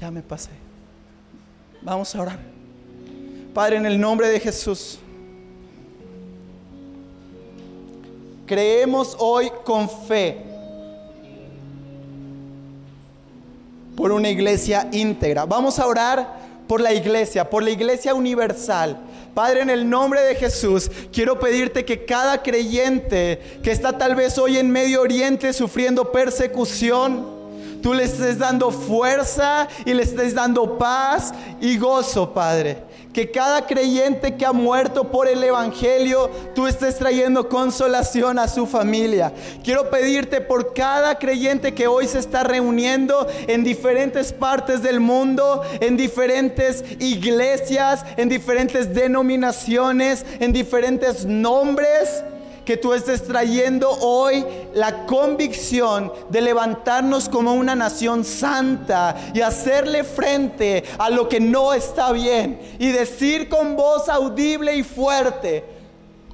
Ya 0.00 0.10
me 0.10 0.22
pasé. 0.22 0.61
Vamos 1.82 2.14
a 2.14 2.22
orar. 2.22 2.38
Padre, 3.52 3.76
en 3.76 3.86
el 3.86 4.00
nombre 4.00 4.28
de 4.28 4.38
Jesús, 4.38 4.98
creemos 8.46 9.16
hoy 9.18 9.50
con 9.64 9.90
fe 9.90 10.38
por 13.96 14.12
una 14.12 14.28
iglesia 14.28 14.88
íntegra. 14.92 15.44
Vamos 15.44 15.78
a 15.78 15.86
orar 15.86 16.40
por 16.68 16.80
la 16.80 16.94
iglesia, 16.94 17.50
por 17.50 17.62
la 17.62 17.70
iglesia 17.70 18.14
universal. 18.14 18.98
Padre, 19.34 19.62
en 19.62 19.70
el 19.70 19.88
nombre 19.88 20.22
de 20.22 20.34
Jesús, 20.34 20.90
quiero 21.12 21.38
pedirte 21.40 21.84
que 21.84 22.04
cada 22.04 22.42
creyente 22.42 23.60
que 23.62 23.72
está 23.72 23.98
tal 23.98 24.14
vez 24.14 24.38
hoy 24.38 24.58
en 24.58 24.70
Medio 24.70 25.00
Oriente 25.00 25.52
sufriendo 25.52 26.12
persecución, 26.12 27.41
tú 27.82 27.92
le 27.92 28.04
estés 28.04 28.38
dando 28.38 28.70
fuerza 28.70 29.68
y 29.84 29.92
le 29.92 30.02
estés 30.04 30.34
dando 30.34 30.78
paz 30.78 31.34
y 31.60 31.76
gozo, 31.76 32.32
Padre. 32.32 32.84
Que 33.12 33.30
cada 33.30 33.66
creyente 33.66 34.36
que 34.36 34.46
ha 34.46 34.52
muerto 34.52 35.10
por 35.10 35.28
el 35.28 35.44
Evangelio, 35.44 36.30
tú 36.54 36.66
estés 36.66 36.96
trayendo 36.96 37.48
consolación 37.48 38.38
a 38.38 38.48
su 38.48 38.66
familia. 38.66 39.34
Quiero 39.62 39.90
pedirte 39.90 40.40
por 40.40 40.72
cada 40.72 41.18
creyente 41.18 41.74
que 41.74 41.86
hoy 41.86 42.06
se 42.06 42.18
está 42.18 42.42
reuniendo 42.42 43.26
en 43.48 43.64
diferentes 43.64 44.32
partes 44.32 44.82
del 44.82 45.00
mundo, 45.00 45.62
en 45.80 45.98
diferentes 45.98 46.84
iglesias, 47.00 48.02
en 48.16 48.30
diferentes 48.30 48.94
denominaciones, 48.94 50.24
en 50.40 50.54
diferentes 50.54 51.26
nombres 51.26 52.24
que 52.64 52.76
tú 52.76 52.94
estés 52.94 53.24
trayendo 53.24 53.90
hoy 53.90 54.44
la 54.74 55.06
convicción 55.06 56.12
de 56.28 56.40
levantarnos 56.40 57.28
como 57.28 57.54
una 57.54 57.74
nación 57.74 58.24
santa 58.24 59.16
y 59.34 59.40
hacerle 59.40 60.04
frente 60.04 60.84
a 60.98 61.10
lo 61.10 61.28
que 61.28 61.40
no 61.40 61.72
está 61.72 62.12
bien 62.12 62.60
y 62.78 62.90
decir 62.90 63.48
con 63.48 63.76
voz 63.76 64.08
audible 64.08 64.74
y 64.76 64.82
fuerte, 64.82 65.64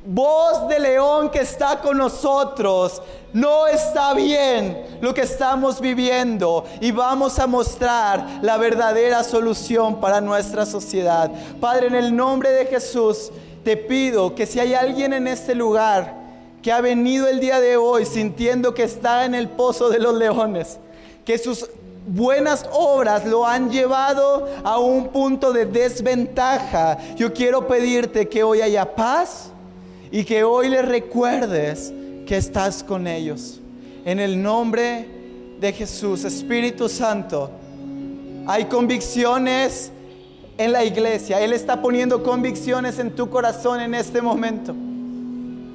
voz 0.05 0.69
de 0.69 0.79
león 0.79 1.31
que 1.31 1.41
está 1.41 1.81
con 1.81 1.99
nosotros, 1.99 3.03
no 3.33 3.67
está 3.67 4.15
bien 4.15 4.99
lo 5.01 5.13
que 5.13 5.23
estamos 5.23 5.81
viviendo 5.81 6.65
y 6.81 6.93
vamos 6.93 7.39
a 7.39 7.47
mostrar 7.47 8.41
la 8.43 8.57
verdadera 8.57 9.23
solución 9.23 10.01
para 10.01 10.21
nuestra 10.21 10.65
sociedad. 10.65 11.31
Padre, 11.61 11.89
en 11.89 11.95
el 11.95 12.17
nombre 12.17 12.51
de 12.51 12.67
Jesús, 12.67 13.31
te 13.65 13.77
pido 13.77 14.35
que 14.35 14.47
si 14.47 14.61
hay 14.61 14.73
alguien 14.73 15.13
en 15.13 15.29
este 15.29 15.55
lugar 15.55 16.18
que 16.63 16.73
ha 16.73 16.81
venido 16.81 17.29
el 17.29 17.41
día 17.41 17.61
de 17.61 17.77
hoy 17.77 18.05
sintiendo 18.05 18.75
que 18.75 18.83
está 18.83 19.25
en 19.25 19.35
el 19.35 19.49
pozo 19.49 19.89
de 19.91 19.99
los 19.99 20.15
leones, 20.15 20.79
que 21.25 21.39
sus 21.39 21.69
buenas 22.07 22.67
obras 22.73 23.27
lo 23.27 23.47
han 23.47 23.71
llevado 23.71 24.49
a 24.65 24.79
un 24.79 25.09
punto 25.09 25.53
de 25.53 25.67
desventaja, 25.67 26.99
yo 27.17 27.33
quiero 27.33 27.67
pedirte 27.67 28.29
que 28.29 28.43
hoy 28.43 28.61
haya 28.61 28.95
paz 28.95 29.51
y 30.11 30.25
que 30.25 30.43
hoy 30.43 30.69
les 30.69 30.85
recuerdes 30.85 31.93
que 32.27 32.37
estás 32.37 32.83
con 32.83 33.07
ellos. 33.07 33.61
En 34.05 34.21
el 34.21 34.43
nombre 34.43 35.07
de 35.61 35.73
Jesús, 35.73 36.25
Espíritu 36.25 36.89
Santo, 36.89 37.51
hay 38.47 38.65
convicciones 38.65 39.93
en 40.57 40.73
la 40.73 40.85
iglesia. 40.85 41.41
Él 41.41 41.53
está 41.53 41.83
poniendo 41.83 42.23
convicciones 42.23 42.99
en 42.99 43.15
tu 43.15 43.29
corazón 43.29 43.81
en 43.81 43.95
este 43.95 44.23
momento. 44.23 44.75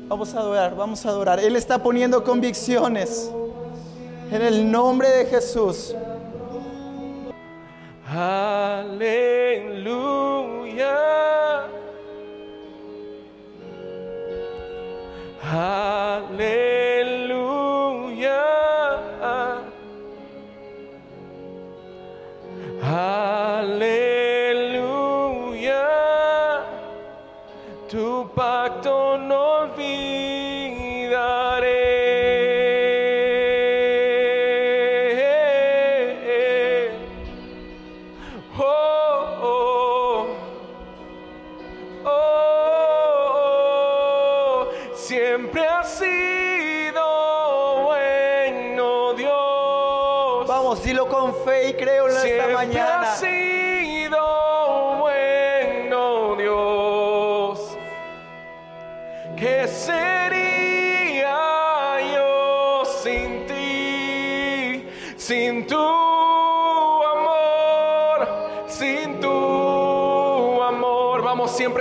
Vamos 0.08 0.36
a 0.36 0.39
adorar, 0.39 0.76
vamos 0.76 1.06
a 1.06 1.10
adorar. 1.10 1.39
Él 1.39 1.56
está 1.56 1.82
poniendo 1.82 2.24
convicciones 2.24 3.32
en 4.32 4.41
el 4.41 4.70
nombre 4.72 5.10
de 5.10 5.26
Jesús. 5.26 5.95
Aleluya. 8.08 9.34
Aleluya. 15.51 17.14
Tu 27.94 28.26
pacto 28.34 29.20
no 29.20 29.60
olvidaré. 29.60 29.94
Oh, 38.58 38.64
oh, 39.44 40.26
oh, 42.04 43.30
siempre 44.96 45.68
ha 45.68 45.84
sido 45.84 47.04
bueno 47.84 49.14
Dios. 49.14 50.48
Vamos, 50.48 50.84
Dilo 50.84 51.08
con 51.08 51.36
fe 51.46 51.70
y 51.70 51.74
creo 51.76 52.10
en 52.10 52.18
esta 52.18 52.48
mañana. 52.48 53.14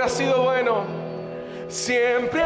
Sido 0.09 0.43
bueno. 0.43 0.83
Siempre 1.67 2.41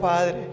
Padre. 0.00 0.46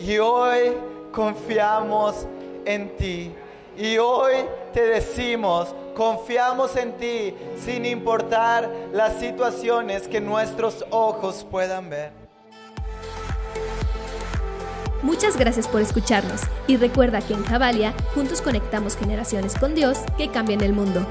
Y 0.00 0.18
hoy 0.18 0.72
confiamos 1.12 2.26
en 2.64 2.96
ti. 2.96 3.32
Y 3.76 3.98
hoy 3.98 4.34
te 4.72 4.82
decimos, 4.82 5.74
confiamos 5.96 6.76
en 6.76 6.96
ti 6.96 7.34
sin 7.62 7.84
importar 7.84 8.70
las 8.92 9.18
situaciones 9.18 10.08
que 10.08 10.20
nuestros 10.20 10.84
ojos 10.90 11.46
puedan 11.50 11.90
ver. 11.90 12.12
Muchas 15.02 15.38
gracias 15.38 15.66
por 15.66 15.80
escucharnos 15.80 16.42
y 16.66 16.76
recuerda 16.76 17.22
que 17.22 17.32
en 17.32 17.42
Javalia 17.44 17.94
juntos 18.14 18.42
conectamos 18.42 18.96
generaciones 18.96 19.54
con 19.56 19.74
Dios 19.74 19.98
que 20.18 20.28
cambian 20.28 20.60
el 20.60 20.74
mundo. 20.74 21.06